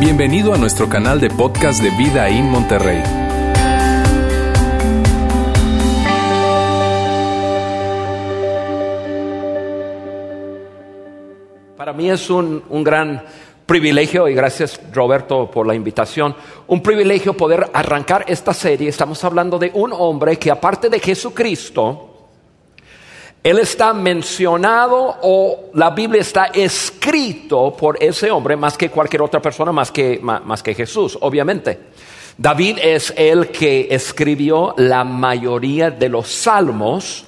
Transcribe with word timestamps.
Bienvenido 0.00 0.54
a 0.54 0.58
nuestro 0.58 0.88
canal 0.88 1.20
de 1.20 1.30
podcast 1.30 1.82
de 1.82 1.90
Vida 1.90 2.28
en 2.28 2.50
Monterrey. 2.50 3.02
Para 11.76 11.92
mí 11.92 12.10
es 12.10 12.28
un, 12.30 12.62
un 12.68 12.84
gran 12.84 13.22
privilegio, 13.66 14.26
y 14.28 14.34
gracias 14.34 14.80
Roberto 14.92 15.50
por 15.50 15.66
la 15.66 15.74
invitación, 15.74 16.34
un 16.66 16.82
privilegio 16.82 17.36
poder 17.36 17.70
arrancar 17.72 18.24
esta 18.26 18.52
serie. 18.52 18.88
Estamos 18.88 19.22
hablando 19.22 19.58
de 19.58 19.70
un 19.74 19.92
hombre 19.92 20.36
que 20.36 20.50
aparte 20.50 20.88
de 20.88 20.98
Jesucristo, 20.98 22.09
él 23.42 23.58
está 23.58 23.94
mencionado 23.94 25.16
o 25.22 25.70
la 25.72 25.90
Biblia 25.90 26.20
está 26.20 26.46
escrito 26.46 27.74
por 27.74 28.02
ese 28.02 28.30
hombre 28.30 28.54
más 28.54 28.76
que 28.76 28.90
cualquier 28.90 29.22
otra 29.22 29.40
persona, 29.40 29.72
más 29.72 29.90
que, 29.90 30.20
más, 30.22 30.62
que 30.62 30.74
Jesús, 30.74 31.16
obviamente. 31.20 31.78
David 32.36 32.78
es 32.82 33.12
el 33.16 33.48
que 33.48 33.88
escribió 33.90 34.74
la 34.76 35.04
mayoría 35.04 35.90
de 35.90 36.08
los 36.10 36.28
salmos. 36.28 37.24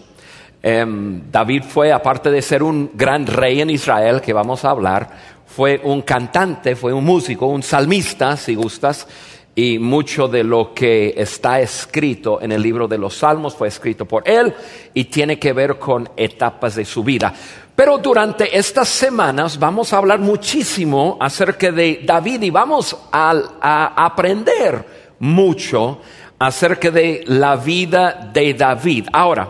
Em, 0.62 1.22
David 1.30 1.64
fue, 1.64 1.92
aparte 1.92 2.30
de 2.30 2.42
ser 2.42 2.62
un 2.62 2.90
gran 2.94 3.26
rey 3.26 3.62
en 3.62 3.70
Israel, 3.70 4.20
que 4.20 4.32
vamos 4.32 4.64
a 4.64 4.70
hablar, 4.70 5.10
fue 5.46 5.80
un 5.82 6.02
cantante, 6.02 6.76
fue 6.76 6.92
un 6.92 7.04
músico, 7.04 7.46
un 7.46 7.62
salmista, 7.62 8.36
si 8.36 8.54
gustas, 8.54 9.06
y 9.54 9.78
mucho 9.78 10.28
de 10.28 10.44
lo 10.44 10.72
que 10.72 11.14
está 11.16 11.60
escrito 11.60 12.40
en 12.40 12.52
el 12.52 12.62
libro 12.62 12.88
de 12.88 12.96
los 12.96 13.18
Salmos 13.18 13.54
fue 13.54 13.68
escrito 13.68 14.06
por 14.06 14.26
él 14.26 14.54
y 14.94 15.04
tiene 15.04 15.38
que 15.38 15.52
ver 15.52 15.78
con 15.78 16.08
etapas 16.16 16.74
de 16.74 16.84
su 16.84 17.04
vida. 17.04 17.34
Pero 17.74 17.98
durante 17.98 18.56
estas 18.56 18.88
semanas 18.88 19.58
vamos 19.58 19.92
a 19.92 19.98
hablar 19.98 20.20
muchísimo 20.20 21.18
acerca 21.20 21.70
de 21.70 22.00
David 22.04 22.42
y 22.42 22.50
vamos 22.50 22.96
a, 23.10 23.94
aprender 23.96 25.14
mucho 25.18 26.00
acerca 26.38 26.90
de 26.90 27.24
la 27.26 27.56
vida 27.56 28.30
de 28.32 28.54
David. 28.54 29.08
Ahora, 29.12 29.48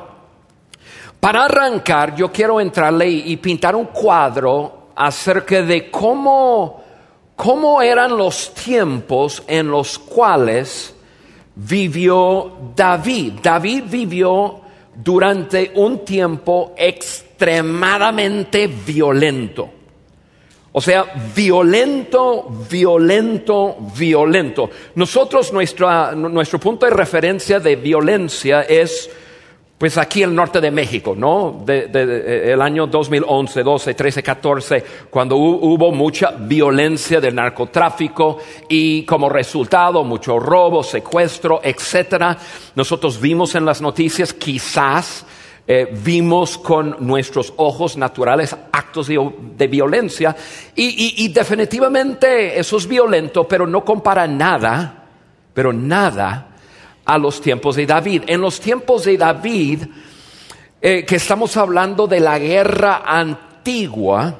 para 1.18 1.44
arrancar, 1.44 2.16
yo 2.16 2.32
quiero 2.32 2.60
entrarle 2.60 3.08
y 3.08 3.36
pintar 3.36 3.76
un 3.76 3.86
cuadro 3.86 4.88
acerca 4.96 5.62
de 5.62 5.90
cómo 5.90 6.81
cómo 7.42 7.82
eran 7.82 8.16
los 8.16 8.54
tiempos 8.54 9.42
en 9.48 9.68
los 9.68 9.98
cuales 9.98 10.94
vivió 11.56 12.52
David. 12.76 13.32
David 13.42 13.82
vivió 13.88 14.60
durante 14.94 15.72
un 15.74 16.04
tiempo 16.04 16.72
extremadamente 16.76 18.68
violento. 18.68 19.68
O 20.70 20.80
sea, 20.80 21.04
violento, 21.34 22.46
violento, 22.70 23.76
violento. 23.98 24.70
Nosotros, 24.94 25.52
nuestro 25.52 26.60
punto 26.60 26.86
de 26.86 26.92
referencia 26.92 27.58
de 27.58 27.74
violencia 27.74 28.62
es 28.62 29.10
pues 29.82 29.98
aquí 29.98 30.22
el 30.22 30.32
norte 30.32 30.60
de 30.60 30.70
México, 30.70 31.16
¿no? 31.18 31.60
De, 31.66 31.90
eh, 31.92 32.52
el 32.52 32.62
año 32.62 32.86
2011, 32.86 33.64
12, 33.64 33.94
13, 33.94 34.22
14, 34.22 34.84
cuando 35.10 35.34
hubo 35.34 35.90
mucha 35.90 36.30
violencia 36.30 37.20
del 37.20 37.34
narcotráfico 37.34 38.38
y 38.68 39.02
como 39.04 39.28
resultado 39.28 40.04
mucho 40.04 40.38
robo, 40.38 40.84
secuestro, 40.84 41.60
etcétera. 41.64 42.38
Nosotros 42.76 43.20
vimos 43.20 43.56
en 43.56 43.64
las 43.64 43.82
noticias, 43.82 44.32
quizás 44.32 45.26
eh, 45.66 45.88
vimos 46.04 46.58
con 46.58 46.98
nuestros 47.00 47.52
ojos 47.56 47.96
naturales 47.96 48.56
actos 48.70 49.08
de, 49.08 49.66
violencia 49.66 50.36
y, 50.76 51.24
y 51.24 51.28
definitivamente 51.30 52.56
eso 52.56 52.76
es 52.76 52.86
violento, 52.86 53.48
pero 53.48 53.66
no 53.66 53.84
compara 53.84 54.28
nada, 54.28 55.08
pero 55.52 55.72
nada 55.72 56.51
a 57.04 57.18
los 57.18 57.40
tiempos 57.40 57.76
de 57.76 57.86
David. 57.86 58.24
En 58.26 58.40
los 58.40 58.60
tiempos 58.60 59.04
de 59.04 59.16
David, 59.16 59.84
eh, 60.80 61.04
que 61.04 61.16
estamos 61.16 61.56
hablando 61.56 62.06
de 62.06 62.20
la 62.20 62.38
guerra 62.38 63.02
antigua, 63.06 64.34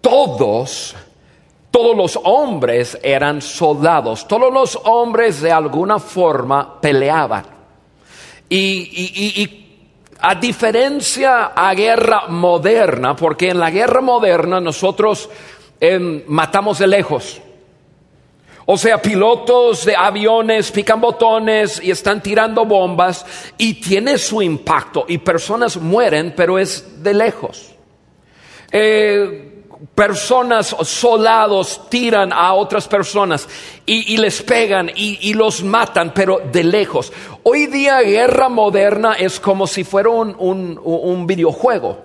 todos, 0.00 0.94
todos 1.70 1.96
los 1.96 2.18
hombres 2.22 2.98
eran 3.02 3.42
soldados, 3.42 4.28
todos 4.28 4.52
los 4.52 4.78
hombres 4.84 5.40
de 5.40 5.52
alguna 5.52 5.98
forma 5.98 6.80
peleaban. 6.80 7.44
Y, 8.48 9.62
a 10.18 10.34
diferencia 10.34 11.52
a 11.54 11.74
guerra 11.74 12.28
moderna, 12.28 13.14
porque 13.14 13.50
en 13.50 13.58
la 13.58 13.70
guerra 13.70 14.00
moderna 14.00 14.60
nosotros 14.60 15.28
em, 15.78 16.22
matamos 16.26 16.78
de 16.78 16.86
lejos. 16.86 17.42
O 18.68 18.76
sea, 18.76 19.00
pilotos 19.00 19.84
de 19.84 19.94
aviones 19.94 20.72
pican 20.72 21.00
botones 21.00 21.80
y 21.80 21.92
están 21.92 22.20
tirando 22.20 22.64
bombas 22.64 23.24
y 23.56 23.74
tiene 23.74 24.18
su 24.18 24.42
impacto 24.42 25.04
y 25.06 25.18
personas 25.18 25.76
mueren, 25.76 26.34
pero 26.36 26.58
es 26.58 27.00
de 27.00 27.14
lejos. 27.14 27.76
Eh, 28.72 29.52
personas, 29.94 30.74
soldados, 30.82 31.88
tiran 31.88 32.32
a 32.32 32.54
otras 32.54 32.88
personas 32.88 33.48
y, 33.86 34.16
les 34.16 34.42
pegan 34.42 34.90
y, 34.92 35.32
los 35.34 35.62
matan, 35.62 36.12
pero 36.12 36.40
de 36.50 36.64
lejos. 36.64 37.12
Hoy 37.44 37.66
día 37.66 38.00
guerra 38.00 38.48
moderna 38.48 39.12
es 39.12 39.38
como 39.38 39.68
si 39.68 39.84
fuera 39.84 40.10
un, 40.10 41.24
videojuego. 41.24 41.98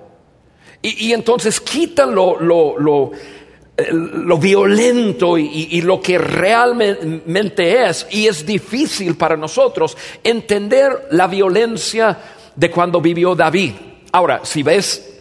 Y, 0.83 1.11
entonces 1.11 1.59
quitan 1.59 2.13
lo 2.13 2.39
lo 2.39 3.11
violento 4.39 5.37
y, 5.37 5.81
lo 5.81 6.01
que 6.01 6.17
realmente 6.17 7.85
es. 7.85 8.07
Y 8.11 8.27
es 8.27 8.45
difícil 8.45 9.15
para 9.15 9.37
nosotros 9.37 9.97
entender 10.23 11.07
la 11.11 11.27
violencia 11.27 12.17
de 12.55 12.71
cuando 12.71 13.01
vivió 13.01 13.35
David. 13.35 13.73
Ahora, 14.11 14.41
si 14.43 14.63
ves 14.63 15.19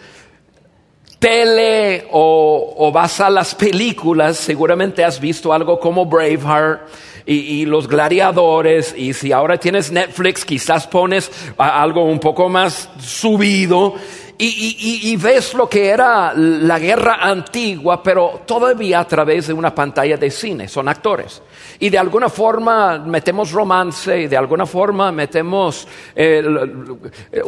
tele 1.20 2.06
o, 2.10 2.90
vas 2.92 3.20
a 3.20 3.30
las 3.30 3.54
películas, 3.54 4.38
seguramente 4.38 5.04
has 5.04 5.20
visto 5.20 5.52
algo 5.52 5.78
como 5.78 6.06
Braveheart. 6.06 6.88
Y, 7.26 7.64
los 7.66 7.86
gladiadores, 7.86 8.92
y 8.96 9.12
si 9.12 9.30
ahora 9.30 9.56
tienes 9.56 9.92
Netflix, 9.92 10.44
quizás 10.44 10.88
pones 10.88 11.30
algo 11.56 12.04
un 12.04 12.18
poco 12.18 12.48
más 12.48 12.88
subido, 13.00 13.94
y, 14.42 15.16
ves 15.16 15.54
lo 15.54 15.68
que 15.68 15.88
era 15.88 16.32
la 16.34 16.78
guerra 16.78 17.18
antigua, 17.20 18.02
pero 18.02 18.42
todavía 18.46 19.00
a 19.00 19.06
través 19.06 19.48
de 19.48 19.52
una 19.52 19.74
pantalla 19.74 20.16
de 20.16 20.30
cine, 20.30 20.66
son 20.66 20.88
actores. 20.88 21.42
Y 21.78 21.90
de 21.90 21.98
alguna 21.98 22.28
forma 22.28 22.98
metemos 22.98 23.52
romance, 23.52 24.22
y 24.22 24.26
de 24.28 24.36
alguna 24.36 24.64
forma 24.64 25.12
metemos, 25.12 25.86
eh, 26.14 26.42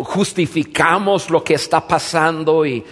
justificamos 0.02 1.30
lo 1.30 1.42
que 1.42 1.54
está 1.54 1.86
pasando 1.86 2.66
y, 2.66 2.84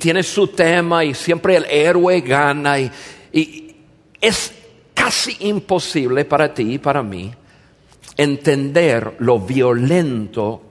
tiene 0.00 0.22
su 0.22 0.48
tema 0.48 1.04
y 1.04 1.14
siempre 1.14 1.56
el 1.56 1.66
héroe 1.66 2.20
gana. 2.20 2.78
y 2.78 2.92
es 4.20 4.52
casi 4.94 5.36
imposible 5.40 6.24
para 6.24 6.52
ti 6.52 6.74
y 6.74 6.78
para 6.78 7.02
mí 7.02 7.32
entender 8.16 9.14
lo 9.20 9.38
violento 9.38 10.67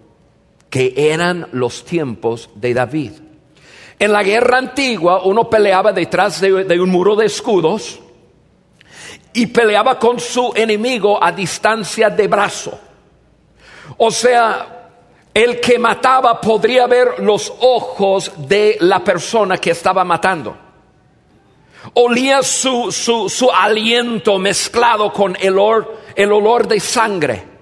que 0.70 0.94
eran 0.96 1.48
los 1.52 1.84
tiempos 1.86 2.50
de 2.56 2.74
David. 2.74 3.12
En 4.00 4.12
la 4.12 4.24
guerra 4.24 4.60
antigua 4.60 5.24
uno 5.24 5.50
peleaba 5.50 5.92
detrás 5.92 6.40
de, 6.40 6.80
un 6.80 6.90
muro 6.90 7.16
de 7.16 7.26
escudos 7.26 8.00
y 9.34 9.48
peleaba 9.48 9.98
con 9.98 10.20
su 10.20 10.52
enemigo 10.56 11.24
a 11.24 11.32
distancia 11.32 12.10
de 12.10 12.28
brazo. 12.28 12.80
O 13.98 14.12
sea, 14.12 14.92
el 15.34 15.60
que 15.60 15.80
mataba 15.80 16.40
podría 16.40 16.86
ver 16.86 17.20
los 17.20 17.52
ojos 17.60 18.32
de 18.38 18.78
la 18.82 19.04
persona 19.04 19.58
que 19.58 19.72
estaba 19.72 20.04
matando. 20.04 20.56
Olía 21.94 22.44
su, 22.44 22.92
su, 22.92 23.50
aliento 23.50 24.38
mezclado 24.38 25.12
con 25.14 25.36
el 25.40 25.56
el 26.16 26.32
olor 26.32 26.68
de 26.68 26.80
sangre. 26.80 27.57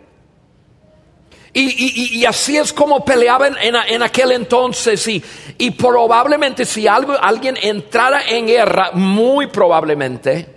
Y, 1.57 2.25
así 2.25 2.57
es 2.57 2.73
como 2.73 3.05
peleaban 3.05 3.55
en, 3.61 4.03
aquel 4.03 4.33
entonces. 4.33 5.07
Y, 5.07 5.71
probablemente 5.71 6.65
si 6.65 6.85
algo, 6.85 7.13
alguien 7.19 7.55
entrara 7.61 8.27
en 8.27 8.45
guerra, 8.45 8.91
muy 8.93 9.47
probablemente 9.47 10.53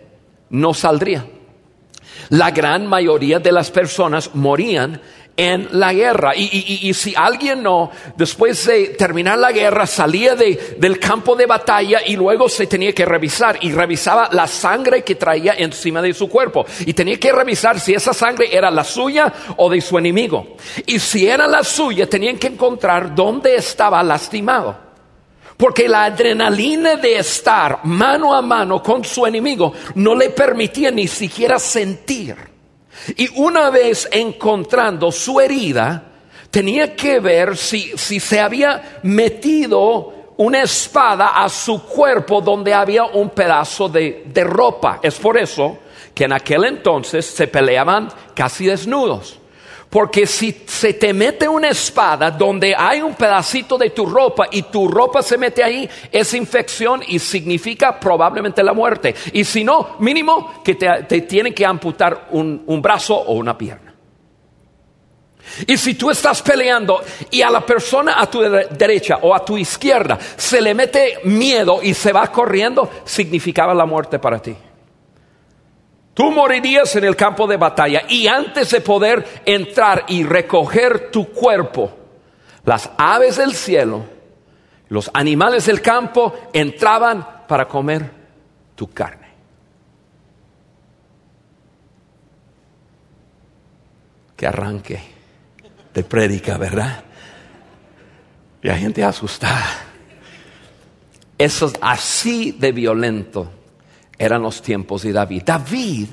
no 0.50 0.74
saldría. 0.74 1.24
La 2.30 2.50
gran 2.50 2.88
mayoría 2.88 3.38
de 3.38 3.52
las 3.52 3.70
personas 3.70 4.34
morían 4.34 5.00
en 5.38 5.68
la 5.70 5.94
guerra. 5.94 6.32
Y, 6.36 6.92
si 6.92 7.14
alguien 7.16 7.62
no, 7.62 7.90
después 8.16 8.66
de 8.66 8.88
terminar 8.88 9.38
la 9.38 9.52
guerra, 9.52 9.86
salía 9.86 10.34
de, 10.34 10.76
del 10.78 10.98
campo 10.98 11.36
de 11.36 11.46
batalla 11.46 12.00
y 12.04 12.16
luego 12.16 12.48
se 12.48 12.66
tenía 12.66 12.92
que 12.92 13.06
revisar 13.06 13.56
y 13.62 13.70
revisaba 13.70 14.28
la 14.32 14.48
sangre 14.48 15.02
que 15.02 15.14
traía 15.14 15.54
encima 15.56 16.02
de 16.02 16.12
su 16.12 16.28
cuerpo. 16.28 16.66
Y 16.80 16.92
tenía 16.92 17.18
que 17.20 17.32
revisar 17.32 17.78
si 17.78 17.94
esa 17.94 18.12
sangre 18.12 18.54
era 18.54 18.68
la 18.70 18.82
suya 18.82 19.32
o 19.56 19.70
de 19.70 19.80
su 19.80 19.96
enemigo. 19.96 20.56
Y 20.84 20.98
si 20.98 21.28
era 21.28 21.46
la 21.46 21.62
suya, 21.62 22.08
tenían 22.08 22.36
que 22.36 22.48
encontrar 22.48 23.14
dónde 23.14 23.54
estaba 23.54 24.02
lastimado. 24.02 24.88
Porque 25.56 25.88
la 25.88 26.04
adrenalina 26.04 26.96
de 26.96 27.18
estar 27.18 27.80
mano 27.84 28.34
a 28.34 28.42
mano 28.42 28.82
con 28.82 29.04
su 29.04 29.24
enemigo 29.24 29.72
no 29.94 30.16
le 30.16 30.30
permitía 30.30 30.90
ni 30.90 31.06
siquiera 31.06 31.60
sentir. 31.60 32.57
Y 33.16 33.28
una 33.40 33.70
vez 33.70 34.08
encontrando 34.10 35.10
su 35.12 35.40
herida, 35.40 36.02
tenía 36.50 36.94
que 36.94 37.20
ver 37.20 37.56
si, 37.56 37.92
si 37.96 38.20
se 38.20 38.40
había 38.40 39.00
metido 39.02 40.32
una 40.36 40.62
espada 40.62 41.28
a 41.28 41.48
su 41.48 41.82
cuerpo 41.82 42.40
donde 42.40 42.72
había 42.72 43.04
un 43.04 43.30
pedazo 43.30 43.88
de, 43.88 44.24
de 44.26 44.44
ropa. 44.44 45.00
Es 45.02 45.16
por 45.16 45.36
eso 45.36 45.78
que 46.14 46.24
en 46.24 46.32
aquel 46.32 46.64
entonces 46.64 47.26
se 47.26 47.46
peleaban 47.46 48.08
casi 48.34 48.66
desnudos. 48.66 49.38
Porque 49.90 50.26
si 50.26 50.64
se 50.66 50.94
te 50.94 51.14
mete 51.14 51.48
una 51.48 51.70
espada 51.70 52.30
donde 52.30 52.74
hay 52.76 53.00
un 53.00 53.14
pedacito 53.14 53.78
de 53.78 53.90
tu 53.90 54.04
ropa 54.04 54.46
y 54.50 54.62
tu 54.62 54.86
ropa 54.86 55.22
se 55.22 55.38
mete 55.38 55.64
ahí, 55.64 55.88
es 56.12 56.34
infección 56.34 57.02
y 57.06 57.18
significa 57.18 57.98
probablemente 57.98 58.62
la 58.62 58.74
muerte. 58.74 59.14
Y 59.32 59.44
si 59.44 59.64
no, 59.64 59.96
mínimo 60.00 60.62
que 60.62 60.74
te, 60.74 61.04
te 61.04 61.22
tienen 61.22 61.54
que 61.54 61.64
amputar 61.64 62.28
un, 62.32 62.62
un 62.66 62.82
brazo 62.82 63.14
o 63.14 63.34
una 63.34 63.56
pierna. 63.56 63.94
Y 65.66 65.78
si 65.78 65.94
tú 65.94 66.10
estás 66.10 66.42
peleando 66.42 67.02
y 67.30 67.40
a 67.40 67.50
la 67.50 67.64
persona 67.64 68.20
a 68.20 68.30
tu 68.30 68.40
derecha 68.40 69.18
o 69.22 69.34
a 69.34 69.42
tu 69.42 69.56
izquierda 69.56 70.18
se 70.36 70.60
le 70.60 70.74
mete 70.74 71.20
miedo 71.24 71.80
y 71.82 71.94
se 71.94 72.12
va 72.12 72.30
corriendo, 72.30 72.90
significaba 73.04 73.74
la 73.74 73.86
muerte 73.86 74.18
para 74.18 74.40
ti. 74.40 74.54
Tú 76.18 76.32
morirías 76.32 76.96
en 76.96 77.04
el 77.04 77.14
campo 77.14 77.46
de 77.46 77.56
batalla 77.56 78.02
y 78.08 78.26
antes 78.26 78.72
de 78.72 78.80
poder 78.80 79.42
entrar 79.46 80.04
y 80.08 80.24
recoger 80.24 81.12
tu 81.12 81.28
cuerpo, 81.28 81.96
las 82.64 82.90
aves 82.98 83.36
del 83.36 83.54
cielo, 83.54 84.04
los 84.88 85.08
animales 85.14 85.66
del 85.66 85.80
campo 85.80 86.34
entraban 86.52 87.24
para 87.46 87.68
comer 87.68 88.10
tu 88.74 88.90
carne. 88.90 89.28
Que 94.36 94.48
arranque 94.48 95.00
de 95.94 96.02
prédica, 96.02 96.58
¿verdad? 96.58 97.04
Y 98.60 98.70
hay 98.70 98.80
gente 98.80 99.04
asustada. 99.04 99.84
Eso 101.38 101.66
es 101.66 101.74
así 101.80 102.50
de 102.50 102.72
violento 102.72 103.52
eran 104.18 104.42
los 104.42 104.60
tiempos 104.60 105.02
de 105.02 105.12
David. 105.12 105.42
David 105.44 106.08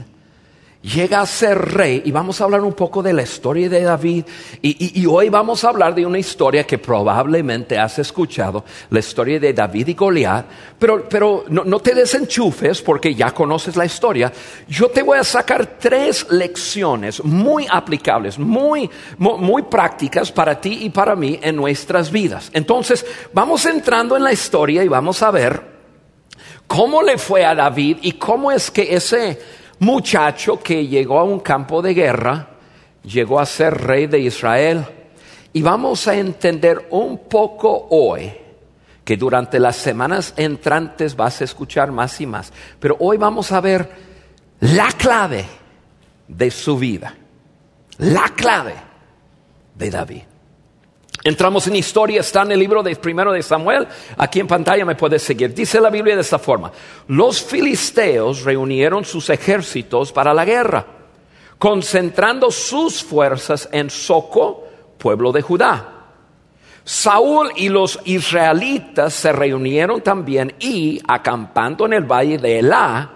llega 0.94 1.22
a 1.22 1.26
ser 1.26 1.58
rey 1.58 2.04
y 2.06 2.12
vamos 2.12 2.40
a 2.40 2.44
hablar 2.44 2.62
un 2.62 2.74
poco 2.74 3.02
de 3.02 3.12
la 3.12 3.24
historia 3.24 3.68
de 3.68 3.82
David 3.82 4.26
y, 4.62 5.06
hoy 5.08 5.30
vamos 5.30 5.64
a 5.64 5.70
hablar 5.70 5.96
de 5.96 6.06
una 6.06 6.20
historia 6.20 6.66
que 6.66 6.78
probablemente 6.78 7.78
has 7.78 7.98
escuchado, 8.00 8.64
la 8.90 9.00
historia 9.00 9.40
de 9.40 9.54
David 9.54 9.88
y 9.88 9.94
Goliat, 9.94 10.46
pero, 10.78 11.08
pero 11.10 11.46
no, 11.50 11.80
te 11.80 11.96
desenchufes 11.96 12.82
porque 12.82 13.16
ya 13.16 13.34
conoces 13.34 13.76
la 13.76 13.86
historia. 13.86 14.32
Yo 14.68 14.90
te 14.90 15.02
voy 15.02 15.18
a 15.18 15.24
sacar 15.24 15.78
tres 15.80 16.28
lecciones 16.30 17.24
muy 17.24 17.66
aplicables, 17.70 18.38
muy, 18.38 18.90
muy 19.18 19.64
prácticas 19.64 20.32
para 20.32 20.60
ti 20.60 20.80
y 20.82 20.90
para 20.90 21.16
mí 21.16 21.40
en 21.42 21.56
nuestras 21.56 22.12
vidas. 22.12 22.50
Entonces, 22.54 23.06
vamos 23.34 23.66
entrando 23.66 24.16
en 24.16 24.24
la 24.24 24.34
historia 24.34 24.84
y 24.84 24.88
vamos 24.88 25.22
a 25.24 25.32
ver 25.32 25.75
cómo 26.68 27.02
le 27.02 27.18
fue 27.18 27.46
a 27.46 27.56
David 27.56 27.98
y 28.02 28.14
cómo 28.14 28.52
es 28.52 28.72
que 28.72 28.96
ese 28.96 29.40
muchacho 29.80 30.62
que 30.62 30.88
llegó 30.88 31.20
a 31.20 31.24
un 31.24 31.40
campo 31.40 31.82
de 31.82 31.94
guerra 31.94 32.48
llegó 33.04 33.40
a 33.40 33.46
ser 33.46 33.74
rey 33.74 34.08
de 34.08 34.20
Israel. 34.20 34.86
Y 35.54 35.62
vamos 35.62 36.08
a 36.08 36.16
entender 36.16 36.88
un 36.92 37.30
poco 37.30 37.88
hoy 37.90 38.34
que 39.06 39.16
durante 39.16 39.60
las 39.60 39.76
semanas 39.76 40.34
entrantes 40.36 41.16
vas 41.16 41.40
a 41.40 41.44
escuchar 41.44 41.92
más 41.92 42.20
y 42.20 42.26
más. 42.26 42.52
Pero 42.80 42.98
hoy 43.00 43.18
vamos 43.18 43.52
a 43.52 43.62
ver 43.62 43.90
la 44.60 44.88
clave 44.98 45.46
de 46.28 46.52
su 46.52 46.78
vida. 46.78 47.16
La 48.00 48.30
clave 48.36 48.74
de 49.76 49.90
David. 49.90 50.24
Entramos 51.26 51.66
en 51.66 51.76
historia, 51.76 52.20
está 52.20 52.44
en 52.44 52.52
el 52.52 52.60
libro 52.60 52.84
de 52.84 52.96
primero 52.98 53.32
de 53.32 53.42
Samuel, 53.42 53.88
aquí 54.16 54.40
en 54.40 54.48
pantalla 54.48 54.86
me 54.86 54.94
puedes 54.94 55.24
seguir. 55.24 55.56
Dice 55.56 55.82
la 55.82 55.90
Biblia 55.90 56.14
de 56.14 56.22
esta 56.22 56.38
forma, 56.38 56.72
los 57.08 57.42
filisteos 57.42 58.44
reunieron 58.44 59.04
sus 59.04 59.32
ejércitos 59.32 60.12
para 60.12 60.36
la 60.36 60.46
guerra, 60.46 60.86
concentrando 61.58 62.52
sus 62.52 63.04
fuerzas 63.04 63.68
en 63.72 63.90
Soco, 63.90 64.66
pueblo 65.00 65.32
de 65.32 65.42
Judá. 65.42 65.94
Saúl 66.84 67.50
y 67.56 67.70
los 67.70 68.00
israelitas 68.06 69.12
se 69.16 69.32
reunieron 69.32 70.02
también 70.02 70.54
y, 70.60 71.02
acampando 71.08 71.88
en 71.88 71.94
el 71.94 72.04
valle 72.04 72.38
de 72.38 72.60
Elá, 72.60 73.10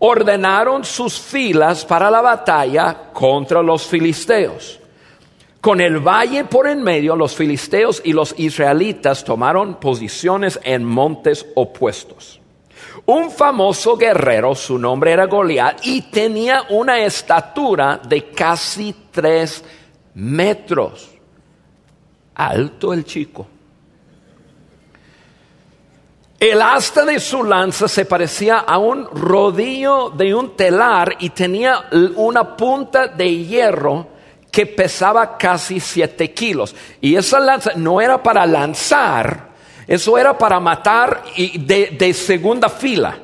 ordenaron 0.00 0.84
sus 0.84 1.18
filas 1.18 1.82
para 1.86 2.10
la 2.10 2.20
batalla 2.20 3.10
contra 3.14 3.62
los 3.62 3.86
filisteos. 3.86 4.80
Con 5.66 5.80
el 5.80 5.98
valle 5.98 6.44
por 6.44 6.68
en 6.68 6.80
medio, 6.80 7.16
los 7.16 7.34
filisteos 7.34 8.00
y 8.04 8.12
los 8.12 8.36
israelitas 8.38 9.24
tomaron 9.24 9.80
posiciones 9.80 10.60
en 10.62 10.84
montes 10.84 11.44
opuestos. 11.56 12.40
Un 13.04 13.32
famoso 13.32 13.96
guerrero, 13.96 14.54
su 14.54 14.78
nombre 14.78 15.10
era 15.10 15.26
Goliat, 15.26 15.84
y 15.84 16.02
tenía 16.02 16.66
una 16.70 17.00
estatura 17.00 18.00
de 18.08 18.30
casi 18.30 18.94
tres 19.10 19.64
metros. 20.14 21.10
Alto 22.36 22.92
el 22.92 23.04
chico. 23.04 23.48
El 26.38 26.62
asta 26.62 27.04
de 27.04 27.18
su 27.18 27.42
lanza 27.42 27.88
se 27.88 28.04
parecía 28.04 28.58
a 28.58 28.78
un 28.78 29.04
rodillo 29.04 30.10
de 30.10 30.32
un 30.32 30.54
telar 30.54 31.16
y 31.18 31.30
tenía 31.30 31.86
una 32.14 32.56
punta 32.56 33.08
de 33.08 33.36
hierro 33.36 34.14
que 34.56 34.64
pesaba 34.64 35.36
casi 35.36 35.80
siete 35.80 36.32
kilos. 36.32 36.74
Y 37.02 37.14
esa 37.14 37.38
lanza 37.38 37.72
no 37.76 38.00
era 38.00 38.22
para 38.22 38.46
lanzar, 38.46 39.50
eso 39.86 40.16
era 40.16 40.38
para 40.38 40.58
matar 40.60 41.24
y 41.36 41.58
de, 41.58 42.14
segunda 42.14 42.70
fila. 42.70 43.18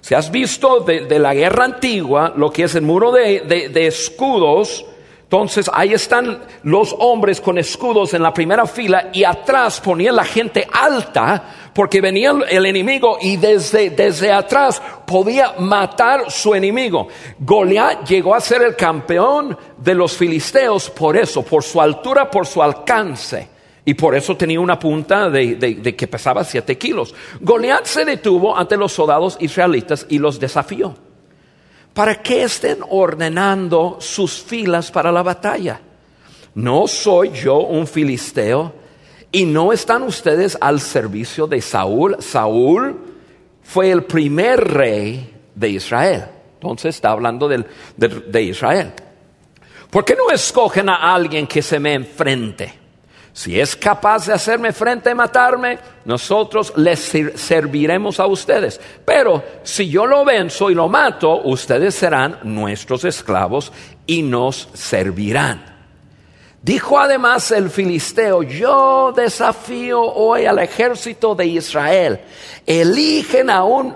Si 0.00 0.12
has 0.16 0.28
visto 0.28 0.80
de, 0.80 1.18
la 1.20 1.34
guerra 1.34 1.66
antigua 1.66 2.32
lo 2.36 2.50
que 2.50 2.64
es 2.64 2.74
el 2.74 2.82
muro 2.82 3.12
de 3.12 3.86
escudos, 3.86 4.84
entonces 5.26 5.68
ahí 5.74 5.92
están 5.92 6.38
los 6.62 6.94
hombres 7.00 7.40
con 7.40 7.58
escudos 7.58 8.14
en 8.14 8.22
la 8.22 8.32
primera 8.32 8.64
fila 8.64 9.10
y 9.12 9.24
atrás 9.24 9.80
ponían 9.80 10.14
la 10.14 10.22
gente 10.22 10.68
alta 10.72 11.70
porque 11.74 12.00
venía 12.00 12.32
el 12.48 12.64
enemigo 12.64 13.18
y 13.20 13.36
desde, 13.36 13.90
desde 13.90 14.30
atrás 14.30 14.80
podía 15.04 15.54
matar 15.58 16.30
su 16.30 16.54
enemigo. 16.54 17.08
Goliat 17.40 18.06
llegó 18.06 18.36
a 18.36 18.40
ser 18.40 18.62
el 18.62 18.76
campeón 18.76 19.58
de 19.76 19.96
los 19.96 20.16
filisteos 20.16 20.90
por 20.90 21.16
eso, 21.16 21.42
por 21.42 21.64
su 21.64 21.80
altura, 21.80 22.30
por 22.30 22.46
su 22.46 22.62
alcance. 22.62 23.48
Y 23.84 23.94
por 23.94 24.14
eso 24.14 24.36
tenía 24.36 24.60
una 24.60 24.78
punta 24.78 25.28
de, 25.28 25.56
de 25.56 25.96
que 25.96 26.06
pesaba 26.06 26.44
siete 26.44 26.78
kilos. 26.78 27.12
Goliat 27.40 27.84
se 27.84 28.04
detuvo 28.04 28.56
ante 28.56 28.76
los 28.76 28.92
soldados 28.92 29.36
israelitas 29.40 30.06
y 30.08 30.20
los 30.20 30.38
desafió 30.38 30.94
para 31.96 32.20
que 32.20 32.42
estén 32.42 32.80
ordenando 32.90 33.96
sus 34.00 34.42
filas 34.42 34.90
para 34.90 35.10
la 35.10 35.22
batalla. 35.22 35.80
¿No 36.56 36.86
soy 36.86 37.30
yo 37.30 37.60
un 37.60 37.86
filisteo? 37.86 38.70
¿Y 39.32 39.46
no 39.46 39.72
están 39.72 40.02
ustedes 40.02 40.58
al 40.60 40.78
servicio 40.80 41.46
de 41.46 41.62
Saúl? 41.62 42.16
Saúl 42.20 43.00
fue 43.62 43.90
el 43.90 44.04
primer 44.04 44.62
rey 44.74 45.40
de 45.54 45.70
Israel. 45.70 46.26
Entonces 46.56 46.96
está 46.96 47.12
hablando 47.12 47.48
de, 47.48 47.64
de 47.96 48.42
Israel. 48.42 48.92
¿Por 49.88 50.04
qué 50.04 50.14
no 50.16 50.30
escogen 50.30 50.90
a 50.90 51.14
alguien 51.14 51.46
que 51.46 51.62
se 51.62 51.80
me 51.80 51.94
enfrente? 51.94 52.74
Si 53.36 53.60
es 53.60 53.76
capaz 53.76 54.26
de 54.26 54.32
hacerme 54.32 54.72
frente 54.72 55.10
y 55.10 55.14
matarme, 55.14 55.78
nosotros 56.06 56.72
les 56.74 57.00
serviremos 57.34 58.18
a 58.18 58.26
ustedes. 58.26 58.80
Pero 59.04 59.44
si 59.62 59.90
yo 59.90 60.06
lo 60.06 60.24
venzo 60.24 60.70
y 60.70 60.74
lo 60.74 60.88
mato, 60.88 61.42
ustedes 61.42 61.94
serán 61.94 62.38
nuestros 62.44 63.04
esclavos 63.04 63.70
y 64.06 64.22
nos 64.22 64.70
servirán. 64.72 65.62
Dijo 66.62 66.98
además 66.98 67.50
el 67.50 67.68
filisteo, 67.68 68.42
yo 68.42 69.12
desafío 69.14 70.00
hoy 70.00 70.46
al 70.46 70.58
ejército 70.58 71.34
de 71.34 71.44
Israel. 71.44 72.20
Eligen 72.64 73.50
a 73.50 73.64
un 73.64 73.94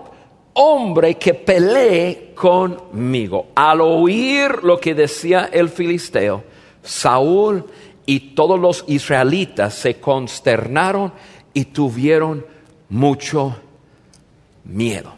hombre 0.52 1.14
que 1.14 1.32
pelee 1.32 2.34
conmigo. 2.34 3.46
Al 3.54 3.80
oír 3.80 4.62
lo 4.62 4.78
que 4.78 4.94
decía 4.94 5.48
el 5.50 5.70
filisteo, 5.70 6.44
Saúl 6.82 7.64
y 8.10 8.34
todos 8.34 8.58
los 8.58 8.84
israelitas 8.88 9.74
se 9.74 10.00
consternaron 10.00 11.12
y 11.54 11.66
tuvieron 11.66 12.44
mucho 12.88 13.56
miedo. 14.64 15.12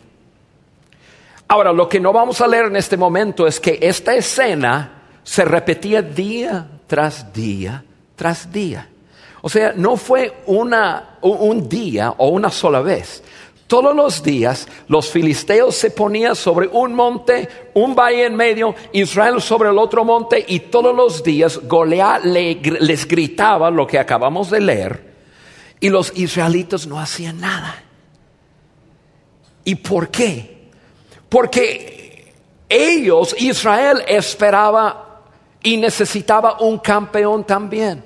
Ahora, 1.48 1.72
lo 1.72 1.88
que 1.88 2.00
no 2.00 2.12
vamos 2.12 2.42
a 2.42 2.46
leer 2.46 2.66
en 2.66 2.76
este 2.76 2.98
momento 2.98 3.46
es 3.46 3.60
que 3.60 3.78
esta 3.80 4.14
escena 4.14 5.04
se 5.22 5.44
repetía 5.44 6.02
día 6.02 6.66
tras 6.86 7.32
día 7.32 7.82
tras 8.22 8.52
día. 8.52 8.88
O 9.40 9.48
sea, 9.48 9.72
no 9.74 9.96
fue 9.96 10.42
una, 10.46 11.18
un 11.22 11.68
día 11.68 12.14
o 12.18 12.28
una 12.28 12.50
sola 12.50 12.80
vez. 12.80 13.22
Todos 13.72 13.96
los 13.96 14.22
días 14.22 14.68
los 14.88 15.08
filisteos 15.10 15.74
se 15.74 15.90
ponían 15.90 16.36
sobre 16.36 16.68
un 16.68 16.92
monte, 16.92 17.48
un 17.72 17.94
valle 17.94 18.26
en 18.26 18.36
medio, 18.36 18.74
Israel 18.92 19.40
sobre 19.40 19.70
el 19.70 19.78
otro 19.78 20.04
monte 20.04 20.44
y 20.46 20.60
todos 20.60 20.94
los 20.94 21.22
días 21.22 21.58
Goliat 21.62 22.22
les 22.22 23.08
gritaba 23.08 23.70
lo 23.70 23.86
que 23.86 23.98
acabamos 23.98 24.50
de 24.50 24.60
leer 24.60 25.14
y 25.80 25.88
los 25.88 26.12
israelitas 26.14 26.86
no 26.86 27.00
hacían 27.00 27.40
nada. 27.40 27.82
¿Y 29.64 29.76
por 29.76 30.10
qué? 30.10 30.68
Porque 31.30 32.30
ellos, 32.68 33.34
Israel, 33.38 34.04
esperaba 34.06 35.22
y 35.62 35.78
necesitaba 35.78 36.60
un 36.60 36.76
campeón 36.78 37.44
también. 37.44 38.04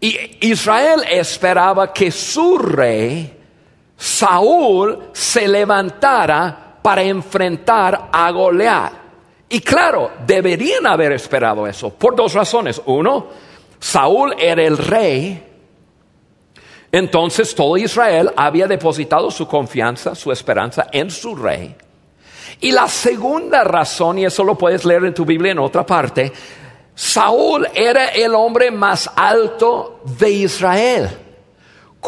Y 0.00 0.38
Israel 0.40 1.02
esperaba 1.10 1.92
que 1.92 2.12
su 2.12 2.58
rey, 2.58 3.32
Saúl, 3.96 5.10
se 5.12 5.48
levantara 5.48 6.78
para 6.82 7.02
enfrentar 7.02 8.08
a 8.12 8.30
Goliat. 8.30 8.92
Y 9.48 9.60
claro, 9.60 10.10
deberían 10.26 10.86
haber 10.86 11.12
esperado 11.12 11.66
eso 11.66 11.90
por 11.90 12.14
dos 12.14 12.34
razones. 12.34 12.80
Uno, 12.86 13.26
Saúl 13.78 14.34
era 14.38 14.62
el 14.62 14.76
rey. 14.76 15.42
Entonces 16.92 17.54
todo 17.54 17.76
Israel 17.76 18.32
había 18.36 18.66
depositado 18.66 19.30
su 19.30 19.46
confianza, 19.46 20.14
su 20.14 20.32
esperanza 20.32 20.88
en 20.92 21.10
su 21.10 21.36
rey. 21.36 21.74
Y 22.60 22.72
la 22.72 22.88
segunda 22.88 23.64
razón, 23.64 24.18
y 24.18 24.24
eso 24.24 24.42
lo 24.42 24.56
puedes 24.56 24.84
leer 24.84 25.04
en 25.04 25.14
tu 25.14 25.24
Biblia 25.24 25.52
en 25.52 25.58
otra 25.58 25.84
parte, 25.84 26.32
Saúl 26.94 27.68
era 27.74 28.06
el 28.06 28.34
hombre 28.34 28.70
más 28.70 29.10
alto 29.14 30.00
de 30.18 30.30
Israel. 30.30 31.25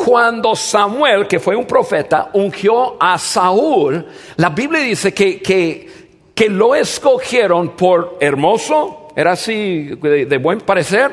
Cuando 0.05 0.55
Samuel, 0.55 1.27
que 1.27 1.41
fue 1.41 1.57
un 1.57 1.67
profeta, 1.67 2.31
ungió 2.35 2.97
a 3.03 3.19
Saúl, 3.19 4.07
la 4.37 4.51
Biblia 4.51 4.81
dice 4.81 5.13
que, 5.13 5.41
que, 5.43 6.49
lo 6.49 6.77
escogieron 6.77 7.71
por 7.71 8.17
hermoso, 8.21 9.09
era 9.17 9.33
así 9.33 9.91
de, 10.01 10.39
buen 10.39 10.61
parecer, 10.61 11.11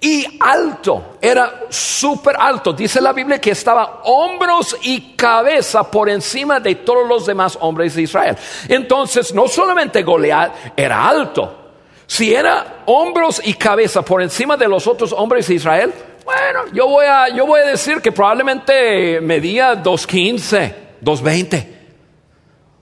y 0.00 0.26
alto, 0.40 1.16
era 1.20 1.66
súper 1.68 2.34
alto. 2.36 2.72
Dice 2.72 3.00
la 3.00 3.12
Biblia 3.12 3.40
que 3.40 3.52
estaba 3.52 4.00
hombros 4.04 4.76
y 4.82 5.14
cabeza 5.14 5.88
por 5.88 6.10
encima 6.10 6.58
de 6.58 6.74
todos 6.74 7.08
los 7.08 7.24
demás 7.24 7.56
hombres 7.60 7.94
de 7.94 8.02
Israel. 8.02 8.36
Entonces, 8.68 9.32
no 9.32 9.46
solamente 9.46 10.02
Goliat 10.02 10.52
era 10.76 11.08
alto, 11.08 11.62
si 12.08 12.34
era 12.34 12.82
hombros 12.86 13.40
y 13.44 13.54
cabeza 13.54 14.02
por 14.02 14.22
encima 14.22 14.56
de 14.56 14.66
los 14.66 14.88
otros 14.88 15.12
hombres 15.12 15.46
de 15.46 15.54
Israel, 15.54 15.94
bueno, 16.24 16.72
yo 16.72 16.88
voy 16.88 17.06
a, 17.06 17.28
yo 17.34 17.46
voy 17.46 17.60
a 17.60 17.66
decir 17.66 18.00
que 18.00 18.12
probablemente 18.12 19.20
medía 19.20 19.74
2.15, 19.82 20.74
2.20. 21.02 21.66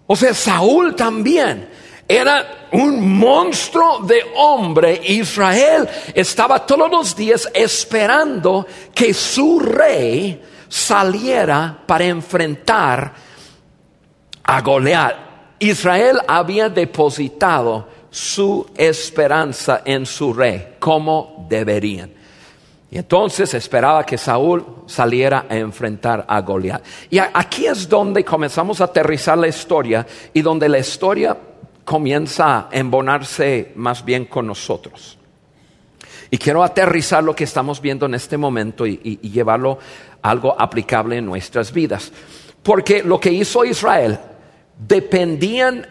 O 0.06 0.16
sea, 0.16 0.34
Saúl 0.34 0.94
también 0.94 1.68
era 2.08 2.68
un 2.72 3.16
monstruo 3.18 4.00
de 4.00 4.22
hombre. 4.34 5.00
Israel 5.04 5.88
estaba 6.12 6.66
todos 6.66 6.90
los 6.90 7.14
días 7.14 7.48
esperando 7.54 8.66
que 8.94 9.14
su 9.14 9.60
rey 9.60 10.42
saliera 10.68 11.82
para 11.86 12.04
enfrentar 12.04 13.14
a 14.42 14.60
Goliat. 14.60 15.14
Israel 15.60 16.20
había 16.26 16.68
depositado 16.68 17.86
su 18.10 18.68
esperanza 18.76 19.82
en 19.84 20.04
su 20.04 20.32
rey, 20.32 20.74
como 20.80 21.46
deberían. 21.48 22.19
Y 22.90 22.98
entonces 22.98 23.54
esperaba 23.54 24.04
que 24.04 24.18
Saúl 24.18 24.64
saliera 24.86 25.46
a 25.48 25.56
enfrentar 25.56 26.24
a 26.26 26.40
Goliat. 26.40 26.82
Y 27.08 27.18
aquí 27.18 27.66
es 27.66 27.88
donde 27.88 28.24
comenzamos 28.24 28.80
a 28.80 28.84
aterrizar 28.84 29.38
la 29.38 29.46
historia 29.46 30.04
y 30.34 30.42
donde 30.42 30.68
la 30.68 30.78
historia 30.78 31.36
comienza 31.84 32.58
a 32.58 32.68
embonarse 32.72 33.72
más 33.76 34.04
bien 34.04 34.24
con 34.24 34.46
nosotros. 34.46 35.18
Y 36.32 36.38
quiero 36.38 36.62
aterrizar 36.64 37.22
lo 37.22 37.34
que 37.34 37.44
estamos 37.44 37.80
viendo 37.80 38.06
en 38.06 38.14
este 38.14 38.36
momento 38.36 38.86
y, 38.86 39.18
llevarlo 39.18 39.78
a 40.22 40.30
algo 40.30 40.60
aplicable 40.60 41.16
en 41.16 41.26
nuestras 41.26 41.72
vidas. 41.72 42.12
Porque 42.62 43.02
lo 43.02 43.18
que 43.20 43.32
hizo 43.32 43.64
Israel 43.64 44.18
dependían 44.78 45.86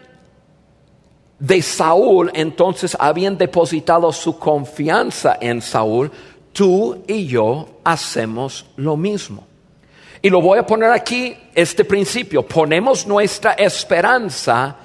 de 1.39 1.61
Saúl, 1.61 2.31
entonces 2.33 2.95
habían 2.99 3.37
depositado 3.37 4.11
su 4.11 4.37
confianza 4.37 5.37
en 5.39 5.61
Saúl, 5.61 6.11
tú 6.59 7.05
y 7.07 7.25
yo 7.25 7.79
hacemos 7.85 8.65
lo 8.75 8.97
mismo. 8.97 9.47
Y 10.21 10.29
lo 10.29 10.41
voy 10.41 10.59
a 10.59 10.65
poner 10.65 10.91
aquí, 10.91 11.33
este 11.55 11.85
principio, 11.85 12.45
ponemos 12.45 13.07
nuestra 13.07 13.53
esperanza 13.53 14.75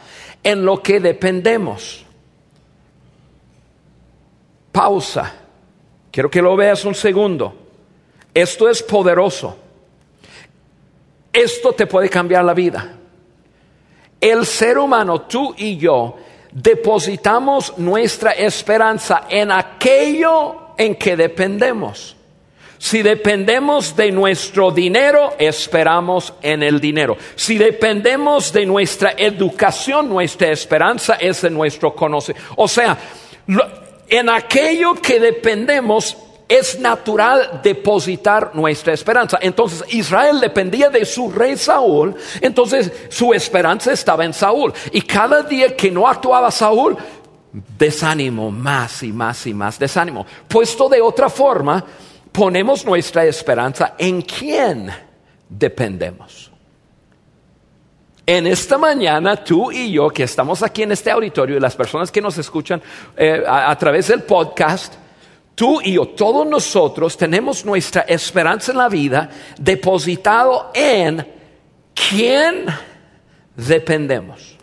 en 0.40 0.64
lo 0.64 0.80
que 0.80 1.00
dependemos. 1.00 2.06
Pausa. 4.70 5.34
Quiero 6.12 6.30
que 6.30 6.40
lo 6.40 6.54
veas 6.54 6.84
un 6.84 6.94
segundo. 6.94 7.52
Esto 8.32 8.68
es 8.68 8.80
poderoso. 8.80 9.58
Esto 11.32 11.72
te 11.72 11.88
puede 11.88 12.08
cambiar 12.08 12.44
la 12.44 12.54
vida. 12.54 12.98
El 14.20 14.46
ser 14.46 14.78
humano, 14.78 15.22
tú 15.22 15.52
y 15.58 15.76
yo, 15.76 16.18
depositamos 16.52 17.76
nuestra 17.78 18.30
esperanza 18.30 19.24
en 19.28 19.50
aquello 19.50 20.63
en 20.76 20.94
que 20.96 21.16
dependemos. 21.16 22.16
Si 22.78 23.02
dependemos 23.02 23.96
de 23.96 24.12
nuestro 24.12 24.70
dinero, 24.70 25.34
esperamos 25.38 26.34
en 26.42 26.62
el 26.62 26.80
dinero. 26.80 27.16
Si 27.34 27.56
dependemos 27.56 28.52
de 28.52 28.66
nuestra 28.66 29.14
educación, 29.16 30.08
nuestra 30.08 30.50
esperanza 30.50 31.14
es 31.14 31.42
en 31.44 31.54
nuestro 31.54 31.94
conocimiento. 31.94 32.52
O 32.56 32.68
sea, 32.68 32.98
en 34.08 34.28
aquello 34.28 34.94
que 34.96 35.18
dependemos, 35.18 36.16
es 36.48 36.78
natural 36.78 37.60
depositar 37.62 38.50
nuestra 38.54 38.92
esperanza. 38.92 39.38
Entonces 39.40 39.84
Israel 39.94 40.40
dependía 40.40 40.90
de 40.90 41.04
su 41.04 41.30
rey 41.30 41.56
Saúl, 41.56 42.14
entonces 42.40 42.92
su 43.08 43.32
esperanza 43.32 43.92
estaba 43.92 44.24
en 44.24 44.34
Saúl. 44.34 44.72
Y 44.92 45.00
cada 45.02 45.42
día 45.42 45.74
que 45.74 45.90
no 45.90 46.06
actuaba 46.06 46.50
Saúl, 46.50 46.96
desánimo, 47.78 48.50
más 48.50 49.02
y 49.02 49.12
más 49.12 49.46
y 49.46 49.54
más 49.54 49.78
desánimo. 49.78 50.26
Puesto 50.48 50.88
de 50.88 51.00
otra 51.00 51.28
forma, 51.28 51.84
ponemos 52.32 52.84
nuestra 52.84 53.24
esperanza 53.24 53.94
en 53.96 54.22
quién 54.22 54.90
dependemos. 55.48 56.50
En 58.26 58.46
esta 58.46 58.78
mañana, 58.78 59.36
tú 59.36 59.70
y 59.70 59.92
yo 59.92 60.08
que 60.08 60.22
estamos 60.22 60.62
aquí 60.62 60.82
en 60.82 60.92
este 60.92 61.10
auditorio 61.10 61.56
y 61.56 61.60
las 61.60 61.76
personas 61.76 62.10
que 62.10 62.22
nos 62.22 62.38
escuchan 62.38 62.82
eh, 63.16 63.44
a 63.46 63.76
través 63.76 64.08
del 64.08 64.22
podcast, 64.22 64.94
Tú 65.54 65.80
y 65.80 65.92
yo, 65.92 66.08
todos 66.08 66.46
nosotros 66.46 67.16
tenemos 67.16 67.64
nuestra 67.64 68.02
esperanza 68.02 68.72
en 68.72 68.78
la 68.78 68.88
vida 68.88 69.30
depositado 69.56 70.72
en 70.74 71.24
quién 71.94 72.66
dependemos. 73.54 74.56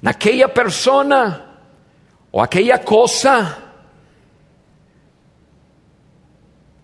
En 0.00 0.08
aquella 0.08 0.52
persona 0.54 1.53
o 2.36 2.42
aquella 2.42 2.82
cosa 2.82 3.58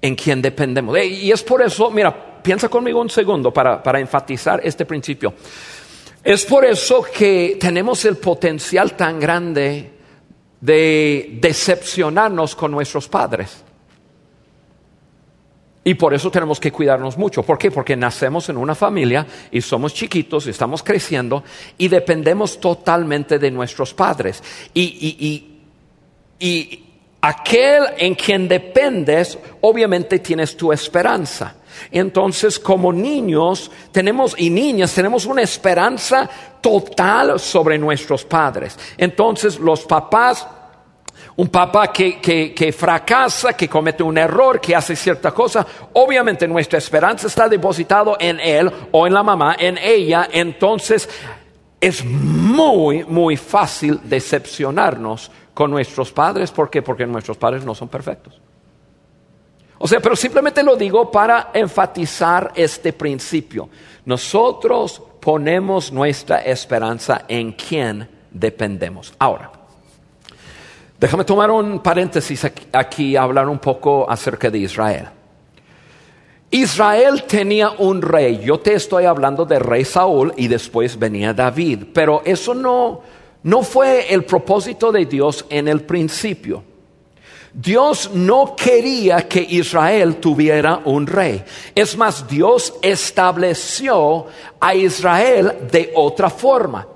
en 0.01 0.15
quien 0.15 0.41
dependemos. 0.41 0.97
Y 1.05 1.33
es 1.33 1.43
por 1.43 1.61
eso, 1.61 1.91
mira, 1.91 2.41
piensa 2.41 2.69
conmigo 2.69 3.01
un 3.01 3.11
segundo 3.11 3.53
para, 3.53 3.83
para 3.83 3.99
enfatizar 3.99 4.61
este 4.63 4.85
principio. 4.85 5.35
Es 6.23 6.45
por 6.45 6.65
eso 6.65 7.03
que 7.03 7.57
tenemos 7.59 8.05
el 8.05 8.17
potencial 8.19 8.93
tan 8.93 9.19
grande 9.19 9.91
de 10.61 11.39
decepcionarnos 11.41 12.55
con 12.55 12.71
nuestros 12.71 13.09
padres. 13.09 13.65
Y 15.83 15.95
por 15.95 16.13
eso 16.13 16.31
tenemos 16.31 16.61
que 16.61 16.71
cuidarnos 16.71 17.17
mucho. 17.17 17.43
¿Por 17.43 17.57
qué? 17.57 17.71
Porque 17.71 17.97
nacemos 17.97 18.49
en 18.51 18.59
una 18.59 18.75
familia 18.75 19.27
y 19.51 19.63
somos 19.63 19.95
chiquitos 19.95 20.47
y 20.47 20.51
estamos 20.51 20.83
creciendo 20.83 21.43
y 21.79 21.89
dependemos 21.89 22.61
totalmente 22.61 23.39
de 23.39 23.51
nuestros 23.51 23.95
padres. 23.95 24.43
Y, 24.75 25.49
y 26.39 26.85
aquel 27.23 27.85
en 27.97 28.15
quien 28.15 28.49
dependes, 28.49 29.39
obviamente 29.63 30.19
tienes 30.19 30.57
tu 30.57 30.73
esperanza. 30.73 31.55
Entonces, 31.91 32.59
como 32.59 32.93
niños 32.93 33.71
tenemos 33.93 34.35
y 34.37 34.51
niñas 34.51 34.95
tenemos 34.95 35.25
una 35.27 35.43
esperanza 35.43 36.29
total 36.61 37.39
sobre 37.41 37.79
nuestros 37.79 38.25
padres. 38.25 38.79
Entonces, 38.99 39.59
los 39.59 39.85
papás 39.85 40.47
un 41.37 41.49
papá 41.49 41.93
que, 41.93 42.21
que, 42.21 42.73
fracasa, 42.73 43.55
que 43.55 43.69
comete 43.69 44.03
un 44.03 44.19
error, 44.19 44.61
que 44.61 44.75
hace 44.75 44.95
cierta 44.95 45.33
cosa, 45.33 45.67
obviamente 45.95 46.47
nuestra 46.47 46.79
esperanza 46.79 47.27
está 47.27 47.49
depositado 47.49 48.17
en 48.19 48.41
él 48.41 48.71
o 48.93 49.07
en 49.07 49.15
la 49.15 49.23
mamá, 49.23 49.57
en 49.59 49.79
ella, 49.79 50.29
entonces 50.31 51.09
es 51.81 52.05
muy, 52.05 53.05
muy 53.05 53.37
fácil 53.37 54.01
decepcionarnos 54.05 55.31
con 55.55 55.71
nuestros 55.71 56.13
padres. 56.13 56.51
¿Por 56.51 56.69
qué? 56.69 56.83
Porque 56.83 57.07
nuestros 57.07 57.37
padres 57.37 57.65
no 57.65 57.75
son 57.75 57.89
perfectos. 57.89 58.41
O 59.79 59.89
sea, 59.89 60.01
pero 60.01 60.15
simplemente 60.15 60.63
lo 60.63 60.77
digo 60.77 61.11
para 61.11 61.51
enfatizar 61.55 62.53
este 62.55 62.93
principio. 62.93 63.71
Nosotros 64.05 65.01
ponemos 65.21 65.91
nuestra 65.91 66.41
esperanza 66.41 67.23
en 67.27 67.53
quien 67.53 68.09
dependemos. 68.31 69.15
Ahora, 69.19 69.51
déjame 71.01 71.25
tomar 71.25 71.51
un 71.51 71.81
paréntesis 71.81 72.45
aquí, 72.73 73.05
y 73.13 73.17
hablar 73.17 73.49
un 73.49 73.59
poco 73.59 74.09
acerca 74.09 74.51
de 74.51 74.59
Israel. 74.59 75.09
Israel 76.51 77.25
tenía 77.25 77.71
un 77.71 78.03
rey. 78.03 78.41
Yo 78.45 78.61
te 78.61 78.75
estoy 78.75 79.05
hablando 79.05 79.45
de 79.45 79.59
rey 79.59 79.85
Saúl 79.85 80.35
y 80.37 80.49
después 80.49 80.99
venía 80.99 81.33
David. 81.33 81.85
Pero 81.95 82.23
eso 82.25 82.55
no, 82.55 83.01
no 83.45 83.63
fue 83.63 84.13
el 84.13 84.25
propósito 84.25 84.91
de 84.93 85.07
Dios 85.07 85.47
en 85.49 85.69
el 85.69 85.83
principio. 85.83 86.65
Dios 87.53 88.11
no 88.13 88.55
quería 88.55 89.27
que 89.29 89.41
Israel 89.41 90.17
tuviera 90.17 90.83
un 90.85 91.07
rey. 91.07 91.43
Es 91.75 91.97
más, 91.97 92.29
Dios 92.29 92.75
estableció 92.83 94.27
a 94.61 94.75
Israel 94.75 95.69
de 95.71 95.93
otra 95.95 96.31
forma. 96.31 96.87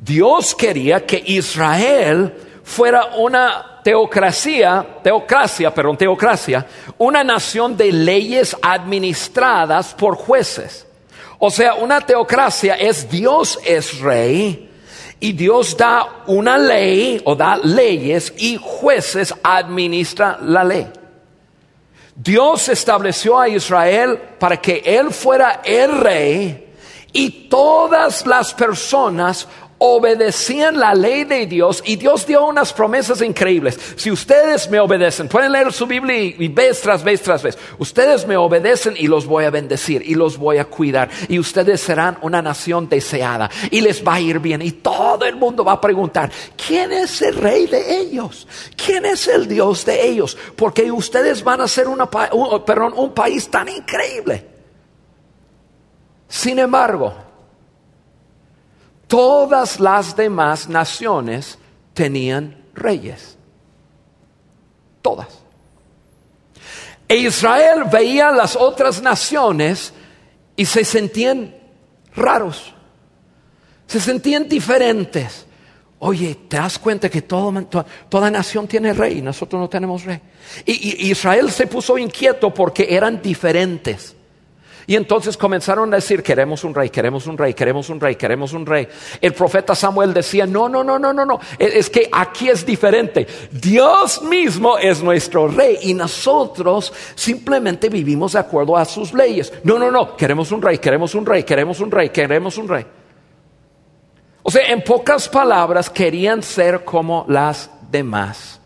Dios 0.00 0.54
quería 0.54 1.06
que 1.06 1.22
Israel 1.24 2.32
fuera 2.64 3.16
una 3.16 3.80
teocracia, 3.84 4.84
teocracia, 5.02 5.72
perdón, 5.72 5.96
teocracia, 5.96 6.66
una 6.98 7.22
nación 7.22 7.76
de 7.76 7.92
leyes 7.92 8.56
administradas 8.60 9.94
por 9.94 10.16
jueces. 10.16 10.86
O 11.38 11.50
sea, 11.50 11.74
una 11.74 12.00
teocracia 12.00 12.74
es 12.74 13.08
Dios 13.08 13.58
es 13.64 14.00
rey, 14.00 14.70
y 15.20 15.32
Dios 15.32 15.76
da 15.76 16.24
una 16.26 16.58
ley 16.58 17.20
o 17.24 17.34
da 17.34 17.56
leyes 17.56 18.32
y 18.36 18.58
jueces 18.60 19.34
administra 19.42 20.38
la 20.42 20.62
ley. 20.62 20.86
Dios 22.14 22.68
estableció 22.68 23.40
a 23.40 23.48
Israel 23.48 24.18
para 24.38 24.60
que 24.60 24.82
Él 24.84 25.10
fuera 25.10 25.62
el 25.64 25.98
rey 25.98 26.74
y 27.12 27.48
todas 27.48 28.26
las 28.26 28.52
personas 28.52 29.48
obedecían 29.78 30.78
la 30.78 30.94
ley 30.94 31.24
de 31.24 31.46
Dios 31.46 31.82
y 31.84 31.96
Dios 31.96 32.26
dio 32.26 32.46
unas 32.46 32.72
promesas 32.72 33.20
increíbles. 33.20 33.78
Si 33.96 34.10
ustedes 34.10 34.70
me 34.70 34.80
obedecen, 34.80 35.28
pueden 35.28 35.52
leer 35.52 35.72
su 35.72 35.86
Biblia 35.86 36.16
y, 36.16 36.48
vez 36.48 36.80
tras 36.80 37.02
vez 37.02 37.22
tras 37.22 37.42
vez, 37.42 37.58
ustedes 37.78 38.26
me 38.26 38.36
obedecen 38.36 38.94
y 38.96 39.06
los 39.06 39.26
voy 39.26 39.44
a 39.44 39.50
bendecir 39.50 40.02
y 40.04 40.14
los 40.14 40.38
voy 40.38 40.58
a 40.58 40.64
cuidar 40.64 41.10
y 41.28 41.38
ustedes 41.38 41.80
serán 41.80 42.18
una 42.22 42.40
nación 42.40 42.88
deseada 42.88 43.50
y 43.70 43.80
les 43.80 44.06
va 44.06 44.14
a 44.14 44.20
ir 44.20 44.38
bien 44.38 44.62
y 44.62 44.72
todo 44.72 45.24
el 45.24 45.36
mundo 45.36 45.64
va 45.64 45.72
a 45.72 45.80
preguntar, 45.80 46.30
¿quién 46.56 46.92
es 46.92 47.20
el 47.22 47.36
rey 47.36 47.66
de 47.66 48.00
ellos? 48.00 48.46
¿Quién 48.76 49.04
es 49.04 49.28
el 49.28 49.48
Dios 49.48 49.84
de 49.84 50.06
ellos? 50.06 50.36
Porque 50.56 50.90
ustedes 50.90 51.42
van 51.42 51.60
a 51.60 51.68
ser 51.68 51.88
una, 51.88 52.08
un 52.32 53.12
país 53.12 53.50
tan 53.50 53.68
increíble. 53.68 54.46
Sin 56.28 56.58
embargo, 56.58 57.14
todas 59.06 59.80
las 59.80 60.16
demás 60.16 60.68
naciones 60.68 61.58
tenían 61.92 62.64
reyes. 62.74 63.36
Todas. 65.02 65.28
E 67.06 67.16
Israel 67.16 67.84
veía 67.90 68.30
las 68.30 68.56
otras 68.56 69.02
naciones 69.02 69.92
y 70.56 70.64
se 70.64 70.84
sentían 70.84 71.54
raros, 72.16 72.74
se 73.86 74.00
sentían 74.00 74.48
diferentes. 74.48 75.46
Oye, 75.98 76.34
¿te 76.48 76.56
das 76.56 76.78
cuenta 76.78 77.08
que 77.08 77.22
toda 77.22 78.30
nación 78.30 78.66
tiene 78.66 78.92
rey 78.92 79.22
nosotros 79.22 79.60
no 79.60 79.68
tenemos 79.68 80.04
rey? 80.04 80.20
y 80.66 81.10
Israel 81.10 81.50
se 81.50 81.66
puso 81.66 81.96
inquieto 81.96 82.52
porque 82.52 82.86
eran 82.90 83.22
diferentes. 83.22 84.14
Y 84.86 84.96
entonces 84.96 85.36
comenzaron 85.36 85.92
a 85.92 85.96
decir, 85.96 86.22
queremos 86.22 86.62
un 86.64 86.74
rey, 86.74 86.90
queremos 86.90 87.26
un 87.26 87.38
rey, 87.38 87.54
queremos 87.54 87.88
un 87.88 88.00
rey, 88.00 88.16
queremos 88.16 88.52
un 88.52 88.66
rey. 88.66 88.86
El 89.20 89.32
profeta 89.32 89.74
Samuel 89.74 90.12
decía, 90.12 90.46
no, 90.46 90.68
no, 90.68 90.84
no, 90.84 90.98
no, 90.98 91.12
no, 91.12 91.24
no, 91.24 91.40
e, 91.58 91.78
es 91.78 91.88
que 91.88 92.08
aquí 92.12 92.48
es 92.48 92.66
diferente. 92.66 93.26
Dios 93.50 94.22
mismo 94.22 94.76
es 94.78 95.02
nuestro 95.02 95.48
rey 95.48 95.78
y 95.82 95.94
nosotros 95.94 96.92
simplemente 97.14 97.88
vivimos 97.88 98.32
de 98.32 98.40
acuerdo 98.40 98.76
a 98.76 98.84
sus 98.84 99.14
leyes. 99.14 99.52
No, 99.64 99.78
no, 99.78 99.90
no, 99.90 100.16
queremos 100.16 100.52
un 100.52 100.60
rey, 100.60 100.78
queremos 100.78 101.14
un 101.14 101.24
rey, 101.24 101.44
queremos 101.44 101.80
un 101.80 101.90
rey, 101.90 102.10
queremos 102.10 102.58
un 102.58 102.68
rey. 102.68 102.86
O 104.42 104.50
sea, 104.50 104.68
en 104.68 104.82
pocas 104.82 105.26
palabras, 105.28 105.88
querían 105.88 106.42
ser 106.42 106.84
como 106.84 107.24
las 107.28 107.70
demás 107.90 108.60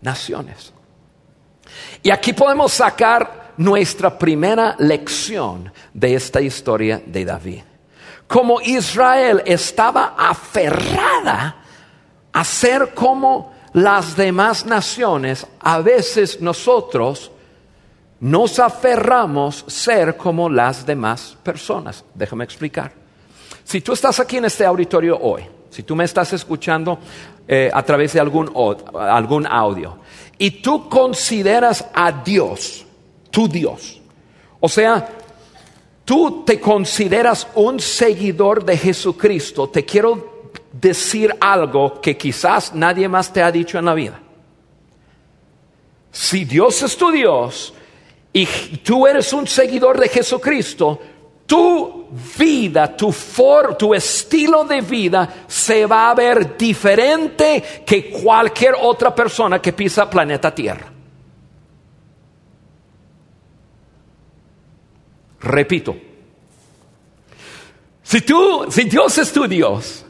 naciones. 0.00 0.72
Y 2.02 2.10
aquí 2.10 2.32
podemos 2.32 2.72
sacar 2.72 3.47
nuestra 3.58 4.16
primera 4.18 4.76
lección 4.78 5.70
de 5.92 6.14
esta 6.14 6.40
historia 6.40 7.02
de 7.04 7.24
David. 7.24 7.62
Como 8.26 8.60
Israel 8.60 9.42
estaba 9.44 10.14
aferrada 10.16 11.56
a 12.32 12.44
ser 12.44 12.94
como 12.94 13.52
las 13.72 14.16
demás 14.16 14.64
naciones, 14.64 15.46
a 15.60 15.80
veces 15.80 16.40
nosotros 16.40 17.30
nos 18.20 18.58
aferramos 18.58 19.64
a 19.66 19.70
ser 19.70 20.16
como 20.16 20.48
las 20.48 20.84
demás 20.86 21.36
personas. 21.42 22.04
Déjame 22.14 22.44
explicar. 22.44 22.92
Si 23.64 23.80
tú 23.80 23.92
estás 23.92 24.20
aquí 24.20 24.38
en 24.38 24.46
este 24.46 24.64
auditorio 24.64 25.18
hoy, 25.20 25.44
si 25.70 25.82
tú 25.82 25.94
me 25.94 26.04
estás 26.04 26.32
escuchando 26.32 26.98
eh, 27.46 27.70
a 27.72 27.82
través 27.82 28.12
de 28.12 28.20
algún, 28.20 28.50
algún 28.94 29.46
audio, 29.46 29.98
y 30.38 30.62
tú 30.62 30.88
consideras 30.88 31.84
a 31.92 32.12
Dios 32.12 32.86
tu 33.30 33.48
Dios. 33.48 34.00
O 34.60 34.68
sea, 34.68 35.08
tú 36.04 36.44
te 36.44 36.60
consideras 36.60 37.46
un 37.54 37.80
seguidor 37.80 38.64
de 38.64 38.76
Jesucristo, 38.76 39.68
te 39.68 39.84
quiero 39.84 40.52
decir 40.72 41.34
algo 41.40 42.00
que 42.00 42.16
quizás 42.16 42.74
nadie 42.74 43.08
más 43.08 43.32
te 43.32 43.42
ha 43.42 43.50
dicho 43.50 43.78
en 43.78 43.84
la 43.84 43.94
vida. 43.94 44.20
Si 46.10 46.44
Dios 46.44 46.82
es 46.82 46.96
tu 46.96 47.10
Dios 47.10 47.72
y 48.32 48.46
tú 48.78 49.06
eres 49.06 49.32
un 49.32 49.46
seguidor 49.46 50.00
de 50.00 50.08
Jesucristo, 50.08 50.98
tu 51.46 52.08
vida, 52.38 52.94
tu, 52.94 53.10
for, 53.10 53.76
tu 53.76 53.94
estilo 53.94 54.64
de 54.64 54.80
vida 54.82 55.44
se 55.46 55.86
va 55.86 56.10
a 56.10 56.14
ver 56.14 56.56
diferente 56.56 57.82
que 57.86 58.10
cualquier 58.10 58.74
otra 58.80 59.14
persona 59.14 59.60
que 59.60 59.72
pisa 59.72 60.08
planeta 60.08 60.54
Tierra. 60.54 60.97
Repito, 65.40 65.96
si 68.02 68.20
tú, 68.22 68.66
si 68.70 68.84
Dios 68.84 69.18
es 69.18 69.32
tu 69.32 69.46
Dios, 69.46 70.04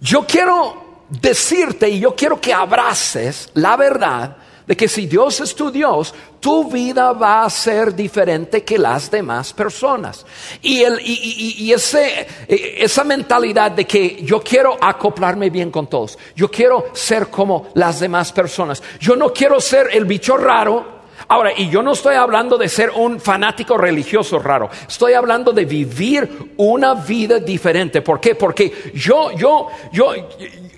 yo 0.00 0.26
quiero 0.26 1.04
decirte 1.08 1.88
y 1.88 2.00
yo 2.00 2.16
quiero 2.16 2.40
que 2.40 2.52
abraces 2.52 3.50
la 3.54 3.76
verdad 3.76 4.36
de 4.66 4.76
que 4.76 4.88
si 4.88 5.06
Dios 5.06 5.40
es 5.40 5.54
tu 5.54 5.70
Dios, 5.70 6.14
tu 6.40 6.70
vida 6.70 7.12
va 7.12 7.44
a 7.44 7.50
ser 7.50 7.94
diferente 7.94 8.64
que 8.64 8.78
las 8.78 9.10
demás 9.10 9.52
personas. 9.52 10.24
Y, 10.62 10.82
el, 10.82 11.00
y, 11.00 11.56
y, 11.58 11.72
ese, 11.72 12.26
esa 12.48 13.04
mentalidad 13.04 13.72
de 13.72 13.84
que 13.84 14.22
yo 14.22 14.40
quiero 14.40 14.76
acoplarme 14.80 15.50
bien 15.50 15.70
con 15.70 15.88
todos, 15.88 16.18
yo 16.34 16.50
quiero 16.50 16.86
ser 16.92 17.28
como 17.28 17.68
las 17.74 18.00
demás 18.00 18.32
personas, 18.32 18.82
yo 19.00 19.16
no 19.16 19.32
quiero 19.32 19.60
ser 19.60 19.88
el 19.92 20.04
bicho 20.04 20.36
raro, 20.36 21.01
Ahora, 21.28 21.52
y 21.56 21.68
yo 21.68 21.82
no 21.82 21.92
estoy 21.92 22.14
hablando 22.14 22.58
de 22.58 22.68
ser 22.68 22.90
un 22.90 23.20
fanático 23.20 23.76
religioso 23.76 24.38
raro, 24.38 24.70
estoy 24.88 25.14
hablando 25.14 25.52
de 25.52 25.64
vivir 25.64 26.54
una 26.56 26.94
vida 26.94 27.38
diferente. 27.38 28.02
¿Por 28.02 28.20
qué? 28.20 28.34
Porque 28.34 28.92
yo, 28.94 29.30
yo, 29.32 29.68
yo, 29.92 30.12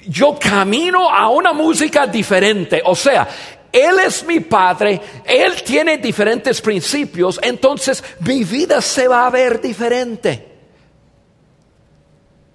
yo 0.07 0.39
camino 0.39 1.11
a 1.11 1.29
una 1.29 1.53
música 1.53 2.07
diferente. 2.07 2.83
O 2.85 2.95
sea, 2.95 3.29
él 3.75 3.97
es 4.07 4.25
mi 4.25 4.39
padre, 4.39 5.01
Él 5.25 5.63
tiene 5.65 5.99
diferentes 5.99 6.61
principios, 6.61 7.41
entonces 7.43 8.05
mi 8.21 8.45
vida 8.45 8.81
se 8.81 9.09
va 9.09 9.27
a 9.27 9.31
ver 9.31 9.61
diferente. 9.61 10.53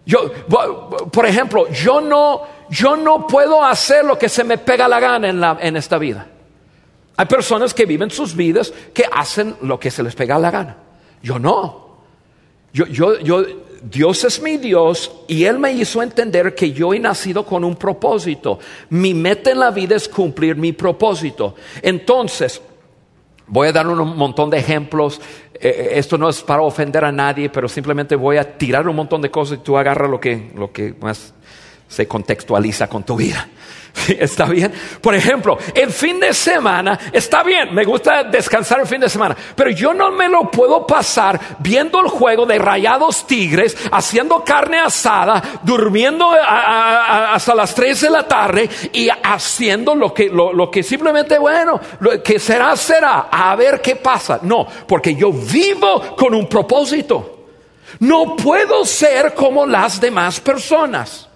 Yo, 0.06 0.32
por 1.12 1.26
ejemplo, 1.26 1.70
yo 1.70 2.00
no, 2.00 2.42
yo 2.70 2.96
no 2.96 3.28
puedo 3.28 3.64
hacer 3.64 4.06
lo 4.06 4.18
que 4.18 4.30
se 4.30 4.46
me 4.46 4.58
pega 4.58 4.88
la 4.88 5.02
gana 5.02 5.28
en, 5.28 5.42
la, 5.42 5.58
en 5.60 5.76
esta 5.76 5.98
vida. 5.98 6.26
Hay 7.20 7.26
personas 7.26 7.74
que 7.74 7.86
viven 7.86 8.10
sus 8.10 8.34
vidas 8.34 8.74
que 8.94 9.04
hacen 9.12 9.54
lo 9.64 9.78
que 9.78 9.92
se 9.92 10.02
les 10.02 10.16
pega 10.16 10.40
la 10.40 10.52
gana. 10.52 10.78
Yo 11.22 11.38
no. 11.38 11.98
Yo, 12.72 12.86
yo, 12.86 13.20
yo, 13.20 13.44
Dios 13.82 14.24
es 14.24 14.42
mi 14.42 14.56
Dios 14.56 15.12
y 15.28 15.44
Él 15.44 15.60
me 15.60 15.70
hizo 15.74 16.02
entender 16.02 16.56
que 16.56 16.72
yo 16.72 16.94
he 16.94 17.00
nacido 17.00 17.46
con 17.46 17.66
un 17.66 17.76
propósito. 17.76 18.60
Mi 18.92 19.14
meta 19.14 19.52
en 19.52 19.60
la 19.60 19.70
vida 19.70 19.98
es 19.98 20.08
cumplir 20.08 20.56
mi 20.56 20.72
propósito. 20.72 21.56
Entonces, 21.82 22.62
voy 23.48 23.68
a 23.68 23.74
dar 23.74 23.86
un 23.86 24.16
montón 24.16 24.50
de 24.50 24.60
ejemplos. 24.60 25.20
Eh, 25.56 25.60
eh, 25.68 25.90
esto 25.96 26.18
no 26.18 26.30
es 26.30 26.42
para 26.42 26.62
ofender 26.62 27.04
a 27.04 27.12
nadie, 27.12 27.50
pero 27.50 27.68
simplemente 27.68 28.16
voy 28.16 28.38
a 28.38 28.58
tirar 28.58 28.88
un 28.88 28.96
montón 28.96 29.22
de 29.22 29.30
cosas 29.30 29.58
y 29.58 29.62
tú 29.62 29.78
agarra 29.78 30.08
lo 30.08 30.22
que, 30.22 30.54
lo 30.56 30.72
que 30.72 30.96
más 31.02 31.34
se 31.90 32.08
contextualiza 32.08 32.88
con 32.88 33.04
tu 33.04 33.18
vida. 33.18 33.50
¿Está 34.20 34.46
bien? 34.46 34.72
Por 35.02 35.16
ejemplo, 35.16 35.58
el 35.74 35.92
fin 35.92 36.20
de 36.20 36.34
semana 36.34 36.98
está 37.12 37.44
bien, 37.44 37.74
me 37.74 37.84
gusta 37.84 38.24
descansar 38.24 38.80
el 38.80 38.88
fin 38.88 39.02
de 39.02 39.10
semana, 39.10 39.36
pero 39.56 39.72
yo 39.72 39.94
no 39.94 40.12
me 40.12 40.30
lo 40.30 40.50
puedo 40.52 40.86
pasar 40.86 41.40
viendo 41.60 42.00
el 42.00 42.08
juego 42.08 42.46
de 42.46 42.60
rayados 42.60 43.26
tigres, 43.26 43.76
haciendo 43.92 44.44
carne 44.44 44.80
asada, 44.80 45.42
durmiendo 45.64 46.32
hasta 46.32 47.56
las 47.56 47.74
3 47.74 48.02
de 48.02 48.10
la 48.10 48.28
tarde 48.28 48.70
y 48.94 49.10
haciendo 49.10 49.96
lo 49.96 50.14
que, 50.14 50.30
lo, 50.30 50.70
que 50.70 50.84
simplemente, 50.84 51.38
bueno, 51.40 51.80
lo 52.00 52.22
que 52.22 52.40
será, 52.40 52.76
será, 52.76 53.28
a 53.32 53.56
ver 53.56 53.82
qué 53.82 53.96
pasa. 53.96 54.40
No, 54.44 54.68
porque 54.88 55.16
yo 55.16 55.32
vivo 55.32 56.16
con 56.16 56.34
un 56.34 56.48
propósito. 56.48 57.38
No 58.00 58.36
puedo 58.36 58.86
ser 58.86 59.34
como 59.34 59.66
las 59.66 60.00
demás 60.00 60.40
personas. 60.40 61.29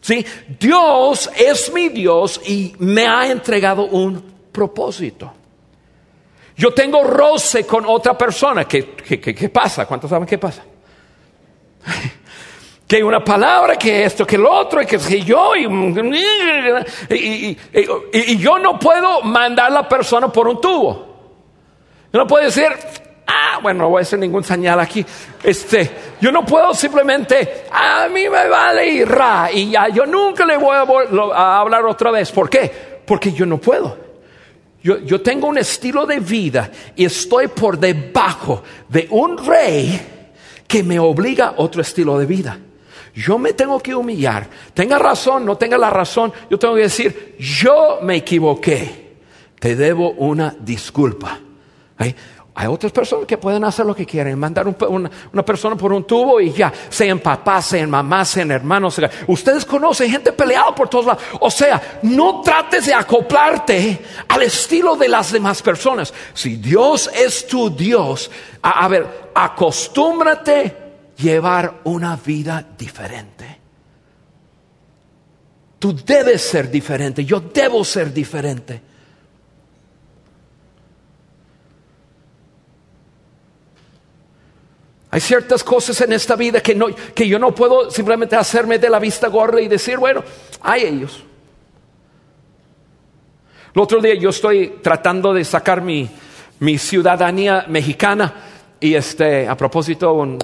¿Sí? 0.00 0.24
Dios 0.58 1.30
es 1.36 1.72
mi 1.72 1.88
Dios 1.88 2.40
y 2.46 2.74
me 2.78 3.06
ha 3.06 3.26
entregado 3.26 3.86
un 3.86 4.22
propósito. 4.52 5.32
Yo 6.56 6.72
tengo 6.72 7.04
roce 7.04 7.66
con 7.66 7.84
otra 7.86 8.16
persona. 8.16 8.64
¿Qué, 8.64 8.94
qué, 8.94 9.48
pasa? 9.50 9.84
¿Cuántos 9.86 10.08
saben 10.08 10.26
qué 10.26 10.38
pasa? 10.38 10.62
que 12.88 13.04
una 13.04 13.22
palabra, 13.22 13.76
que 13.76 14.04
esto, 14.04 14.26
que 14.26 14.38
lo 14.38 14.50
otro, 14.50 14.80
y 14.80 14.86
que, 14.86 14.98
yo, 15.22 15.54
y, 15.54 15.66
y, 17.10 18.38
yo 18.38 18.58
no 18.58 18.78
puedo 18.78 19.22
mandar 19.22 19.66
a 19.66 19.70
la 19.70 19.88
persona 19.88 20.28
por 20.28 20.48
un 20.48 20.60
tubo. 20.60 21.06
Yo 22.12 22.20
no 22.20 22.26
puedo 22.26 22.44
decir, 22.44 22.68
ah, 23.26 23.58
bueno, 23.62 23.84
no 23.84 23.90
voy 23.90 24.00
a 24.00 24.02
hacer 24.02 24.18
ningún 24.18 24.44
señal 24.44 24.78
aquí. 24.80 25.04
Este, 25.42 25.90
yo 26.20 26.30
no 26.32 26.44
puedo 26.44 26.74
simplemente, 26.74 27.64
a 27.70 28.08
mí 28.08 28.28
me 28.28 28.48
vale 28.48 28.88
y 28.88 29.04
y 29.54 29.70
ya, 29.70 29.88
yo 29.88 30.06
nunca 30.06 30.44
le 30.44 30.56
voy 30.56 30.76
a, 30.76 31.60
hablar 31.60 31.84
otra 31.84 32.10
vez. 32.10 32.30
¿Por 32.30 32.48
qué? 32.48 33.00
Porque 33.04 33.32
yo 33.32 33.46
no 33.46 33.58
puedo. 33.58 34.06
Yo, 34.82 34.98
yo 34.98 35.20
tengo 35.20 35.48
un 35.48 35.58
estilo 35.58 36.06
de 36.06 36.20
vida 36.20 36.70
y 36.94 37.04
estoy 37.04 37.48
por 37.48 37.78
debajo 37.78 38.62
de 38.88 39.08
un 39.10 39.36
rey 39.44 40.00
que 40.66 40.82
me 40.82 40.98
obliga 40.98 41.48
a 41.48 41.54
otro 41.56 41.82
estilo 41.82 42.18
de 42.18 42.26
vida. 42.26 42.58
Yo 43.14 43.38
me 43.38 43.54
tengo 43.54 43.80
que 43.80 43.94
humillar. 43.94 44.46
Tenga 44.74 44.98
razón, 44.98 45.44
no 45.46 45.56
tenga 45.56 45.78
la 45.78 45.90
razón. 45.90 46.32
Yo 46.50 46.58
tengo 46.58 46.74
que 46.74 46.82
decir, 46.82 47.36
yo 47.38 48.00
me 48.02 48.16
equivoqué. 48.16 49.06
Te 49.58 49.74
debo 49.74 50.10
una 50.10 50.54
disculpa. 50.60 51.40
Hay 52.58 52.68
otras 52.68 52.90
personas 52.90 53.26
que 53.26 53.36
pueden 53.36 53.64
hacer 53.64 53.84
lo 53.84 53.94
que 53.94 54.06
quieren, 54.06 54.38
mandar 54.38 54.66
una, 54.66 55.44
persona 55.44 55.76
por 55.76 55.92
un 55.92 56.04
tubo 56.06 56.40
y 56.40 56.52
ya, 56.52 56.72
sean 56.88 57.18
papás, 57.18 57.66
sean 57.66 57.90
mamás, 57.90 58.30
sean 58.30 58.50
hermanos. 58.50 58.98
Ustedes 59.26 59.66
conocen 59.66 60.10
gente 60.10 60.32
peleada 60.32 60.74
por 60.74 60.88
todos 60.88 61.04
lados. 61.04 61.22
O 61.40 61.50
sea, 61.50 62.00
no 62.00 62.40
trates 62.40 62.86
de 62.86 62.94
acoplarte 62.94 64.00
al 64.26 64.42
estilo 64.42 64.96
de 64.96 65.06
las 65.06 65.32
demás 65.32 65.60
personas. 65.60 66.14
Si 66.32 66.56
Dios 66.56 67.10
es 67.14 67.46
tu 67.46 67.68
Dios, 67.68 68.30
a, 68.62 68.86
a 68.86 68.88
ver, 68.88 69.30
acostúmbrate 69.34 70.76
a 71.18 71.22
llevar 71.22 71.80
una 71.84 72.16
vida 72.16 72.66
diferente. 72.78 73.60
Tú 75.78 75.94
debes 75.94 76.40
ser 76.40 76.70
diferente, 76.70 77.22
yo 77.22 77.38
debo 77.38 77.84
ser 77.84 78.14
diferente. 78.14 78.95
Hay 85.16 85.22
ciertas 85.22 85.64
cosas 85.64 85.98
en 86.02 86.12
esta 86.12 86.36
vida 86.36 86.60
que, 86.60 86.74
no, 86.74 86.88
que 87.14 87.26
yo 87.26 87.38
no 87.38 87.54
puedo 87.54 87.90
simplemente 87.90 88.36
hacerme 88.36 88.78
de 88.78 88.90
la 88.90 88.98
vista 88.98 89.28
gorda 89.28 89.62
y 89.62 89.66
decir, 89.66 89.96
bueno, 89.96 90.22
hay 90.60 90.82
ellos. 90.82 91.24
El 93.74 93.80
otro 93.80 94.02
día 94.02 94.12
yo 94.16 94.28
estoy 94.28 94.80
tratando 94.82 95.32
de 95.32 95.42
sacar 95.42 95.80
mi, 95.80 96.06
mi 96.58 96.76
ciudadanía 96.76 97.64
mexicana 97.66 98.34
y 98.78 98.92
este, 98.92 99.48
a 99.48 99.56
propósito, 99.56 100.12
un 100.12 100.36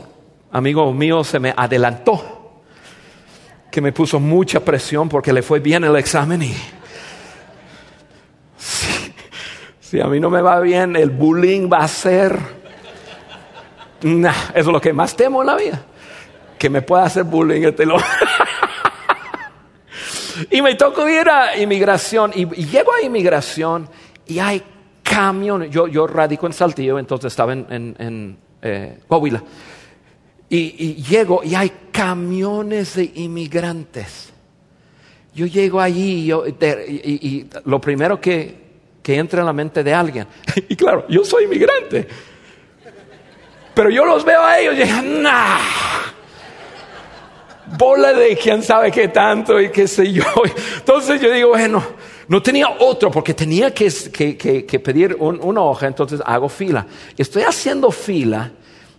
amigo 0.52 0.90
mío 0.94 1.22
se 1.22 1.38
me 1.38 1.52
adelantó, 1.54 2.62
que 3.70 3.82
me 3.82 3.92
puso 3.92 4.18
mucha 4.20 4.60
presión 4.60 5.06
porque 5.06 5.34
le 5.34 5.42
fue 5.42 5.60
bien 5.60 5.84
el 5.84 5.96
examen 5.96 6.44
y 6.44 6.54
si 9.80 10.00
a 10.00 10.06
mí 10.06 10.18
no 10.18 10.30
me 10.30 10.40
va 10.40 10.60
bien, 10.60 10.96
el 10.96 11.10
bullying 11.10 11.68
va 11.70 11.80
a 11.80 11.88
ser 11.88 12.61
eso 14.02 14.52
es 14.54 14.66
lo 14.66 14.80
que 14.80 14.92
más 14.92 15.16
temo 15.16 15.42
en 15.42 15.46
la 15.46 15.56
vida. 15.56 15.84
Que 16.58 16.68
me 16.68 16.82
pueda 16.82 17.04
hacer 17.04 17.24
bullying 17.24 17.62
este 17.62 17.84
y 20.50 20.62
me 20.62 20.74
tocó 20.74 21.08
ir 21.08 21.28
a 21.28 21.56
inmigración. 21.56 22.32
Y, 22.34 22.46
llego 22.46 22.92
a 22.92 23.02
inmigración 23.02 23.88
y 24.26 24.38
hay 24.38 24.62
camiones. 25.02 25.70
Yo, 25.70 25.86
yo 25.86 26.06
radico 26.06 26.46
en 26.46 26.52
Saltillo, 26.52 26.98
entonces 26.98 27.32
estaba 27.32 27.52
en, 27.52 28.38
eh, 28.60 28.98
Coahuila. 29.08 29.42
Y, 30.48 31.02
llego 31.02 31.42
y 31.44 31.54
hay 31.54 31.72
camiones 31.90 32.96
de 32.96 33.10
inmigrantes. 33.14 34.32
Yo 35.34 35.46
llego 35.46 35.80
allí 35.80 36.30
y, 36.30 37.48
lo 37.64 37.80
primero 37.80 38.20
que, 38.20 38.62
que 39.02 39.16
entra 39.16 39.40
en 39.40 39.46
la 39.46 39.52
mente 39.52 39.82
de 39.82 39.94
alguien, 39.94 40.26
y 40.68 40.76
claro, 40.76 41.06
yo 41.08 41.24
soy 41.24 41.44
inmigrante. 41.44 42.06
Pero 43.74 43.90
yo 43.90 44.04
los 44.04 44.24
veo 44.24 44.42
a 44.42 44.58
ellos 44.58 44.74
y 44.74 44.78
dije, 44.78 45.02
nah, 45.02 45.58
bola 47.78 48.12
de 48.12 48.36
quién 48.36 48.62
sabe 48.62 48.90
qué 48.90 49.08
tanto 49.08 49.60
y 49.60 49.70
qué 49.70 49.88
sé 49.88 50.12
yo. 50.12 50.24
Entonces 50.76 51.20
yo 51.20 51.30
digo, 51.30 51.50
bueno, 51.50 51.82
no 52.28 52.42
tenía 52.42 52.68
otro 52.78 53.10
porque 53.10 53.34
tenía 53.34 53.72
que, 53.72 53.90
pedir 54.82 55.16
una 55.18 55.62
hoja, 55.62 55.86
entonces 55.86 56.20
hago 56.24 56.48
fila. 56.48 56.86
Estoy 57.16 57.42
haciendo 57.42 57.90
fila 57.90 58.50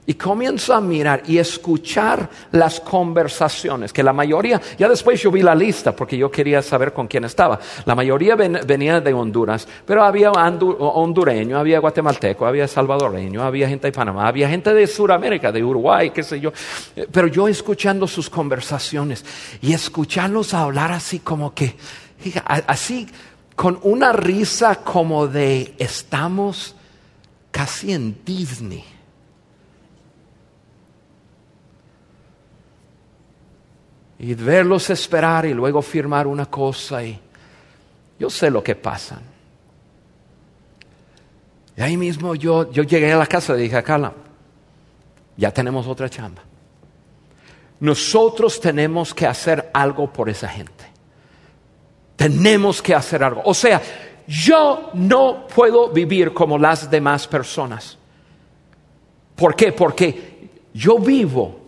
y 0.05 0.15
comienzo 0.15 0.73
a 0.73 0.81
mirar 0.81 1.23
y 1.25 1.37
escuchar 1.37 2.29
las 2.51 2.79
conversaciones, 2.79 3.93
que 3.93 4.03
la 4.03 4.13
mayoría, 4.13 4.61
ya 4.77 4.89
después 4.89 5.21
yo 5.21 5.31
vi 5.31 5.41
la 5.41 5.55
lista 5.55 5.95
porque 5.95 6.17
yo 6.17 6.29
quería 6.29 6.61
saber 6.61 6.93
con 6.93 7.07
quién 7.07 7.23
estaba. 7.23 7.59
La 7.85 7.95
mayoría 7.95 8.35
venía 8.35 8.99
de 8.99 9.13
Honduras, 9.13 9.67
pero 9.85 10.03
había 10.03 10.31
hondureño, 10.31 11.57
había 11.57 11.79
guatemalteco, 11.79 12.45
había 12.45 12.67
salvadoreño, 12.67 13.43
había 13.43 13.69
gente 13.69 13.87
de 13.87 13.91
Panamá, 13.93 14.27
había 14.27 14.49
gente 14.49 14.73
de 14.73 14.87
Sudamérica, 14.87 15.51
de 15.51 15.63
Uruguay, 15.63 16.09
qué 16.09 16.23
sé 16.23 16.39
yo. 16.39 16.51
Pero 17.11 17.27
yo 17.27 17.47
escuchando 17.47 18.07
sus 18.07 18.29
conversaciones 18.29 19.23
y 19.61 19.73
escucharlos 19.73 20.53
hablar 20.53 20.91
así 20.91 21.19
como 21.19 21.53
que, 21.53 21.75
así 22.67 23.07
con 23.55 23.79
una 23.83 24.11
risa 24.11 24.75
como 24.83 25.27
de 25.27 25.75
estamos 25.77 26.75
casi 27.51 27.93
en 27.93 28.17
Disney. 28.25 28.92
Y 34.23 34.35
verlos 34.35 34.89
esperar 34.89 35.45
y 35.45 35.53
luego 35.53 35.81
firmar 35.81 36.27
una 36.27 36.45
cosa 36.45 37.03
y 37.03 37.19
yo 38.17 38.29
sé 38.29 38.49
lo 38.49 38.63
que 38.63 38.73
pasa. 38.73 39.19
Y 41.75 41.81
ahí 41.81 41.97
mismo 41.97 42.33
yo, 42.33 42.71
yo 42.71 42.83
llegué 42.83 43.11
a 43.11 43.17
la 43.17 43.25
casa 43.25 43.53
y 43.57 43.63
dije 43.63 43.75
a 43.75 43.83
Carla, 43.83 44.13
ya 45.35 45.51
tenemos 45.51 45.87
otra 45.87 46.09
chamba. 46.09 46.41
Nosotros 47.81 48.61
tenemos 48.61 49.13
que 49.13 49.27
hacer 49.27 49.69
algo 49.73 50.13
por 50.13 50.29
esa 50.29 50.47
gente. 50.47 50.85
Tenemos 52.15 52.81
que 52.81 52.95
hacer 52.95 53.25
algo. 53.25 53.41
O 53.43 53.53
sea, 53.53 53.81
yo 54.25 54.91
no 54.93 55.47
puedo 55.53 55.89
vivir 55.89 56.33
como 56.33 56.57
las 56.57 56.89
demás 56.89 57.27
personas. 57.27 57.97
¿Por 59.35 59.53
qué? 59.53 59.73
Porque 59.73 60.47
yo 60.73 60.97
vivo 60.97 61.59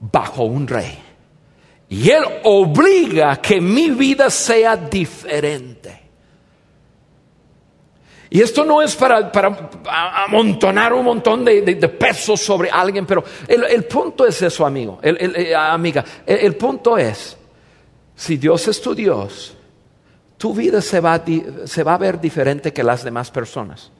bajo 0.00 0.42
un 0.42 0.66
rey. 0.66 1.05
Y 1.88 2.10
Él 2.10 2.24
obliga 2.44 3.36
que 3.36 3.60
mi 3.60 3.90
vida 3.90 4.28
sea 4.30 4.76
diferente. 4.76 6.02
Y 8.28 8.40
esto 8.40 8.64
no 8.64 8.82
es 8.82 8.96
para, 8.96 9.30
amontonar 10.26 10.92
un 10.92 11.04
montón 11.04 11.44
de, 11.44 11.74
pesos 11.88 12.40
sobre 12.40 12.68
alguien, 12.70 13.06
pero 13.06 13.22
el, 13.46 13.84
punto 13.84 14.26
es 14.26 14.42
eso, 14.42 14.66
amigo, 14.66 14.98
eh, 15.00 15.54
amiga. 15.54 16.04
El, 16.26 16.56
punto 16.56 16.98
es, 16.98 17.36
si 18.16 18.36
Dios 18.36 18.66
es 18.66 18.82
tu 18.82 18.94
Dios, 18.94 19.54
tu 20.36 20.52
vida 20.52 20.82
se 20.82 21.00
va 21.00 21.14
a 21.14 21.98
ver 21.98 22.20
diferente 22.20 22.72
que 22.72 22.82
las 22.82 23.04
demás 23.04 23.30
personas. 23.30 23.92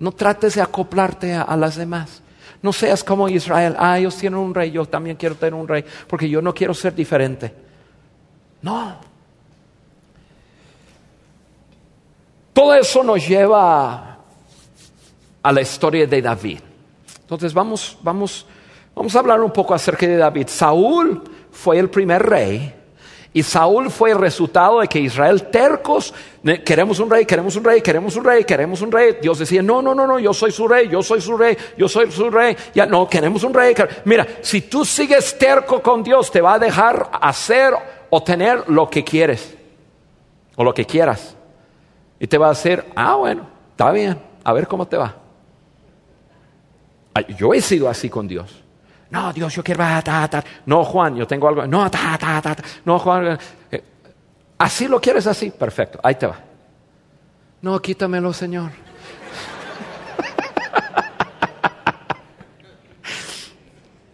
No 0.00 0.12
trates 0.12 0.56
de 0.56 0.62
acoplarte 0.62 1.34
a 1.34 1.56
las 1.56 1.76
demás. 1.76 2.22
No 2.62 2.72
seas 2.72 3.04
como 3.04 3.28
Israel. 3.28 3.76
Ah, 3.78 3.98
ellos 3.98 4.16
tienen 4.16 4.38
un 4.38 4.54
rey, 4.54 4.70
yo 4.70 4.84
también 4.86 5.16
quiero 5.16 5.34
tener 5.34 5.54
un 5.54 5.68
rey, 5.68 5.84
porque 6.06 6.28
yo 6.28 6.42
no 6.42 6.52
quiero 6.52 6.74
ser 6.74 6.94
diferente. 6.94 7.54
No. 8.62 8.96
Todo 12.52 12.74
eso 12.74 13.04
nos 13.04 13.26
lleva 13.26 14.18
a 15.42 15.52
la 15.52 15.60
historia 15.60 16.06
de 16.06 16.20
David. 16.20 16.58
Entonces 17.20 17.54
vamos, 17.54 17.96
vamos, 18.02 18.46
vamos 18.94 19.14
a 19.14 19.18
hablar 19.20 19.40
un 19.40 19.52
poco 19.52 19.74
acerca 19.74 20.06
de 20.06 20.16
David. 20.16 20.48
Saúl 20.48 21.22
fue 21.52 21.78
el 21.78 21.88
primer 21.88 22.22
rey 22.22 22.74
y 23.38 23.44
Saúl 23.44 23.88
fue 23.88 24.10
el 24.10 24.18
resultado 24.18 24.80
de 24.80 24.88
que 24.88 24.98
Israel 24.98 25.44
tercos, 25.44 26.12
queremos 26.64 26.98
un 26.98 27.08
rey, 27.08 27.24
queremos 27.24 27.54
un 27.54 27.62
rey, 27.62 27.80
queremos 27.80 28.16
un 28.16 28.24
rey, 28.24 28.42
queremos 28.42 28.82
un 28.82 28.90
rey. 28.90 29.18
Dios 29.22 29.38
decía, 29.38 29.62
no, 29.62 29.80
no, 29.80 29.94
no, 29.94 30.08
no, 30.08 30.18
yo 30.18 30.34
soy 30.34 30.50
su 30.50 30.66
rey, 30.66 30.88
yo 30.88 31.04
soy 31.04 31.20
su 31.20 31.36
rey, 31.36 31.56
yo 31.76 31.88
soy 31.88 32.10
su 32.10 32.28
rey. 32.30 32.56
Ya 32.74 32.84
no, 32.84 33.08
queremos 33.08 33.44
un 33.44 33.54
rey. 33.54 33.76
Mira, 34.06 34.26
si 34.40 34.62
tú 34.62 34.84
sigues 34.84 35.38
terco 35.38 35.80
con 35.80 36.02
Dios, 36.02 36.32
te 36.32 36.40
va 36.40 36.54
a 36.54 36.58
dejar 36.58 37.10
hacer 37.12 37.74
o 38.10 38.20
tener 38.24 38.68
lo 38.70 38.90
que 38.90 39.04
quieres 39.04 39.56
o 40.56 40.64
lo 40.64 40.74
que 40.74 40.84
quieras. 40.84 41.36
Y 42.18 42.26
te 42.26 42.38
va 42.38 42.46
a 42.46 42.54
decir, 42.54 42.86
ah, 42.96 43.14
bueno, 43.14 43.46
está 43.70 43.92
bien, 43.92 44.18
a 44.42 44.52
ver 44.52 44.66
cómo 44.66 44.88
te 44.88 44.96
va. 44.96 45.14
Yo 47.38 47.54
he 47.54 47.60
sido 47.60 47.88
así 47.88 48.10
con 48.10 48.26
Dios. 48.26 48.64
No, 49.10 49.32
Dios, 49.32 49.54
yo 49.54 49.64
quiero. 49.64 49.84
No, 50.66 50.84
Juan, 50.84 51.16
yo 51.16 51.26
tengo 51.26 51.48
algo. 51.48 51.66
No, 51.66 51.90
ta, 51.90 52.18
ta, 52.18 52.42
ta, 52.42 52.54
No, 52.84 52.98
Juan. 52.98 53.38
Eh, 53.70 53.82
¿Así 54.58 54.86
lo 54.86 55.00
quieres 55.00 55.26
así? 55.26 55.50
Perfecto, 55.50 55.98
ahí 56.02 56.16
te 56.16 56.26
va. 56.26 56.38
No, 57.62 57.80
quítamelo, 57.80 58.32
Señor. 58.32 58.70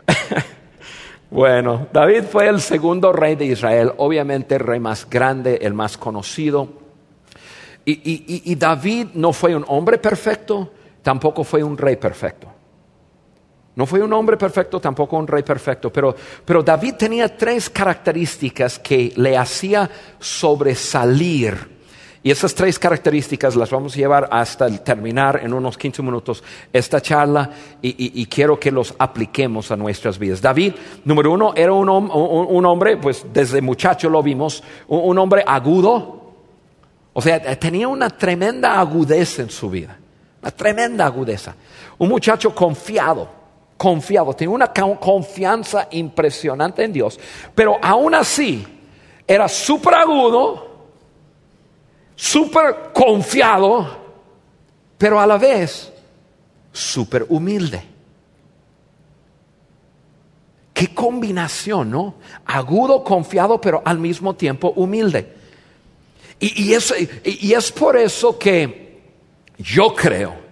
bueno, 1.30 1.88
David 1.92 2.24
fue 2.24 2.48
el 2.48 2.60
segundo 2.60 3.12
rey 3.12 3.34
de 3.34 3.46
Israel, 3.46 3.92
obviamente 3.96 4.54
el 4.54 4.60
rey 4.60 4.78
más 4.80 5.08
grande, 5.10 5.58
el 5.60 5.74
más 5.74 5.96
conocido. 5.98 6.68
y, 7.84 8.50
y 8.50 8.54
David 8.54 9.08
no 9.14 9.32
fue 9.32 9.56
un 9.56 9.64
hombre 9.68 9.98
perfecto, 9.98 10.70
tampoco 11.02 11.42
fue 11.42 11.62
un 11.64 11.76
rey 11.76 11.96
perfecto. 11.96 12.53
No 13.76 13.86
fue 13.86 14.02
un 14.02 14.12
hombre 14.12 14.36
perfecto, 14.36 14.80
tampoco 14.80 15.16
un 15.16 15.26
rey 15.26 15.42
perfecto, 15.42 15.92
pero, 15.92 16.14
pero 16.44 16.62
David 16.62 16.94
tenía 16.94 17.36
tres 17.36 17.68
características 17.68 18.78
que 18.78 19.12
le 19.16 19.36
hacía 19.36 19.90
sobresalir. 20.20 21.74
Y 22.22 22.30
esas 22.30 22.54
tres 22.54 22.78
características 22.78 23.54
las 23.54 23.68
vamos 23.68 23.94
a 23.94 23.96
llevar 23.96 24.28
hasta 24.30 24.70
terminar 24.78 25.40
en 25.42 25.52
unos 25.52 25.76
15 25.76 26.02
minutos 26.02 26.42
esta 26.72 27.02
charla 27.02 27.50
y, 27.82 28.24
quiero 28.26 28.58
que 28.58 28.70
los 28.70 28.94
apliquemos 28.98 29.70
a 29.70 29.76
nuestras 29.76 30.18
vidas. 30.18 30.40
David, 30.40 30.72
número 31.04 31.32
uno, 31.32 31.52
era 31.54 31.72
un, 31.74 31.90
un 31.90 32.66
hombre, 32.66 32.96
pues 32.96 33.26
desde 33.30 33.60
muchacho 33.60 34.08
lo 34.08 34.22
vimos, 34.22 34.62
un 34.88 35.18
hombre 35.18 35.44
agudo, 35.46 36.32
o 37.12 37.20
sea, 37.20 37.42
tenía 37.58 37.88
una 37.88 38.08
tremenda 38.08 38.80
agudeza 38.80 39.42
en 39.42 39.50
su 39.50 39.68
vida, 39.68 39.98
una 40.40 40.50
tremenda 40.50 41.04
agudeza. 41.04 41.54
Un 41.98 42.08
muchacho 42.08 42.54
confiado 42.54 43.43
confiado, 43.84 44.32
tenía 44.32 44.54
una 44.54 44.72
confianza 44.72 45.88
impresionante 45.90 46.82
en 46.82 46.90
Dios, 46.90 47.20
pero 47.54 47.76
aún 47.82 48.14
así 48.14 48.66
era 49.26 49.46
súper 49.46 49.92
agudo, 49.92 50.86
súper 52.16 52.92
confiado, 52.94 53.86
pero 54.96 55.20
a 55.20 55.26
la 55.26 55.36
vez 55.36 55.92
súper 56.72 57.26
humilde. 57.28 57.82
Qué 60.72 60.94
combinación, 60.94 61.90
¿no? 61.90 62.14
Agudo, 62.46 63.04
confiado, 63.04 63.60
pero 63.60 63.82
al 63.84 63.98
mismo 63.98 64.34
tiempo 64.34 64.72
humilde. 64.76 65.30
Y 66.40 66.72
es 66.72 67.70
por 67.70 67.98
eso 67.98 68.38
que 68.38 69.02
yo 69.58 69.94
creo 69.94 70.43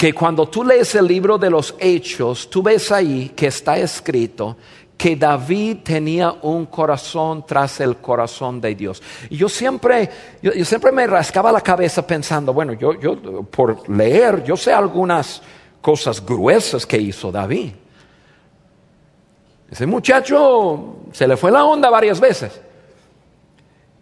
que 0.00 0.14
cuando 0.14 0.48
tú 0.48 0.64
lees 0.64 0.94
el 0.94 1.06
libro 1.06 1.36
de 1.36 1.50
los 1.50 1.74
hechos, 1.78 2.48
tú 2.48 2.62
ves 2.62 2.90
ahí 2.90 3.32
que 3.36 3.48
está 3.48 3.76
escrito 3.76 4.56
que 4.96 5.14
David 5.14 5.80
tenía 5.84 6.32
un 6.40 6.64
corazón 6.64 7.44
tras 7.46 7.80
el 7.80 7.98
corazón 7.98 8.62
de 8.62 8.74
Dios. 8.74 9.02
Y 9.28 9.36
yo 9.36 9.46
siempre, 9.46 10.08
yo, 10.40 10.52
siempre 10.64 10.90
me 10.90 11.06
rascaba 11.06 11.52
la 11.52 11.60
cabeza 11.60 12.06
pensando, 12.06 12.54
bueno, 12.54 12.72
yo, 12.72 12.98
yo 12.98 13.42
por 13.42 13.90
leer, 13.90 14.42
yo 14.42 14.56
sé 14.56 14.72
algunas 14.72 15.42
cosas 15.82 16.24
gruesas 16.24 16.86
que 16.86 16.96
hizo 16.96 17.30
David. 17.30 17.72
Ese 19.70 19.84
muchacho 19.84 20.96
se 21.12 21.28
le 21.28 21.36
fue 21.36 21.50
la 21.50 21.66
onda 21.66 21.90
varias 21.90 22.18
veces. 22.18 22.58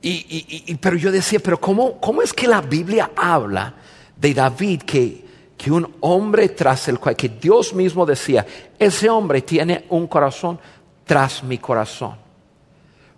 Y, 0.00 0.76
pero 0.76 0.94
yo 0.94 1.10
decía, 1.10 1.40
pero 1.42 1.58
¿cómo, 1.60 2.00
¿cómo 2.00 2.22
es 2.22 2.32
que 2.32 2.46
la 2.46 2.60
Biblia 2.60 3.10
habla 3.16 3.74
de 4.16 4.32
David 4.32 4.82
que 4.82 5.27
que 5.58 5.72
un 5.72 5.96
hombre 6.00 6.50
tras 6.50 6.86
el 6.86 7.00
cual, 7.00 7.16
que 7.16 7.28
Dios 7.28 7.74
mismo 7.74 8.06
decía, 8.06 8.46
ese 8.78 9.10
hombre 9.10 9.42
tiene 9.42 9.84
un 9.90 10.06
corazón 10.06 10.60
tras 11.04 11.42
mi 11.42 11.58
corazón. 11.58 12.16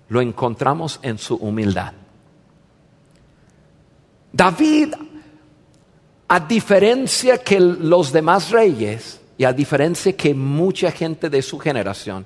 Lo 0.09 0.23
encontramos 0.23 0.99
en 1.03 1.19
su 1.19 1.37
humildad. 1.37 1.93
David, 4.33 4.95
a 6.29 6.41
diferencia 6.41 7.39
que 7.39 7.61
los 7.61 8.11
demás 8.11 8.51
reyes 8.51 9.21
y 9.37 9.45
a 9.45 9.53
diferencia 9.53 10.17
que 10.17 10.33
mucha 10.33 10.91
gente 10.91 11.29
de 11.29 11.43
su 11.43 11.59
generación, 11.59 12.25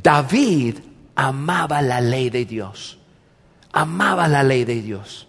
David 0.00 0.78
amaba 1.16 1.82
la 1.82 2.00
ley 2.00 2.30
de 2.30 2.44
Dios. 2.44 2.98
Amaba 3.72 4.28
la 4.28 4.42
ley 4.44 4.64
de 4.64 4.80
Dios. 4.80 5.26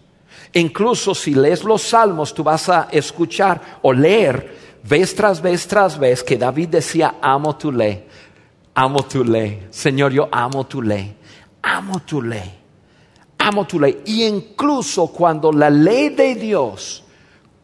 Incluso 0.54 1.14
si 1.14 1.34
lees 1.34 1.64
los 1.64 1.82
salmos, 1.82 2.32
tú 2.32 2.44
vas 2.44 2.68
a 2.68 2.88
escuchar 2.92 3.60
o 3.82 3.92
leer 3.92 4.56
vez 4.84 5.14
tras 5.14 5.42
vez 5.42 5.66
tras 5.66 5.98
vez 5.98 6.22
que 6.22 6.36
David 6.36 6.68
decía, 6.68 7.16
amo 7.20 7.56
tu 7.56 7.72
ley, 7.72 8.06
amo 8.74 9.02
tu 9.02 9.24
ley. 9.24 9.66
Señor, 9.70 10.12
yo 10.12 10.28
amo 10.30 10.64
tu 10.64 10.80
ley, 10.80 11.16
amo 11.60 12.00
tu 12.00 12.22
ley, 12.22 12.54
amo 13.38 13.66
tu 13.66 13.80
ley. 13.80 14.02
Y 14.04 14.24
incluso 14.24 15.08
cuando 15.08 15.50
la 15.50 15.70
ley 15.70 16.10
de 16.10 16.36
Dios 16.36 17.02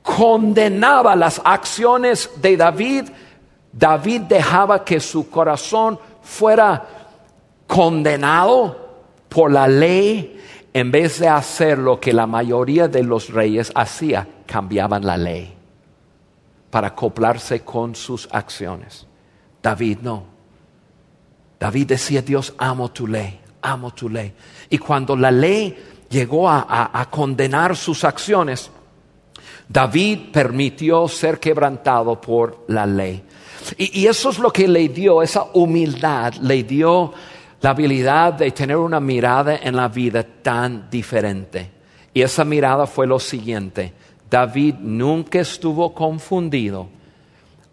condenaba 0.02 1.14
las 1.14 1.40
acciones 1.44 2.28
de 2.42 2.56
David, 2.56 3.04
David 3.72 4.22
dejaba 4.22 4.84
que 4.84 4.98
su 4.98 5.30
corazón 5.30 5.96
fuera 6.22 6.88
condenado 7.68 8.90
por 9.28 9.52
la 9.52 9.68
ley 9.68 10.39
en 10.72 10.90
vez 10.90 11.18
de 11.18 11.28
hacer 11.28 11.78
lo 11.78 11.98
que 11.98 12.12
la 12.12 12.26
mayoría 12.26 12.88
de 12.88 13.02
los 13.02 13.30
reyes 13.30 13.72
hacía, 13.74 14.26
cambiaban 14.46 15.04
la 15.04 15.16
ley 15.16 15.54
para 16.70 16.88
acoplarse 16.88 17.60
con 17.60 17.94
sus 17.94 18.28
acciones. 18.30 19.06
David 19.62 19.98
no. 20.02 20.24
David 21.58 21.88
decía, 21.88 22.22
Dios, 22.22 22.54
amo 22.56 22.90
tu 22.90 23.06
ley, 23.06 23.40
amo 23.60 23.92
tu 23.92 24.08
ley. 24.08 24.32
Y 24.70 24.78
cuando 24.78 25.16
la 25.16 25.30
ley 25.30 25.76
llegó 26.08 26.48
a, 26.48 27.06
condenar 27.10 27.76
sus 27.76 28.04
acciones, 28.04 28.70
David 29.68 30.30
permitió 30.32 31.06
ser 31.08 31.38
quebrantado 31.38 32.20
por 32.20 32.64
la 32.68 32.86
ley. 32.86 33.22
y, 33.76 34.06
eso 34.06 34.30
es 34.30 34.38
lo 34.38 34.52
que 34.52 34.66
le 34.66 34.88
dio, 34.88 35.20
esa 35.20 35.44
humildad, 35.52 36.34
le 36.34 36.62
dio 36.62 37.12
la 37.60 37.70
habilidad 37.70 38.34
de 38.34 38.50
tener 38.52 38.76
una 38.76 39.00
mirada 39.00 39.56
en 39.56 39.76
la 39.76 39.88
vida 39.88 40.22
tan 40.22 40.88
diferente. 40.90 41.70
Y 42.14 42.22
esa 42.22 42.44
mirada 42.44 42.86
fue 42.86 43.06
lo 43.06 43.18
siguiente. 43.18 43.92
David 44.28 44.76
nunca 44.80 45.40
estuvo 45.40 45.92
confundido 45.92 46.88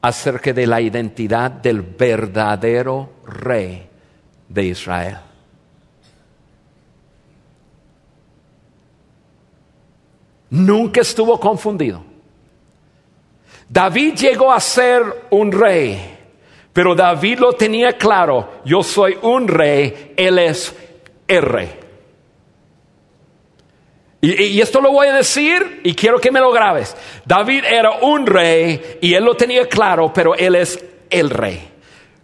acerca 0.01 0.53
de 0.53 0.67
la 0.67 0.81
identidad 0.81 1.49
del 1.51 1.81
verdadero 1.81 3.09
rey 3.25 3.87
de 4.49 4.65
Israel. 4.65 5.17
Nunca 10.49 11.01
estuvo 11.01 11.39
confundido. 11.39 12.03
David 13.69 14.15
llegó 14.15 14.51
a 14.51 14.59
ser 14.59 15.27
un 15.29 15.51
rey 15.51 16.16
pero 16.77 16.93
David 16.93 17.39
lo 17.39 17.53
tenía 17.53 17.93
claro, 17.93 18.61
yo 18.63 18.83
soy 18.83 19.17
un 19.23 19.47
rey, 19.47 20.13
él 20.15 20.37
es 20.37 20.75
el 21.27 21.41
rey. 21.41 21.69
Y, 24.21 24.61
esto 24.61 24.79
lo 24.79 24.91
voy 24.91 25.07
a 25.07 25.15
decir 25.15 25.81
y 25.83 25.95
quiero 25.95 26.19
que 26.19 26.29
me 26.29 26.39
lo 26.39 26.51
grabes. 26.51 26.95
David 27.25 27.63
era 27.63 27.97
un 28.03 28.27
rey 28.27 28.99
y 29.01 29.15
él 29.15 29.23
lo 29.23 29.33
tenía 29.33 29.67
claro, 29.67 30.13
pero 30.13 30.35
él 30.35 30.53
es 30.53 30.85
el 31.09 31.31
rey. 31.31 31.67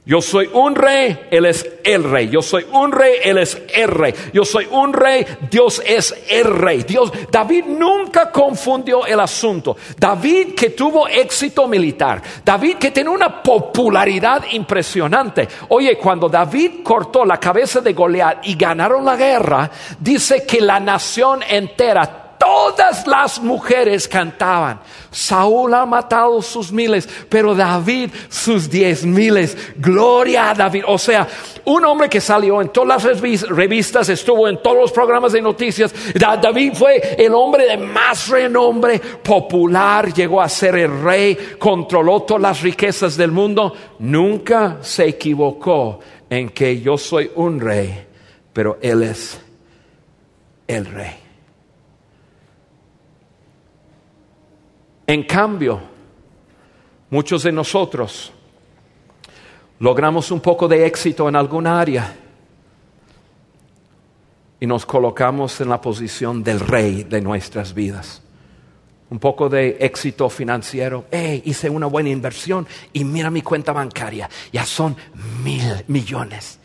Yo 0.06 0.22
soy 0.22 0.50
un 0.52 0.76
rey, 0.76 1.28
Él 1.32 1.46
es 1.46 1.66
el 1.82 2.04
rey. 2.04 2.28
Yo 2.30 2.42
soy 2.42 2.66
un 2.74 2.92
rey, 2.92 3.16
Él 3.24 3.38
es 3.38 3.62
el 3.74 3.88
rey. 3.88 4.14
Yo 4.34 4.44
soy 4.44 4.68
un 4.70 4.92
rey, 4.92 5.26
Dios 5.50 5.82
es 5.86 6.14
el 6.30 6.44
rey. 6.44 6.84
Dios, 6.84 7.10
David 7.32 7.64
nunca 7.68 8.30
confundió 8.30 9.06
el 9.06 9.22
asunto. 9.22 9.78
David 9.98 10.56
que 10.56 10.72
tuvo 10.72 11.08
éxito 11.08 11.70
militar, 11.70 12.22
David 12.44 12.76
que 12.76 12.92
tiene 12.92 13.10
una 13.10 13.42
popularidad 13.42 14.44
impresionante. 14.52 15.48
Oye, 15.70 15.98
cuando 15.98 16.28
David 16.28 16.84
cortó 16.84 17.24
la 17.24 17.40
cabeza 17.40 17.80
de 17.80 17.94
Goliat 17.94 18.46
y 18.46 18.56
ganaron 18.56 19.06
la 19.06 19.16
guerra, 19.16 19.72
dice 20.00 20.46
que 20.46 20.60
la 20.60 20.82
nación 20.82 21.42
entera 21.48 22.23
todas 22.44 23.08
las 23.08 23.42
mujeres 23.42 24.06
cantaban. 24.06 24.82
Saúl 25.12 25.74
ha 25.74 25.86
matado 25.86 26.42
sus 26.42 26.74
miles, 26.74 27.08
pero 27.30 27.56
David 27.56 28.10
sus 28.28 28.70
diez 28.70 29.06
miles. 29.06 29.56
Gloria 29.78 30.50
a 30.50 30.54
David. 30.54 30.84
O 30.88 30.98
sea, 30.98 31.26
un 31.64 31.86
hombre 31.86 32.10
que 32.10 32.20
salió 32.20 32.62
en 32.62 32.68
todas 32.68 33.06
las 33.06 33.48
revistas, 33.48 34.10
estuvo 34.10 34.50
en 34.50 34.62
todos 34.62 34.76
los 34.76 34.92
programas 34.92 35.32
de 35.32 35.42
noticias. 35.42 35.94
David 36.16 36.74
fue 36.74 37.16
el 37.18 37.34
hombre 37.34 37.66
de 37.66 37.78
más 37.78 38.28
renombre, 38.28 39.00
popular, 39.00 40.14
llegó 40.14 40.42
a 40.42 40.50
ser 40.50 40.76
el 40.76 41.02
rey, 41.02 41.56
controló 41.58 42.24
todas 42.24 42.42
las 42.42 42.62
riquezas 42.62 43.16
del 43.16 43.32
mundo. 43.32 43.74
Nunca 44.00 44.80
se 44.82 45.06
equivocó 45.06 46.02
en 46.30 46.50
que 46.50 46.82
yo 46.82 46.98
soy 46.98 47.32
un 47.36 47.62
rey, 47.62 48.06
pero 48.52 48.80
él 48.82 49.04
es 49.04 49.40
el 50.68 50.86
rey. 50.88 51.23
En 55.06 55.24
cambio, 55.24 55.82
muchos 57.10 57.44
de 57.44 57.52
nosotros 57.52 58.32
logramos 59.80 60.32
un 60.32 60.40
poco 60.40 60.68
de 60.68 60.86
éxito 60.86 61.28
en 61.28 61.36
alguna 61.36 61.80
área 61.80 62.16
y 64.60 64.66
nos 64.66 64.86
colocamos 64.86 65.60
en 65.60 65.68
la 65.68 65.82
posición 65.82 66.42
del 66.42 66.62
rey 66.62 67.04
de 67.04 67.20
nuestras 67.20 67.74
vidas. 67.74 68.22
Un 69.10 69.20
poco 69.20 69.50
de 69.50 69.78
éxito 69.82 70.30
financiero. 70.30 71.06
Hey, 71.12 71.44
hice 71.46 71.70
una 71.70 71.88
buena 71.88 72.10
inversión 72.10 72.66
y 72.94 73.04
mira 73.04 73.30
mi 73.30 73.42
cuenta 73.42 73.74
bancaria. 73.74 74.30
Ya 74.54 74.66
son 74.66 74.96
mil 75.44 75.84
millones. 75.88 76.60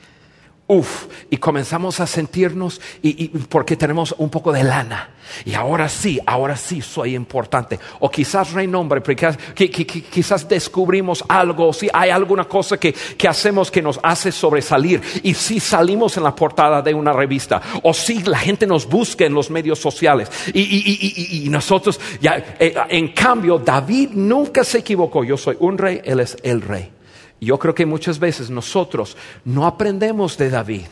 Uf, 0.70 1.06
y 1.30 1.38
comenzamos 1.38 1.98
a 1.98 2.06
sentirnos 2.06 2.78
y, 3.00 3.28
porque 3.28 3.74
tenemos 3.74 4.14
un 4.18 4.28
poco 4.28 4.52
de 4.52 4.62
lana. 4.62 5.14
Y 5.46 5.54
ahora 5.54 5.88
sí, 5.88 6.20
ahora 6.26 6.58
sí 6.58 6.82
soy 6.82 7.14
importante. 7.14 7.78
O 8.00 8.10
quizás 8.10 8.52
renombre, 8.52 9.00
porque 9.00 9.34
quizás 9.54 10.46
descubrimos 10.46 11.24
algo, 11.26 11.72
si 11.72 11.88
hay 11.90 12.10
alguna 12.10 12.44
cosa 12.44 12.76
que, 12.76 12.92
que, 12.92 13.26
hacemos 13.26 13.70
que 13.70 13.80
nos 13.80 13.98
hace 14.02 14.30
sobresalir. 14.30 15.00
Y 15.22 15.32
si 15.32 15.58
salimos 15.58 16.18
en 16.18 16.24
la 16.24 16.36
portada 16.36 16.82
de 16.82 16.92
una 16.92 17.14
revista, 17.14 17.62
o 17.82 17.94
si 17.94 18.22
la 18.24 18.38
gente 18.38 18.66
nos 18.66 18.86
busca 18.86 19.24
en 19.24 19.32
los 19.32 19.50
medios 19.50 19.78
sociales. 19.78 20.30
Y, 20.52 21.46
y 21.46 21.48
nosotros, 21.48 21.98
ya, 22.20 22.56
eh, 22.58 22.74
en 22.90 23.08
cambio, 23.08 23.58
David 23.58 24.10
nunca 24.12 24.62
se 24.64 24.78
equivocó. 24.78 25.24
Yo 25.24 25.38
soy 25.38 25.56
un 25.60 25.78
rey, 25.78 26.02
él 26.04 26.20
es 26.20 26.36
el 26.42 26.60
rey. 26.60 26.97
Yo 27.40 27.58
creo 27.58 27.74
que 27.74 27.86
muchas 27.86 28.18
veces 28.18 28.50
nosotros 28.50 29.16
no 29.44 29.66
aprendemos 29.66 30.36
de 30.36 30.50
David. 30.50 30.86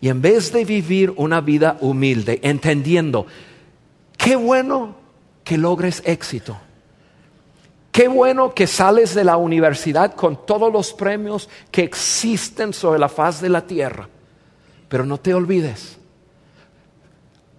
Y 0.00 0.08
en 0.08 0.20
vez 0.20 0.52
de 0.52 0.64
vivir 0.64 1.12
una 1.16 1.40
vida 1.40 1.78
humilde, 1.80 2.40
entendiendo, 2.42 3.26
qué 4.16 4.36
bueno 4.36 4.96
que 5.44 5.56
logres 5.56 6.02
éxito. 6.04 6.58
Qué 7.92 8.08
bueno 8.08 8.52
que 8.52 8.66
sales 8.66 9.14
de 9.14 9.24
la 9.24 9.38
universidad 9.38 10.14
con 10.14 10.44
todos 10.44 10.70
los 10.70 10.92
premios 10.92 11.48
que 11.70 11.82
existen 11.82 12.74
sobre 12.74 12.98
la 12.98 13.08
faz 13.08 13.40
de 13.40 13.48
la 13.48 13.66
tierra. 13.66 14.06
Pero 14.88 15.06
no 15.06 15.18
te 15.18 15.32
olvides, 15.32 15.96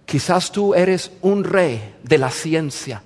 quizás 0.06 0.52
tú 0.52 0.76
eres 0.76 1.12
un 1.22 1.44
rey 1.44 1.96
de 2.04 2.18
la 2.20 2.30
ciencia, 2.30 3.02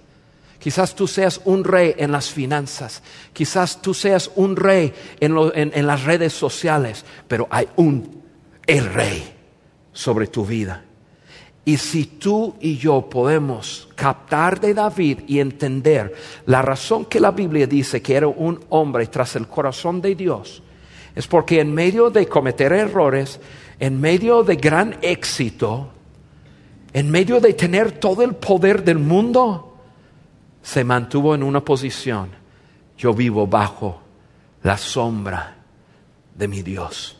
Quizás 0.61 0.93
tú 0.93 1.07
seas 1.07 1.41
un 1.45 1.63
rey 1.63 1.95
en 1.97 2.11
las 2.11 2.29
finanzas. 2.29 3.01
Quizás 3.33 3.81
tú 3.81 3.95
seas 3.95 4.29
un 4.35 4.55
rey 4.55 4.93
en, 5.19 5.87
las 5.87 6.03
redes 6.03 6.33
sociales. 6.33 7.03
Pero 7.27 7.47
hay 7.49 7.67
un, 7.77 8.21
el 8.67 8.85
rey 8.93 9.33
sobre 9.91 10.27
tu 10.27 10.45
vida. 10.45 10.85
Y 11.65 11.77
si 11.77 12.05
tú 12.05 12.57
y 12.59 12.77
yo 12.77 13.09
podemos 13.09 13.89
captar 13.95 14.59
de 14.59 14.75
David 14.75 15.21
y 15.25 15.39
entender 15.39 16.13
la 16.45 16.61
razón 16.61 17.05
que 17.05 17.19
la 17.19 17.31
Biblia 17.31 17.65
dice 17.65 18.03
que 18.03 18.13
era 18.13 18.27
un 18.27 18.63
hombre 18.69 19.07
tras 19.07 19.35
el 19.35 19.47
corazón 19.47 19.99
de 19.99 20.13
Dios, 20.13 20.61
es 21.15 21.25
porque 21.25 21.59
en 21.59 21.73
medio 21.73 22.11
de 22.11 22.27
cometer 22.27 22.71
errores, 22.71 23.39
en 23.79 23.99
medio 23.99 24.43
de 24.43 24.57
gran 24.57 24.97
éxito, 25.01 25.89
en 26.93 27.09
medio 27.09 27.39
de 27.39 27.53
tener 27.53 27.93
todo 27.93 28.21
el 28.21 28.35
poder 28.35 28.83
del 28.83 28.99
mundo, 28.99 29.70
se 30.61 30.83
mantuvo 30.83 31.33
en 31.35 31.43
una 31.43 31.63
posición, 31.63 32.29
yo 32.97 33.13
vivo 33.13 33.47
bajo 33.47 34.01
la 34.63 34.77
sombra 34.77 35.57
de 36.35 36.47
mi 36.47 36.61
Dios. 36.61 37.17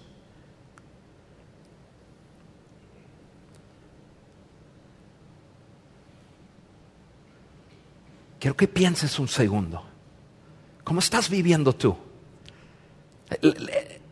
Quiero 8.40 8.58
que 8.58 8.68
pienses 8.68 9.20
un 9.20 9.28
segundo. 9.28 9.84
¿Cómo 10.84 11.00
estás 11.00 11.30
viviendo 11.30 11.74
tú? 11.74 11.96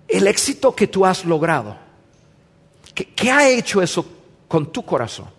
El, 0.08 0.28
éxito 0.28 0.76
que 0.76 0.88
tú 0.88 1.06
has 1.06 1.26
logrado. 1.26 1.76
¿Qué, 2.94 3.32
ha 3.32 3.50
hecho 3.50 3.82
eso 3.82 4.06
con 4.48 4.72
tu 4.72 4.86
corazón? 4.86 5.30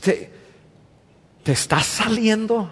¿Te 0.00 0.33
estás 1.52 1.86
saliendo? 1.86 2.70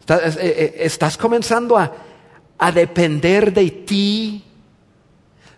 ¿Estás, 0.00 0.36
eh, 0.36 0.74
eh, 0.84 1.18
comenzando 1.18 1.76
a, 1.76 1.92
a 2.58 2.72
depender 2.72 3.52
de 3.52 3.70
ti? 3.70 4.44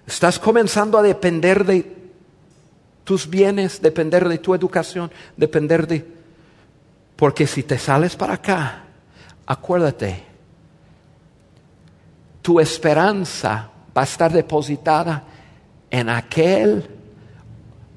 ¿Estás 0.07 0.39
comenzando 0.39 0.99
a 0.99 1.03
depender 1.03 1.65
de 1.65 2.01
tus 3.05 3.29
bienes, 3.29 3.81
depender 3.81 4.29
de 4.29 4.39
tu 4.39 4.55
educación, 4.55 5.11
depender 5.37 5.87
de... 5.87 6.07
Porque 7.17 7.47
si 7.47 7.63
te 7.63 7.79
sales 7.79 8.17
para 8.17 8.35
acá, 8.35 8.85
acuérdate, 9.47 10.25
tu 12.43 12.61
esperanza 12.61 13.71
va 13.97 14.03
a 14.03 14.05
estar 14.05 14.33
depositada 14.33 15.25
en 15.91 16.09
aquel 16.09 16.89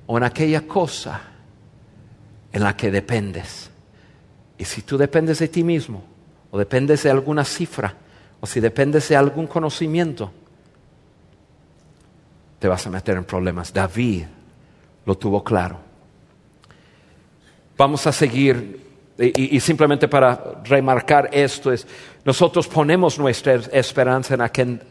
o 0.07 0.17
en 0.17 0.23
aquella 0.23 0.61
cosa 0.67 1.21
en 2.51 2.63
la 2.63 2.75
que 2.75 2.91
dependes. 2.91 3.69
Y 4.57 4.65
si 4.65 4.81
tú 4.81 4.97
dependes 4.97 5.39
de 5.39 5.47
ti 5.47 5.63
mismo, 5.63 6.03
o 6.51 6.57
dependes 6.57 7.03
de 7.03 7.09
alguna 7.09 7.43
cifra, 7.43 7.95
o 8.39 8.45
si 8.45 8.59
dependes 8.59 9.09
de 9.09 9.15
algún 9.15 9.47
conocimiento, 9.47 10.31
te 12.59 12.67
vas 12.67 12.85
a 12.85 12.89
meter 12.89 13.17
en 13.17 13.23
problemas. 13.23 13.73
David 13.73 14.25
lo 15.05 15.15
tuvo 15.15 15.43
claro. 15.43 15.79
Vamos 17.75 18.05
a 18.05 18.11
seguir, 18.11 18.79
y, 19.17 19.59
simplemente 19.59 20.07
para 20.07 20.61
remarcar 20.63 21.29
esto, 21.33 21.71
es, 21.71 21.87
nosotros 22.23 22.67
ponemos 22.67 23.17
nuestra 23.17 23.55
esperanza 23.55 24.35
en, 24.35 24.47
quien, 24.49 24.81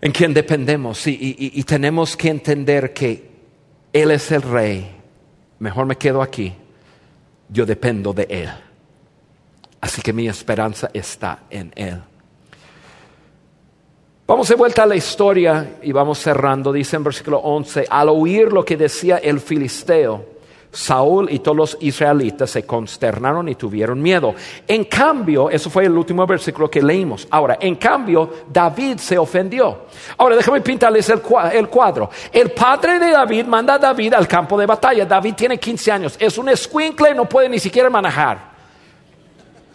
en 0.00 0.12
quien 0.12 0.32
dependemos 0.32 1.06
y 1.06 1.62
tenemos 1.64 2.16
que 2.16 2.28
entender 2.28 2.94
que 2.94 3.28
Él 3.92 4.12
es 4.12 4.30
el 4.30 4.42
rey. 4.42 4.94
Mejor 5.58 5.86
me 5.86 5.96
quedo 5.96 6.22
aquí 6.22 6.54
yo 7.48 7.66
dependo 7.66 8.12
de 8.12 8.26
Él. 8.28 8.50
Así 9.80 10.02
que 10.02 10.12
mi 10.12 10.28
esperanza 10.28 10.90
está 10.92 11.40
en 11.50 11.72
Él. 11.76 12.00
Vamos 14.26 14.48
de 14.48 14.56
vuelta 14.56 14.82
a 14.82 14.86
la 14.86 14.96
historia 14.96 15.78
y 15.82 15.90
vamos 15.90 16.18
cerrando. 16.18 16.72
Dice 16.72 16.96
en 16.96 17.04
versículo 17.04 17.38
11, 17.38 17.86
al 17.88 18.10
oír 18.10 18.52
lo 18.52 18.64
que 18.64 18.76
decía 18.76 19.16
el 19.16 19.40
filisteo, 19.40 20.37
Saúl 20.70 21.28
y 21.30 21.38
todos 21.38 21.56
los 21.56 21.78
israelitas 21.80 22.50
se 22.50 22.64
consternaron 22.66 23.48
y 23.48 23.54
tuvieron 23.54 24.00
miedo. 24.00 24.34
En 24.66 24.84
cambio, 24.84 25.48
eso 25.50 25.70
fue 25.70 25.86
el 25.86 25.96
último 25.96 26.26
versículo 26.26 26.70
que 26.70 26.82
leímos. 26.82 27.26
Ahora, 27.30 27.56
en 27.60 27.76
cambio, 27.76 28.30
David 28.48 28.98
se 28.98 29.16
ofendió. 29.16 29.86
Ahora, 30.16 30.36
déjame 30.36 30.60
pintarles 30.60 31.08
el 31.08 31.20
cuadro. 31.68 32.10
El 32.32 32.50
padre 32.50 32.98
de 32.98 33.10
David 33.10 33.46
manda 33.46 33.74
a 33.74 33.78
David 33.78 34.14
al 34.14 34.28
campo 34.28 34.58
de 34.58 34.66
batalla. 34.66 35.04
David 35.06 35.34
tiene 35.34 35.58
15 35.58 35.92
años. 35.92 36.16
Es 36.18 36.36
un 36.38 36.48
escuincle, 36.48 37.14
no 37.14 37.24
puede 37.26 37.48
ni 37.48 37.58
siquiera 37.58 37.88
manejar. 37.88 38.57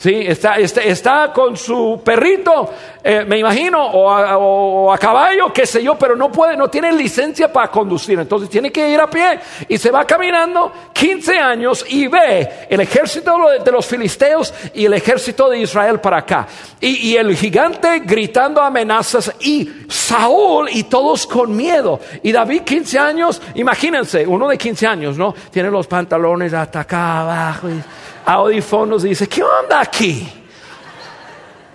Sí, 0.03 0.15
está, 0.27 0.57
está, 0.57 1.31
con 1.31 1.55
su 1.55 2.01
perrito, 2.03 2.69
eh, 3.01 3.23
me 3.25 3.39
imagino, 3.39 3.85
o 3.85 4.91
a, 4.91 4.97
caballo, 4.97 5.53
qué 5.53 5.65
sé 5.65 5.81
yo, 5.81 5.95
pero 5.95 6.13
no 6.13 6.29
puede, 6.29 6.57
no 6.57 6.69
tiene 6.69 6.91
licencia 6.91 7.49
para 7.53 7.71
conducir. 7.71 8.19
Entonces 8.19 8.49
tiene 8.49 8.69
que 8.69 8.89
ir 8.89 8.99
a 8.99 9.09
pie 9.09 9.39
y 9.65 9.77
se 9.77 9.91
va 9.91 10.03
caminando 10.03 10.73
15 10.91 11.39
años 11.39 11.85
y 11.87 12.07
ve 12.07 12.67
el 12.69 12.81
ejército 12.81 13.34
de 13.63 13.71
los 13.71 13.86
filisteos 13.86 14.53
y 14.73 14.84
el 14.84 14.93
ejército 14.93 15.49
de 15.49 15.59
Israel 15.59 16.01
para 16.01 16.17
acá. 16.17 16.47
Y, 16.82 17.11
y 17.11 17.15
el 17.15 17.34
gigante 17.38 18.01
gritando 18.03 18.61
amenazas 18.61 19.34
y 19.39 19.86
Saúl 19.88 20.67
y 20.69 20.84
todos 20.84 21.25
con 21.25 21.55
miedo. 21.55 22.01
Y 22.23 22.34
David 22.34 22.63
15 22.63 22.99
años, 22.99 23.41
imagínense, 23.55 24.28
uno 24.28 24.49
de 24.49 24.57
15 24.57 24.86
años, 24.86 25.17
¿no? 25.17 25.34
Tiene 25.49 25.71
los 25.71 25.88
pantalones 25.88 26.53
hasta 26.53 26.82
acá 26.82 27.21
abajo. 27.21 27.69
Y, 27.69 27.82
audífonos 28.25 29.03
y 29.05 29.09
dice, 29.09 29.28
¿qué 29.28 29.43
onda 29.43 29.86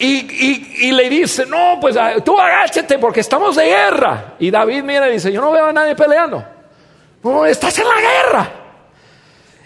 Y, 0.01 0.93
le 0.93 1.09
dice, 1.09 1.47
no, 1.47 1.79
pues 1.81 1.97
ah, 1.97 2.15
tú 2.25 2.39
agáchate 2.39 2.99
porque 2.99 3.21
estamos 3.21 3.57
de 3.57 3.65
guerra. 3.67 4.35
Y 4.39 4.51
David 4.51 4.83
mira 4.83 5.09
y 5.09 5.15
dice, 5.15 5.33
yo 5.33 5.41
no 5.41 5.51
veo 5.51 5.67
a 5.67 5.73
nadie 5.73 5.95
peleando. 5.97 6.45
No, 7.23 7.47
estás 7.47 7.79
en 7.79 7.89
la 7.89 8.01
guerra. 8.01 8.51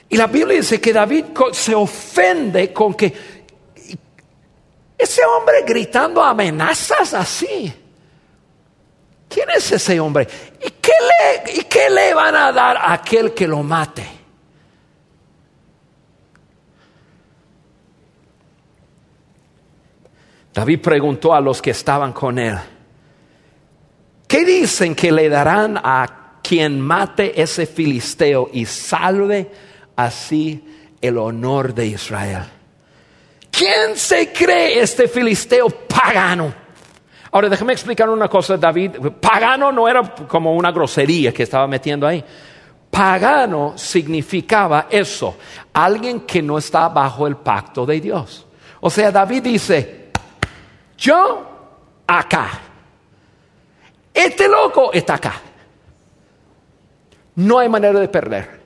Y 0.08 0.16
la 0.16 0.26
Biblia 0.26 0.56
dice 0.56 0.80
que 0.80 0.92
David 0.92 1.26
se 1.52 1.74
ofende 1.74 2.72
con 2.72 2.94
que 2.94 3.12
ese 4.96 5.24
hombre 5.24 5.62
gritando 5.66 6.22
amenazas 6.22 7.14
así. 7.14 7.72
¿Quién 9.28 9.48
es 9.50 9.72
ese 9.72 9.98
hombre? 9.98 10.28
¿Y 10.60 10.70
qué 10.70 10.92
le, 11.00 11.52
y 11.60 11.64
qué 11.64 11.88
le 11.88 12.12
van 12.12 12.36
a 12.36 12.52
dar 12.52 12.76
a 12.76 12.92
aquel 12.92 13.32
que 13.32 13.48
lo 13.48 13.62
mate? 13.62 14.21
David 20.52 20.80
preguntó 20.80 21.34
a 21.34 21.40
los 21.40 21.62
que 21.62 21.70
estaban 21.70 22.12
con 22.12 22.38
él, 22.38 22.58
¿qué 24.26 24.44
dicen 24.44 24.94
que 24.94 25.10
le 25.10 25.28
darán 25.28 25.78
a 25.82 26.40
quien 26.42 26.80
mate 26.80 27.40
ese 27.40 27.66
filisteo 27.66 28.50
y 28.52 28.66
salve 28.66 29.50
así 29.96 30.62
el 31.00 31.16
honor 31.16 31.72
de 31.72 31.86
Israel? 31.86 32.44
¿Quién 33.50 33.96
se 33.96 34.32
cree 34.32 34.80
este 34.80 35.08
filisteo 35.08 35.68
pagano? 35.68 36.52
Ahora 37.30 37.48
déjame 37.48 37.72
explicar 37.72 38.10
una 38.10 38.28
cosa, 38.28 38.58
David. 38.58 38.96
Pagano 39.20 39.72
no 39.72 39.88
era 39.88 40.02
como 40.28 40.54
una 40.54 40.70
grosería 40.70 41.32
que 41.32 41.44
estaba 41.44 41.66
metiendo 41.66 42.06
ahí. 42.06 42.22
Pagano 42.90 43.72
significaba 43.76 44.86
eso, 44.90 45.38
alguien 45.72 46.20
que 46.20 46.42
no 46.42 46.58
está 46.58 46.90
bajo 46.90 47.26
el 47.26 47.36
pacto 47.36 47.86
de 47.86 48.00
Dios. 48.00 48.46
O 48.80 48.90
sea, 48.90 49.10
David 49.10 49.42
dice, 49.44 50.01
yo 51.02 51.42
acá, 52.06 52.48
este 54.14 54.46
loco 54.46 54.92
está 54.92 55.14
acá. 55.14 55.34
No 57.34 57.58
hay 57.58 57.68
manera 57.68 57.98
de 57.98 58.06
perder. 58.06 58.62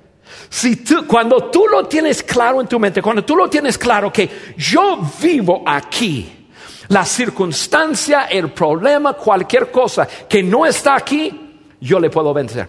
Si 0.51 0.85
cuando 1.07 1.51
tú 1.51 1.67
lo 1.67 1.87
tienes 1.87 2.23
claro 2.23 2.61
en 2.61 2.67
tu 2.67 2.79
mente, 2.79 3.01
cuando 3.01 3.25
tú 3.25 3.37
lo 3.37 3.49
tienes 3.49 3.79
claro 3.79 4.13
que 4.13 4.53
yo 4.59 5.01
vivo 5.19 5.63
aquí, 5.65 6.49
la 6.89 7.07
circunstancia, 7.07 8.25
el 8.25 8.53
problema, 8.53 9.15
cualquier 9.15 9.71
cosa 9.71 10.07
que 10.29 10.43
no 10.43 10.67
está 10.67 10.95
aquí, 10.95 11.63
yo 11.81 11.99
le 11.99 12.11
puedo 12.11 12.35
vencer. 12.35 12.69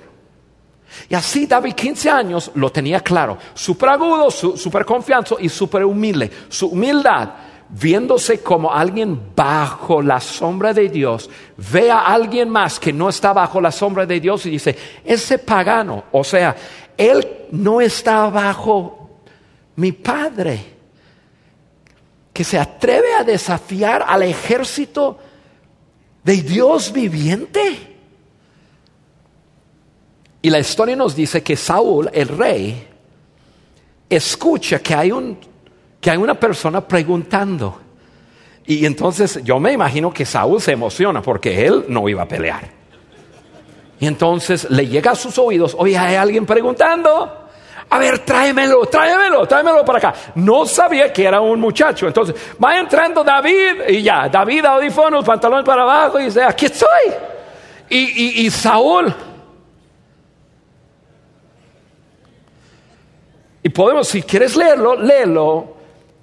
Y 1.09 1.15
así 1.15 1.45
David, 1.45 1.73
15 1.73 2.09
años, 2.09 2.51
lo 2.55 2.71
tenía 2.71 3.01
claro. 3.01 3.37
Súper 3.53 3.89
agudo, 3.89 4.31
súper 4.31 4.85
confianza 4.85 5.35
y 5.39 5.49
súper 5.49 5.83
humilde. 5.83 6.31
Su 6.47 6.67
humildad, 6.67 7.29
viéndose 7.69 8.41
como 8.41 8.73
alguien 8.73 9.33
bajo 9.35 10.01
la 10.01 10.19
sombra 10.19 10.73
de 10.73 10.89
Dios, 10.89 11.29
ve 11.57 11.91
a 11.91 11.99
alguien 11.99 12.49
más 12.49 12.79
que 12.79 12.93
no 12.93 13.09
está 13.09 13.33
bajo 13.33 13.59
la 13.59 13.71
sombra 13.71 14.05
de 14.05 14.19
Dios 14.19 14.45
y 14.45 14.51
dice, 14.51 14.75
ese 15.03 15.39
pagano, 15.39 16.05
o 16.11 16.23
sea, 16.23 16.55
él 16.97 17.47
no 17.51 17.81
está 17.81 18.29
bajo 18.29 19.19
mi 19.75 19.91
padre 19.91 20.77
que 22.33 22.43
se 22.43 22.59
atreve 22.59 23.15
a 23.15 23.23
desafiar 23.23 24.05
al 24.07 24.23
ejército 24.23 25.17
de 26.23 26.41
Dios 26.41 26.91
viviente. 26.91 27.95
Y 30.41 30.49
la 30.49 30.59
historia 30.59 30.95
nos 30.95 31.15
dice 31.15 31.41
que 31.41 31.55
Saúl, 31.55 32.09
el 32.13 32.27
rey, 32.27 32.87
escucha 34.09 34.79
que 34.79 34.93
hay, 34.93 35.11
un, 35.11 35.37
que 36.07 36.11
hay 36.11 36.17
una 36.19 36.35
persona 36.35 36.79
preguntando. 36.79 37.81
Y 38.65 38.85
entonces 38.85 39.41
yo 39.43 39.59
me 39.59 39.73
imagino 39.73 40.13
que 40.13 40.25
Saúl 40.25 40.61
se 40.61 40.71
emociona 40.71 41.21
porque 41.21 41.67
él 41.67 41.83
no 41.89 42.07
iba 42.07 42.21
a 42.21 42.25
pelear. 42.25 42.63
Y 43.99 44.07
entonces 44.07 44.69
le 44.69 44.87
llega 44.87 45.11
a 45.11 45.15
sus 45.15 45.37
oídos, 45.37 45.75
oye, 45.77 45.97
hay 45.97 46.15
alguien 46.15 46.45
preguntando 46.45 47.49
a 47.89 47.99
ver, 47.99 48.19
tráemelo, 48.19 48.85
tráemelo, 48.85 49.45
tráemelo 49.45 49.83
para 49.83 49.97
acá. 49.97 50.13
No 50.35 50.65
sabía 50.65 51.11
que 51.11 51.25
era 51.25 51.41
un 51.41 51.59
muchacho. 51.59 52.07
Entonces, 52.07 52.37
va 52.63 52.79
entrando 52.79 53.21
David 53.25 53.89
y 53.89 54.01
ya, 54.01 54.29
David 54.29 54.63
audífonos, 54.63 55.25
pantalones 55.25 55.65
para 55.65 55.81
abajo 55.81 56.21
y 56.21 56.25
dice, 56.27 56.41
aquí 56.41 56.67
estoy. 56.67 56.87
Y, 57.89 58.45
y 58.45 58.49
Saúl. 58.49 59.13
Y 63.61 63.67
podemos, 63.67 64.07
si 64.07 64.23
quieres 64.23 64.55
leerlo, 64.55 64.95
léelo 64.95 65.75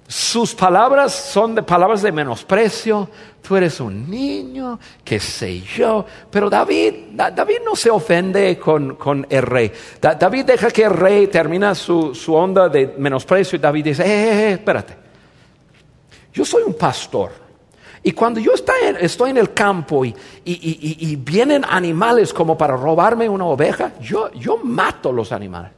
sus 0.07 0.53
palabras 0.53 1.13
son 1.13 1.55
de 1.55 1.63
palabras 1.63 2.03
de 2.03 2.11
menosprecio. 2.11 3.09
Tú 3.41 3.55
eres 3.55 3.79
un 3.79 4.09
niño, 4.09 4.79
qué 5.03 5.19
sé 5.19 5.61
yo. 5.61 6.05
Pero 6.29 6.49
David, 6.49 6.93
David 7.13 7.57
no 7.65 7.75
se 7.75 7.89
ofende 7.89 8.59
con, 8.59 9.25
el 9.29 9.41
rey. 9.41 9.71
David 9.99 10.45
deja 10.45 10.69
que 10.69 10.83
el 10.83 10.91
rey 10.91 11.27
termina 11.27 11.73
su, 11.73 12.13
onda 12.29 12.69
de 12.69 12.93
menosprecio 12.97 13.55
y 13.55 13.59
David 13.59 13.83
dice, 13.83 14.03
eh, 14.03 14.07
eh, 14.07 14.49
eh, 14.49 14.51
espérate. 14.53 14.95
Yo 16.33 16.45
soy 16.45 16.63
un 16.63 16.75
pastor. 16.75 17.31
Y 18.03 18.11
cuando 18.11 18.39
yo 18.39 18.51
estoy 18.53 19.29
en 19.31 19.37
el 19.37 19.53
campo 19.53 20.05
y, 20.05 20.15
y, 20.43 21.15
vienen 21.15 21.65
animales 21.67 22.31
como 22.31 22.55
para 22.55 22.77
robarme 22.77 23.27
una 23.27 23.45
oveja, 23.45 23.93
yo, 23.99 24.31
yo 24.33 24.57
mato 24.57 25.11
los 25.11 25.31
animales. 25.31 25.71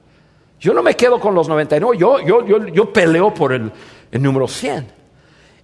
Yo 0.60 0.74
no 0.74 0.84
me 0.84 0.96
quedo 0.96 1.20
con 1.22 1.34
los 1.34 1.48
99, 1.48 1.98
yo, 1.98 2.20
yo, 2.20 2.46
yo, 2.46 2.68
yo 2.68 2.92
peleo 2.92 3.34
por 3.34 3.54
el, 3.54 3.72
el 4.12 4.22
número 4.22 4.48
100. 4.48 4.98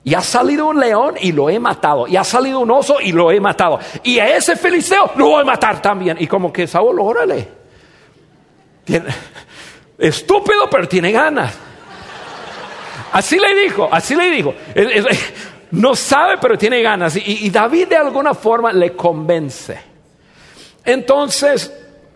Y 0.05 0.13
ha 0.15 0.21
salido 0.21 0.67
un 0.67 0.79
león 0.79 1.15
y 1.19 1.31
lo 1.31 1.49
he 1.49 1.59
matado. 1.59 2.07
Y 2.07 2.17
ha 2.17 2.23
salido 2.23 2.59
un 2.59 2.71
oso 2.71 2.99
y 2.99 3.13
lo 3.13 3.31
he 3.31 3.39
matado. 3.39 3.79
Y 4.03 4.19
a 4.19 4.35
ese 4.35 4.55
filisteo 4.57 5.11
lo 5.15 5.29
voy 5.29 5.41
a 5.43 5.45
matar 5.45 5.81
también. 5.81 6.17
Y 6.19 6.27
como 6.27 6.51
que 6.51 6.67
Saúl, 6.67 6.99
órale. 6.99 7.47
estúpido, 9.97 10.69
pero 10.69 10.87
tiene 10.87 11.11
ganas. 11.11 11.57
Así 13.13 13.39
le 13.39 13.55
dijo, 13.55 13.87
así 13.89 14.15
le 14.15 14.29
dijo. 14.29 14.53
No 15.71 15.95
sabe, 15.95 16.37
pero 16.41 16.57
tiene 16.57 16.81
ganas. 16.81 17.15
Y, 17.15 17.45
y 17.45 17.49
David 17.49 17.87
de 17.87 17.97
alguna 17.97 18.33
forma 18.33 18.73
le 18.73 18.93
convence. 18.95 19.79
Entonces, 20.83 21.73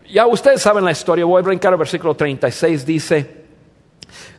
ya 0.09 0.27
ustedes 0.27 0.61
saben 0.61 0.83
la 0.83 0.91
historia. 0.91 1.23
Voy 1.23 1.39
a 1.39 1.43
brincar 1.43 1.71
al 1.71 1.79
versículo 1.79 2.15
36. 2.15 2.85
Dice, 2.85 3.45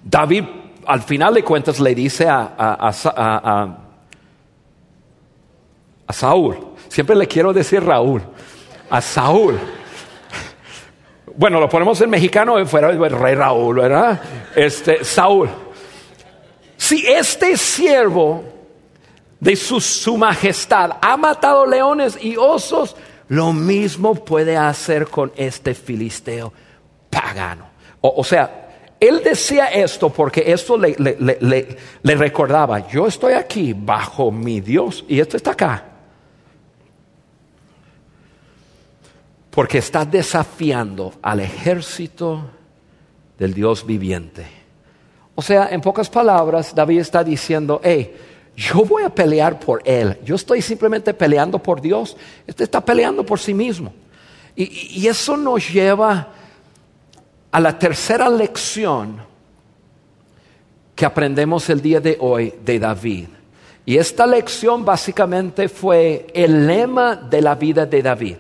David 0.04 0.44
al 0.86 1.02
final 1.02 1.34
de 1.34 1.42
cuentas 1.42 1.80
le 1.80 1.94
dice 1.94 2.26
a, 2.28 3.72
Saúl, 6.10 6.56
siempre 6.88 7.14
le 7.14 7.26
quiero 7.26 7.52
decir 7.52 7.84
Raúl, 7.84 8.22
a 8.88 9.00
Saúl. 9.00 9.58
Bueno, 11.36 11.60
lo 11.60 11.68
ponemos 11.68 12.00
en 12.00 12.10
mexicano, 12.10 12.64
fuera 12.66 12.90
el 12.90 13.10
rey 13.10 13.34
Raúl, 13.34 13.76
¿verdad? 13.76 14.20
Este, 14.56 15.04
Saúl. 15.04 15.48
Si 16.76 17.06
este 17.06 17.56
siervo 17.56 18.42
de 19.38 19.54
su, 19.54 19.80
su, 19.80 20.16
majestad 20.16 20.92
ha 21.00 21.16
matado 21.16 21.66
leones 21.66 22.18
y 22.20 22.36
osos, 22.36 22.96
lo 23.28 23.52
mismo 23.52 24.14
puede 24.14 24.56
hacer 24.56 25.08
con 25.08 25.32
este 25.36 25.74
filisteo 25.74 26.52
pagano. 27.10 27.66
o 28.00 28.24
sea, 28.24 28.67
él 29.00 29.22
decía 29.22 29.66
esto 29.66 30.10
porque 30.10 30.44
esto 30.46 30.76
le, 30.76 31.76
recordaba, 32.02 32.88
yo 32.88 33.06
estoy 33.06 33.34
aquí 33.34 33.72
bajo 33.72 34.32
mi 34.32 34.60
Dios 34.60 35.04
y 35.06 35.20
esto 35.20 35.36
está 35.36 35.52
acá. 35.52 35.84
Porque 39.50 39.78
está 39.78 40.04
desafiando 40.04 41.14
al 41.22 41.40
ejército 41.40 42.50
del 43.38 43.54
Dios 43.54 43.86
viviente. 43.86 44.46
O 45.34 45.42
sea, 45.42 45.68
en 45.70 45.80
pocas 45.80 46.10
palabras, 46.10 46.74
David 46.74 47.00
está 47.00 47.22
diciendo, 47.22 47.80
hey, 47.84 48.14
yo 48.56 48.84
voy 48.84 49.04
a 49.04 49.10
pelear 49.10 49.60
por 49.60 49.80
él. 49.84 50.18
Yo 50.24 50.34
estoy 50.34 50.60
simplemente 50.60 51.14
peleando 51.14 51.60
por 51.60 51.80
Dios. 51.80 52.16
Este 52.44 52.64
está 52.64 52.84
peleando 52.84 53.24
por 53.24 53.38
sí 53.38 53.54
mismo. 53.54 53.92
y 54.56 55.06
eso 55.06 55.36
nos 55.36 55.72
lleva 55.72 56.32
a 57.50 57.60
la 57.60 57.78
tercera 57.78 58.28
lección 58.28 59.16
que 60.94 61.06
aprendemos 61.06 61.68
el 61.70 61.80
día 61.80 62.00
de 62.00 62.16
hoy 62.20 62.54
de 62.64 62.78
David. 62.78 63.28
Y 63.86 63.96
esta 63.96 64.26
lección 64.26 64.84
básicamente 64.84 65.68
fue 65.68 66.26
el 66.34 66.66
lema 66.66 67.16
de 67.16 67.40
la 67.40 67.54
vida 67.54 67.86
de 67.86 68.02
David. 68.02 68.36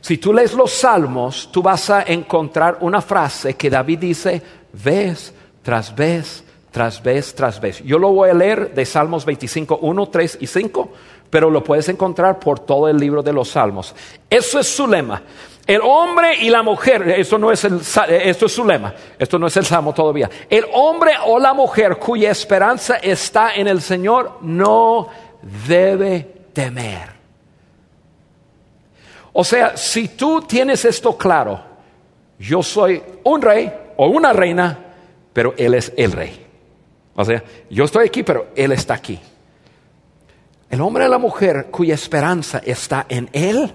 Si 0.00 0.18
tú 0.18 0.32
lees 0.32 0.54
los 0.54 0.72
salmos, 0.72 1.50
tú 1.52 1.62
vas 1.62 1.90
a 1.90 2.02
encontrar 2.02 2.78
una 2.80 3.00
frase 3.00 3.54
que 3.54 3.70
David 3.70 3.98
dice 3.98 4.42
vez 4.72 5.32
tras 5.62 5.94
vez, 5.94 6.44
tras 6.70 7.02
vez, 7.02 7.34
tras 7.34 7.60
vez. 7.60 7.82
Yo 7.84 7.98
lo 7.98 8.12
voy 8.12 8.30
a 8.30 8.34
leer 8.34 8.74
de 8.74 8.84
Salmos 8.84 9.24
25, 9.24 9.78
1, 9.82 10.06
3 10.08 10.38
y 10.40 10.46
5, 10.46 10.92
pero 11.28 11.50
lo 11.50 11.64
puedes 11.64 11.88
encontrar 11.88 12.38
por 12.38 12.60
todo 12.60 12.88
el 12.88 12.98
libro 12.98 13.22
de 13.22 13.32
los 13.32 13.48
salmos. 13.48 13.94
Eso 14.30 14.58
es 14.58 14.66
su 14.68 14.86
lema. 14.86 15.22
El 15.66 15.80
hombre 15.82 16.36
y 16.40 16.48
la 16.48 16.62
mujer, 16.62 17.08
esto 17.10 17.38
no 17.38 17.50
es 17.50 17.64
el, 17.64 17.80
esto 18.08 18.46
es 18.46 18.52
su 18.52 18.64
lema, 18.64 18.94
esto 19.18 19.38
no 19.38 19.48
es 19.48 19.56
el 19.56 19.64
salmo 19.64 19.92
todavía. 19.92 20.30
El 20.48 20.64
hombre 20.72 21.12
o 21.26 21.40
la 21.40 21.54
mujer 21.54 21.98
cuya 21.98 22.30
esperanza 22.30 22.96
está 22.96 23.54
en 23.54 23.66
el 23.66 23.82
Señor 23.82 24.38
no 24.42 25.08
debe 25.66 26.46
temer. 26.52 27.16
O 29.32 29.42
sea, 29.42 29.76
si 29.76 30.08
tú 30.08 30.42
tienes 30.42 30.84
esto 30.84 31.16
claro, 31.16 31.60
yo 32.38 32.62
soy 32.62 33.02
un 33.24 33.42
rey 33.42 33.72
o 33.96 34.06
una 34.06 34.32
reina, 34.32 34.78
pero 35.32 35.52
Él 35.56 35.74
es 35.74 35.92
el 35.96 36.12
rey. 36.12 36.46
O 37.14 37.24
sea, 37.24 37.42
yo 37.68 37.84
estoy 37.84 38.06
aquí, 38.06 38.22
pero 38.22 38.48
Él 38.54 38.72
está 38.72 38.94
aquí. 38.94 39.18
El 40.70 40.80
hombre 40.80 41.06
y 41.06 41.08
la 41.08 41.18
mujer 41.18 41.66
cuya 41.70 41.94
esperanza 41.94 42.62
está 42.64 43.06
en 43.08 43.28
Él 43.32 43.74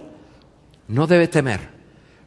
no 0.88 1.08
debe 1.08 1.28
temer, 1.28 1.70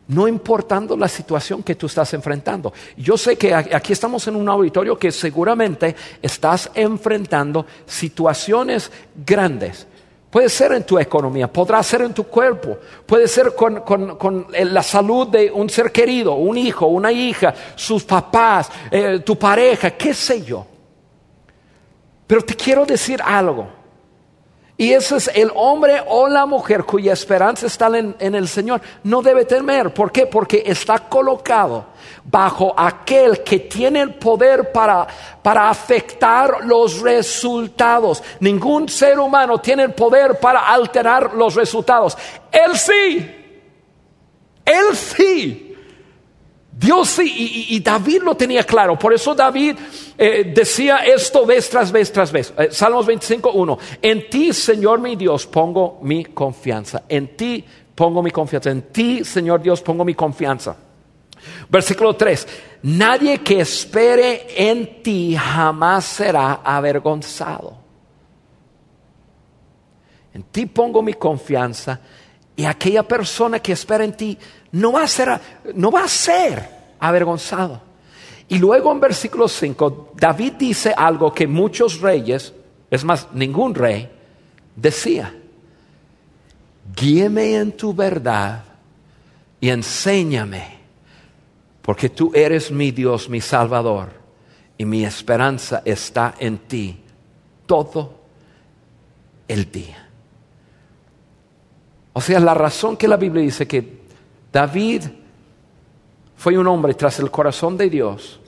no 0.09 0.29
importando 0.29 0.97
la 0.97 1.09
situación 1.09 1.63
que 1.63 1.75
tú 1.75 1.87
estás 1.87 2.13
enfrentando. 2.15 2.73
Yo 2.97 3.17
sé 3.17 3.37
que 3.37 3.55
aquí 3.55 3.93
estamos 3.93 4.27
en 4.29 4.37
un 4.37 4.49
auditorio 4.49 4.99
que 4.99 5.11
seguramente 5.11 5.95
estás 6.21 6.71
enfrentando 6.75 7.67
situaciones 7.87 8.91
grandes. 9.25 9.87
Puede 10.31 10.49
ser 10.49 10.73
en 10.73 10.85
tu 10.85 10.99
economía, 10.99 11.51
podrá 11.51 11.81
ser 11.83 12.03
en 12.03 12.13
tu 12.13 12.25
cuerpo, 12.25 12.77
puede 13.07 13.29
ser 13.29 13.55
con, 13.55 14.47
la 14.51 14.83
salud 14.83 15.29
de 15.29 15.49
un 15.51 15.71
ser 15.71 15.93
querido, 15.93 16.35
un 16.35 16.59
hijo, 16.59 16.87
una 16.87 17.13
hija, 17.13 17.55
sus 17.77 18.03
papás, 18.03 18.69
eh, 18.91 19.21
tu 19.25 19.39
pareja, 19.39 19.93
qué 19.93 20.13
sé 20.13 20.43
yo. 20.43 20.67
Pero 22.27 22.43
te 22.43 22.55
quiero 22.55 22.85
decir 22.85 23.23
algo. 23.23 23.84
Y 24.77 24.93
ese 24.93 25.17
es 25.17 25.31
el 25.33 25.53
hombre 25.55 26.03
o 26.09 26.29
la 26.29 26.47
mujer 26.47 26.85
cuya 26.85 27.13
esperanza 27.13 27.67
está 27.67 27.87
en, 27.97 28.17
el 28.19 28.49
Señor. 28.49 28.81
No 29.05 29.23
debe 29.23 29.45
temer. 29.45 29.95
¿Por 29.95 30.11
qué? 30.11 30.27
Porque 30.27 30.65
está 30.67 30.99
colocado 30.99 31.87
bajo 32.25 32.75
aquel 32.77 33.45
que 33.45 33.61
tiene 33.61 34.01
el 34.01 34.15
poder 34.15 34.73
para, 34.73 35.07
para 35.43 35.71
afectar 35.71 36.65
los 36.65 37.01
resultados. 37.01 38.21
Ningún 38.41 38.89
ser 38.89 39.21
humano 39.21 39.59
tiene 39.59 39.85
el 39.85 39.93
poder 39.93 40.41
para 40.41 40.67
alterar 40.67 41.35
los 41.35 41.55
resultados. 41.55 42.19
Él 42.51 42.77
sí. 42.77 43.43
Él 44.65 44.97
sí. 44.97 45.64
Dios 46.77 47.09
sí, 47.09 47.67
y, 47.71 47.81
David 47.81 48.23
lo 48.23 48.37
tenía 48.37 48.65
claro. 48.65 48.99
Por 48.99 49.15
eso 49.15 49.35
David 49.35 49.77
eh, 50.19 50.53
decía 50.55 50.99
esto 50.99 51.47
vez 51.47 51.71
tras 51.71 51.93
vez 51.93 52.13
tras 52.13 52.33
vez. 52.33 52.53
Eh, 52.59 52.69
Salmos 52.71 53.07
25, 53.07 53.53
1. 53.53 53.79
En 54.03 54.29
ti, 54.29 54.53
Señor 54.53 55.01
mi 55.01 55.15
Dios, 55.15 55.47
pongo 55.47 56.01
mi 56.03 56.25
confianza. 56.25 57.05
En 57.09 57.37
ti 57.37 57.65
pongo 57.95 58.23
mi 58.23 58.33
confianza. 58.33 58.71
En 58.71 58.83
ti, 58.83 59.25
Señor 59.25 59.63
Dios, 59.63 59.81
pongo 59.83 60.05
mi 60.05 60.15
confianza. 60.15 60.77
Versículo 61.69 62.17
3. 62.17 62.49
Nadie 62.83 63.39
que 63.39 63.61
espere 63.61 64.47
en 64.57 65.03
ti 65.03 65.37
jamás 65.37 66.05
será 66.05 66.55
avergonzado. 66.65 67.79
En 70.35 70.43
ti 70.43 70.67
pongo 70.67 71.03
mi 71.03 71.15
confianza 71.15 72.01
y 72.57 72.65
aquella 72.65 73.03
persona 73.05 73.61
que 73.61 73.73
espera 73.73 74.05
en 74.05 74.17
ti 74.17 74.39
no 74.75 74.91
va 74.91 75.05
a 75.05 75.09
ser, 75.09 75.41
no 75.75 75.91
va 75.91 76.05
a 76.05 76.09
ser 76.09 76.69
avergonzado. 76.99 77.81
Y 78.49 78.59
luego 78.59 78.91
en 78.91 79.01
versículo 79.01 79.47
5, 79.49 80.13
David 80.17 80.55
dice 80.55 80.93
algo 80.97 81.33
que 81.33 81.47
muchos 81.47 82.01
reyes, 82.01 82.53
es 82.91 83.05
más, 83.05 83.29
ningún 83.33 83.75
rey, 83.75 84.11
decía. 84.75 85.33
Guíeme 86.95 87.55
en 87.55 87.73
tu 87.77 87.95
verdad 87.95 88.65
y 89.61 89.71
enséñame, 89.71 90.79
porque 91.81 92.09
tú 92.09 92.33
eres 92.35 92.71
mi 92.71 92.91
Dios, 92.91 93.29
mi 93.29 93.41
Salvador, 93.41 94.09
y 94.77 94.85
mi 94.85 95.05
esperanza 95.05 95.83
está 95.85 96.35
en 96.39 96.59
ti 96.59 97.01
todo 97.65 98.15
el 99.47 99.71
día. 99.71 100.09
O 102.13 102.21
sea, 102.21 102.41
la 102.41 102.55
razón 102.55 102.97
que 102.97 103.07
la 103.07 103.17
Biblia 103.17 103.43
dice 103.43 103.67
que 103.69 104.04
David 104.55 105.03
fue 106.37 106.57
un 106.57 106.69
hombre 106.69 106.95
tras 106.95 107.19
el 107.19 107.29
corazón 107.29 107.77
de 107.77 107.91
Dios 107.91 108.39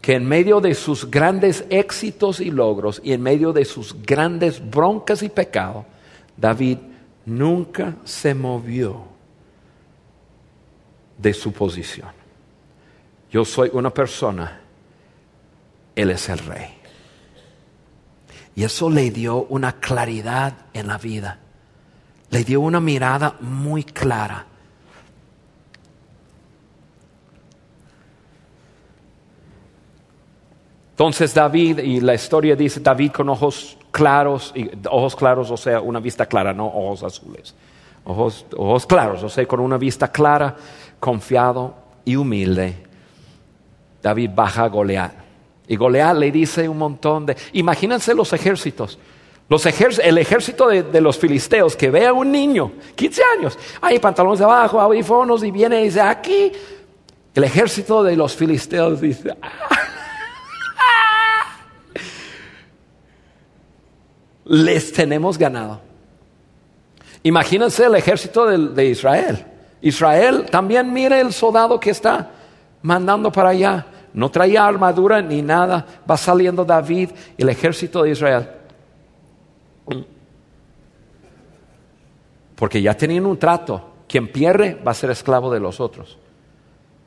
que 0.00 0.14
en 0.14 0.24
medio 0.24 0.60
de 0.60 0.72
sus 0.72 1.10
grandes 1.10 1.64
éxitos 1.68 2.38
y 2.38 2.52
logros 2.52 3.00
y 3.02 3.12
en 3.12 3.20
medio 3.20 3.52
de 3.52 3.64
sus 3.64 4.00
grandes 4.00 4.62
broncas 4.70 5.20
y 5.24 5.28
pecados, 5.28 5.84
David 6.36 6.78
nunca 7.26 7.96
se 8.04 8.34
movió 8.34 9.02
de 11.16 11.34
su 11.34 11.52
posición. 11.52 12.10
Yo 13.28 13.44
soy 13.44 13.68
una 13.72 13.90
persona, 13.90 14.60
Él 15.96 16.10
es 16.10 16.28
el 16.28 16.38
rey. 16.38 16.68
Y 18.54 18.62
eso 18.62 18.88
le 18.88 19.10
dio 19.10 19.42
una 19.46 19.80
claridad 19.80 20.66
en 20.72 20.86
la 20.86 20.98
vida, 20.98 21.40
le 22.30 22.44
dio 22.44 22.60
una 22.60 22.78
mirada 22.78 23.34
muy 23.40 23.82
clara 23.82 24.47
Entonces 30.98 31.32
David, 31.32 31.78
y 31.78 32.00
la 32.00 32.14
historia 32.14 32.56
dice 32.56 32.80
David 32.80 33.12
con 33.12 33.28
ojos 33.28 33.78
claros, 33.92 34.50
y 34.56 34.68
ojos 34.90 35.14
claros, 35.14 35.48
o 35.48 35.56
sea, 35.56 35.80
una 35.80 36.00
vista 36.00 36.26
clara, 36.26 36.52
no 36.52 36.66
ojos 36.66 37.04
azules. 37.04 37.54
Ojos, 38.02 38.84
claros, 38.84 39.22
o 39.22 39.28
sea, 39.28 39.46
con 39.46 39.60
una 39.60 39.78
vista 39.78 40.10
clara, 40.10 40.56
confiado 40.98 41.72
y 42.04 42.16
humilde. 42.16 42.84
David 44.02 44.30
baja 44.34 44.64
a 44.64 44.68
Goliat. 44.68 45.12
Y 45.68 45.76
Goliat 45.76 46.16
le 46.16 46.32
dice 46.32 46.68
un 46.68 46.78
montón 46.78 47.26
de... 47.26 47.36
Imagínense 47.52 48.12
los 48.12 48.32
ejércitos. 48.32 48.98
Los 49.48 49.64
el 49.66 50.18
ejército 50.18 50.66
de, 50.66 51.00
los 51.00 51.16
filisteos 51.16 51.76
que 51.76 51.90
ve 51.90 52.08
a 52.08 52.12
un 52.12 52.32
niño, 52.32 52.72
15 52.96 53.22
años, 53.38 53.58
hay 53.80 54.00
pantalones 54.00 54.40
de 54.40 54.46
abajo, 54.46 54.80
audífonos, 54.80 55.44
y 55.44 55.52
viene 55.52 55.80
y 55.80 55.84
dice, 55.84 56.00
aquí. 56.00 56.50
El 57.36 57.44
ejército 57.44 58.02
de 58.02 58.16
los 58.16 58.34
filisteos 58.34 59.00
dice, 59.00 59.36
ah, 59.40 59.77
les 64.48 64.92
tenemos 64.92 65.38
ganado. 65.38 65.80
Imagínense 67.22 67.84
el 67.84 67.94
ejército 67.94 68.46
de, 68.46 68.86
Israel. 68.86 69.44
Israel 69.80 70.46
también 70.50 70.92
mire 70.92 71.20
el 71.20 71.32
soldado 71.32 71.78
que 71.78 71.90
está 71.90 72.30
mandando 72.82 73.30
para 73.30 73.50
allá. 73.50 73.86
No 74.14 74.30
traía 74.30 74.66
armadura 74.66 75.20
ni 75.20 75.42
nada. 75.42 75.84
Va 76.10 76.16
saliendo 76.16 76.64
David 76.64 77.10
el 77.36 77.48
ejército 77.48 78.02
de 78.02 78.10
Israel. 78.10 78.48
Porque 82.54 82.80
ya 82.80 82.94
tenían 82.94 83.26
un 83.26 83.38
trato. 83.38 83.84
Quien 84.08 84.32
pierde 84.32 84.74
va 84.74 84.92
a 84.92 84.94
ser 84.94 85.10
esclavo 85.10 85.52
de 85.52 85.60
los 85.60 85.80
otros. 85.80 86.18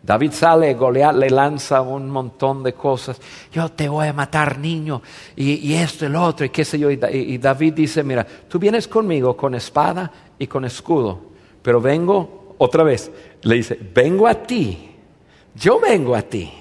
David 0.04 0.32
sale, 0.32 0.74
Goliat 0.74 1.16
le 1.16 1.30
lanza 1.30 1.82
un 1.82 2.10
montón 2.10 2.64
de 2.64 2.74
cosas. 2.74 3.22
Yo 3.52 3.70
te 3.70 3.88
voy 3.88 4.08
a 4.08 4.14
matar, 4.14 4.58
niño, 4.58 5.02
y, 5.36 5.74
esto, 5.74 6.08
el 6.08 6.16
otro, 6.16 6.46
y 6.46 6.50
qué 6.50 6.66
sé 6.66 6.80
yo. 6.80 6.90
Y, 6.90 7.38
David 7.38 7.74
dice: 7.74 8.04
Mira, 8.04 8.26
tú 8.26 8.58
vienes 8.58 8.88
conmigo 8.88 9.38
con 9.38 9.54
espada 9.54 10.12
y 10.40 10.48
con 10.48 10.66
escudo, 10.66 11.20
pero 11.62 11.80
vengo 11.80 12.56
otra 12.58 12.84
vez. 12.84 13.12
Le 13.44 13.56
dice: 13.56 13.78
Vengo 13.94 14.28
a 14.28 14.34
ti, 14.34 14.92
yo 15.54 15.80
vengo 15.80 16.16
a 16.16 16.24
ti, 16.24 16.52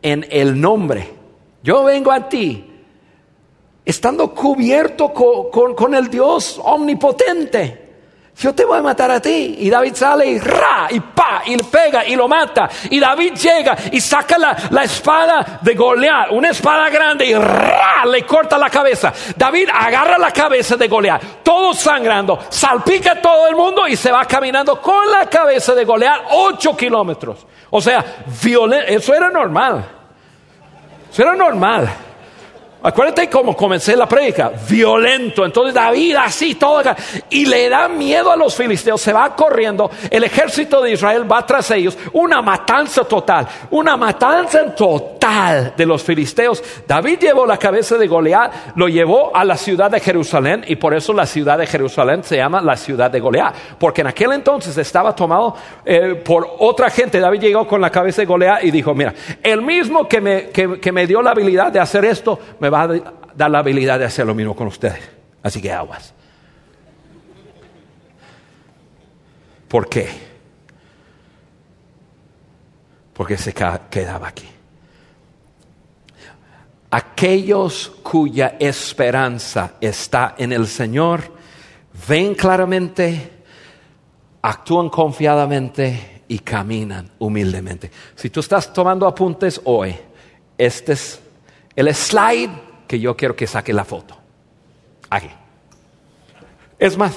en 0.00 0.26
el 0.30 0.58
nombre, 0.58 1.10
yo 1.62 1.84
vengo 1.84 2.10
a 2.10 2.26
ti, 2.26 2.64
estando 3.84 4.34
cubierto 4.34 5.12
con 5.12 5.94
el 5.94 6.08
Dios 6.08 6.58
omnipotente 6.64 7.85
yo 8.38 8.54
te 8.54 8.66
voy 8.66 8.78
a 8.78 8.82
matar 8.82 9.10
a 9.10 9.20
ti. 9.20 9.56
Y 9.58 9.70
David 9.70 9.94
sale 9.94 10.26
y 10.26 10.38
ra, 10.38 10.88
y 10.90 11.00
pa, 11.00 11.42
y 11.46 11.56
le 11.56 11.64
pega 11.64 12.04
y 12.04 12.14
lo 12.14 12.28
mata. 12.28 12.68
Y 12.90 13.00
David 13.00 13.32
llega 13.34 13.76
y 13.90 14.00
saca 14.00 14.36
la, 14.36 14.82
espada 14.82 15.58
de 15.62 15.74
Goliat, 15.74 16.30
una 16.32 16.50
espada 16.50 16.90
grande, 16.90 17.24
y 17.24 17.34
ra, 17.34 18.04
le 18.04 18.26
corta 18.26 18.58
la 18.58 18.68
cabeza. 18.68 19.12
David 19.36 19.70
agarra 19.72 20.18
la 20.18 20.30
cabeza 20.32 20.76
de 20.76 20.86
Goliat, 20.86 21.42
todo 21.42 21.72
sangrando, 21.72 22.38
salpica 22.50 23.20
todo 23.22 23.48
el 23.48 23.56
mundo 23.56 23.88
y 23.88 23.96
se 23.96 24.12
va 24.12 24.24
caminando 24.26 24.80
con 24.82 25.10
la 25.10 25.26
cabeza 25.26 25.74
de 25.74 25.84
Goliat 25.84 26.26
ocho 26.32 26.76
kilómetros. 26.76 27.46
O 27.70 27.80
sea, 27.80 28.04
eso 28.86 29.14
era 29.14 29.30
normal. 29.30 29.84
Eso 31.10 31.22
era 31.22 31.34
normal. 31.34 32.05
Acuérdate 32.82 33.28
cómo 33.28 33.56
comencé 33.56 33.96
la 33.96 34.06
prédica, 34.06 34.52
violento. 34.68 35.44
Entonces 35.44 35.74
David 35.74 36.14
así, 36.16 36.54
todo. 36.54 36.82
Y 37.30 37.46
le 37.46 37.68
da 37.68 37.88
miedo 37.88 38.30
a 38.30 38.36
los 38.36 38.54
filisteos, 38.54 39.00
se 39.00 39.12
va 39.12 39.34
corriendo. 39.34 39.90
El 40.08 40.22
ejército 40.24 40.80
de 40.82 40.92
Israel 40.92 41.30
va 41.30 41.44
tras 41.44 41.70
ellos. 41.72 41.98
Una 42.12 42.42
matanza 42.42 43.02
total, 43.04 43.48
una 43.70 43.96
matanza 43.96 44.74
total 44.74 45.74
de 45.76 45.86
los 45.86 46.04
filisteos. 46.04 46.62
David 46.86 47.18
llevó 47.18 47.46
la 47.46 47.56
cabeza 47.56 47.96
de 47.96 48.06
Goliat, 48.06 48.76
lo 48.76 48.88
llevó 48.88 49.34
a 49.34 49.44
la 49.44 49.56
ciudad 49.56 49.90
de 49.90 49.98
Jerusalén. 49.98 50.64
Y 50.68 50.76
por 50.76 50.94
eso 50.94 51.12
la 51.12 51.26
ciudad 51.26 51.58
de 51.58 51.66
Jerusalén 51.66 52.22
se 52.22 52.36
llama 52.36 52.60
la 52.60 52.76
ciudad 52.76 53.10
de 53.10 53.18
Goliat. 53.18 53.54
Porque 53.78 54.02
en 54.02 54.08
aquel 54.08 54.32
entonces 54.32 54.76
estaba 54.76 55.16
tomado 55.16 55.56
eh, 55.84 56.22
por 56.24 56.56
otra 56.58 56.90
gente. 56.90 57.18
David 57.18 57.40
llegó 57.40 57.66
con 57.66 57.80
la 57.80 57.90
cabeza 57.90 58.22
de 58.22 58.26
Goliat 58.26 58.62
y 58.62 58.70
dijo: 58.70 58.94
Mira, 58.94 59.12
el 59.42 59.62
mismo 59.62 60.06
que 60.06 60.20
me, 60.20 60.50
que 60.50 60.92
me 60.92 61.06
dio 61.06 61.20
la 61.20 61.30
habilidad 61.30 61.72
de 61.72 61.80
hacer 61.80 62.04
esto, 62.04 62.38
me 62.60 62.68
va 62.68 62.75
va 62.76 62.94
a 62.94 63.12
dar 63.34 63.50
la 63.50 63.58
habilidad 63.60 63.98
de 63.98 64.04
hacer 64.04 64.26
lo 64.26 64.34
mismo 64.34 64.54
con 64.54 64.66
ustedes. 64.66 65.00
Así 65.42 65.62
que 65.62 65.72
aguas. 65.72 66.12
¿Por 69.68 69.88
qué? 69.88 70.08
Porque 73.12 73.36
se 73.36 73.52
quedaba 73.52 74.28
aquí. 74.28 74.48
aquellos 76.90 77.92
cuya 78.02 78.56
esperanza 78.58 79.74
está 79.80 80.34
en 80.38 80.52
el 80.52 80.66
Señor, 80.66 81.20
ven 82.08 82.34
claramente, 82.34 83.32
actúan 84.40 84.88
confiadamente 84.88 86.22
y 86.28 86.38
caminan 86.38 87.10
humildemente. 87.18 87.90
Si 88.14 88.30
tú 88.30 88.40
estás 88.40 88.72
tomando 88.72 89.06
apuntes 89.06 89.60
hoy, 89.64 89.94
este 90.56 90.92
es 90.92 91.20
el 91.76 91.94
slide 91.94 92.50
que 92.88 92.98
yo 92.98 93.16
quiero 93.16 93.36
que 93.36 93.46
saque 93.46 93.72
la 93.72 93.84
foto. 93.84 94.16
Aquí. 95.10 95.30
Es 96.78 96.96
más, 96.96 97.16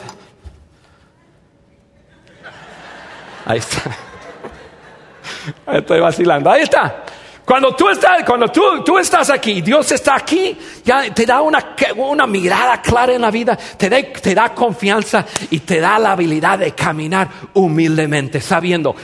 ahí 3.45 3.59
está. 3.59 3.81
Estoy 5.73 5.99
vacilando. 5.99 6.51
Ahí 6.51 6.61
está. 6.61 7.03
Cuando 7.49 7.75
tú 7.75 7.89
estás, 7.89 8.23
cuando 8.23 8.47
tú, 8.49 8.83
tú 8.85 8.99
estás 8.99 9.31
aquí, 9.31 9.61
Dios 9.61 9.91
está 9.91 10.17
aquí, 10.17 10.55
ya 10.85 11.11
te 11.11 11.25
da 11.25 11.41
una, 11.41 12.27
mirada 12.27 12.79
clara 12.79 13.13
en 13.13 13.21
la 13.21 13.31
vida, 13.31 13.55
te 13.55 13.89
te 13.89 14.35
da 14.35 14.53
confianza 14.53 15.25
y 15.49 15.61
te 15.61 15.79
da 15.79 15.97
la 15.97 16.11
habilidad 16.11 16.59
de 16.59 16.73
caminar 16.73 17.27
humildemente, 17.55 18.39
sabiendo, 18.39 18.95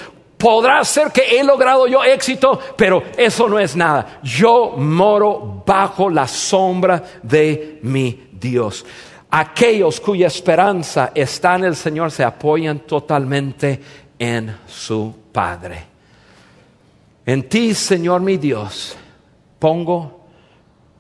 podrá 0.45 0.83
ser 0.83 1.11
que 1.11 1.39
he 1.39 1.43
logrado 1.43 1.87
yo 1.87 2.03
éxito, 2.03 2.59
pero 2.77 3.01
eso 3.17 3.49
no 3.49 3.57
es 3.57 3.75
nada. 3.75 4.19
Yo 4.21 4.75
moro 4.77 5.63
bajo 5.65 6.07
la 6.07 6.27
sombra 6.27 7.03
de 7.23 7.79
mi 7.81 8.27
Dios. 8.31 8.85
Aquellos 9.31 9.99
cuya 9.99 10.27
esperanza 10.27 11.11
está 11.15 11.55
en 11.55 11.63
el 11.63 11.75
Señor 11.75 12.11
se 12.11 12.23
apoyan 12.23 12.81
totalmente 12.81 13.81
en 14.19 14.55
su 14.67 15.15
Padre. 15.31 15.83
En 17.25 17.49
ti, 17.49 17.73
Señor 17.73 18.21
mi 18.21 18.37
Dios, 18.37 18.95
pongo 19.57 20.27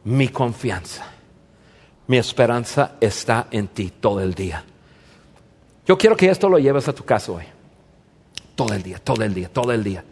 mi 0.05 0.29
confianza. 0.29 1.05
Mi 2.07 2.17
esperanza 2.17 2.93
está 2.99 3.45
en 3.51 3.67
ti 3.67 3.93
todo 3.99 4.21
el 4.21 4.33
día. 4.33 4.63
Yo 5.85 5.95
quiero 5.99 6.17
que 6.17 6.31
esto 6.31 6.49
lo 6.49 6.57
lleves 6.57 6.87
a 6.87 6.93
tu 6.93 7.05
casa 7.05 7.31
hoy. 7.31 7.54
Todo 8.55 8.73
el 8.73 8.83
día, 8.83 8.99
todo 8.99 9.23
el 9.23 9.33
día, 9.33 9.49
todo 9.49 9.71
el 9.71 9.83
día. 9.83 10.03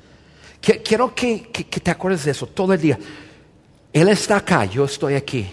Quiero 0.61 1.13
que, 1.13 1.49
te 1.83 1.91
acuerdes 1.91 2.25
de 2.25 2.31
eso, 2.31 2.47
todo 2.47 2.73
el 2.73 2.81
día. 2.81 2.97
Él 3.91 4.09
está 4.09 4.37
acá, 4.37 4.65
yo 4.65 4.85
estoy 4.85 5.15
aquí. 5.15 5.49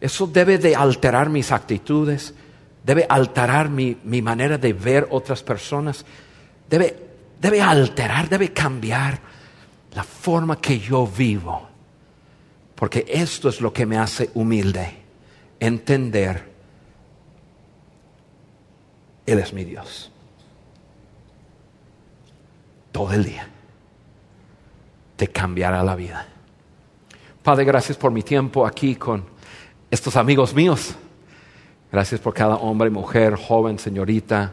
Eso 0.00 0.26
debe 0.26 0.58
de 0.58 0.74
alterar 0.74 1.28
mis 1.30 1.52
actitudes, 1.52 2.34
debe 2.84 3.06
alterar 3.08 3.68
mi, 3.68 3.96
mi 4.04 4.20
manera 4.22 4.58
de 4.58 4.72
ver 4.72 5.06
otras 5.10 5.42
personas, 5.42 6.04
debe 6.68 7.12
debe 7.42 7.60
alterar, 7.60 8.28
debe 8.28 8.52
cambiar 8.52 9.18
la 9.94 10.04
forma 10.04 10.60
que 10.60 10.78
yo 10.78 11.06
vivo. 11.06 11.68
Porque 12.76 13.04
esto 13.08 13.48
es 13.48 13.60
lo 13.60 13.72
que 13.72 13.84
me 13.84 13.98
hace 13.98 14.30
humilde, 14.34 14.94
entender, 15.58 16.50
Él 19.26 19.38
es 19.40 19.52
mi 19.52 19.64
Dios. 19.64 20.10
Todo 22.92 23.12
el 23.12 23.24
día. 23.24 23.48
Te 25.16 25.28
cambiará 25.28 25.82
la 25.82 25.96
vida. 25.96 26.28
Padre, 27.42 27.64
gracias 27.64 27.98
por 27.98 28.12
mi 28.12 28.22
tiempo 28.22 28.64
aquí 28.64 28.94
con 28.94 29.24
estos 29.90 30.16
amigos 30.16 30.54
míos. 30.54 30.94
Gracias 31.90 32.20
por 32.20 32.32
cada 32.32 32.56
hombre, 32.56 32.88
mujer, 32.88 33.34
joven, 33.34 33.78
señorita, 33.78 34.52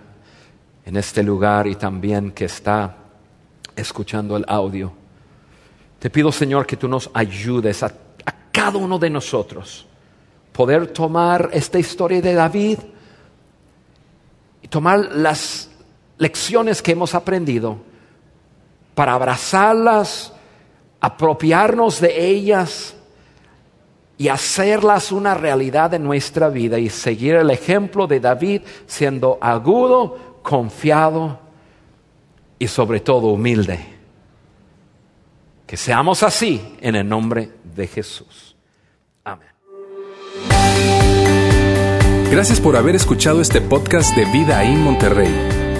en 0.85 0.97
este 0.97 1.21
lugar 1.23 1.67
y 1.67 1.75
también 1.75 2.31
que 2.31 2.45
está 2.45 2.97
escuchando 3.75 4.35
el 4.35 4.45
audio. 4.47 4.91
Te 5.99 6.09
pido, 6.09 6.31
Señor, 6.31 6.65
que 6.65 6.77
tú 6.77 6.87
nos 6.87 7.09
ayudes 7.13 7.83
a, 7.83 7.93
cada 8.51 8.77
uno 8.77 8.99
de 8.99 9.09
nosotros 9.09 9.85
poder 10.51 10.87
tomar 10.87 11.49
esta 11.53 11.79
historia 11.79 12.21
de 12.21 12.33
David 12.33 12.79
y 14.61 14.67
tomar 14.67 14.99
las 15.15 15.69
lecciones 16.17 16.81
que 16.81 16.91
hemos 16.91 17.15
aprendido 17.15 17.77
para 18.99 19.13
abrazarlas, 19.13 20.33
apropiarnos 20.99 22.01
de 22.01 22.21
ellas 22.21 22.97
y 24.17 24.27
hacerlas 24.27 25.13
una 25.13 25.35
realidad 25.35 25.93
en 25.93 26.03
nuestra 26.03 26.49
vida 26.49 26.77
y 26.79 26.89
seguir 26.89 27.35
el 27.35 27.49
ejemplo 27.49 28.07
de 28.07 28.19
David 28.19 28.63
siendo 28.87 29.37
agudo, 29.39 30.41
confiado 30.43 31.39
y 32.59 32.67
sobre 32.67 32.99
todo 32.99 33.27
humilde. 33.27 33.79
Que 35.65 35.77
seamos 35.77 36.21
así 36.21 36.75
en 36.81 36.97
el 36.97 37.07
nombre 37.07 37.51
de 37.73 37.87
Jesús. 37.87 38.53
Amén. 39.23 39.47
Gracias 42.29 42.59
por 42.59 42.75
haber 42.75 42.95
escuchado 42.95 43.39
este 43.39 43.61
podcast 43.61 44.13
de 44.17 44.25
Vida 44.25 44.61
en 44.65 44.83
Monterrey. 44.83 45.33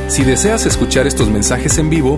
Si 0.07 0.23
deseas 0.23 0.65
escuchar 0.65 1.05
estos 1.05 1.27
mensajes 1.27 1.77
en 1.79 1.89
vivo, 1.89 2.17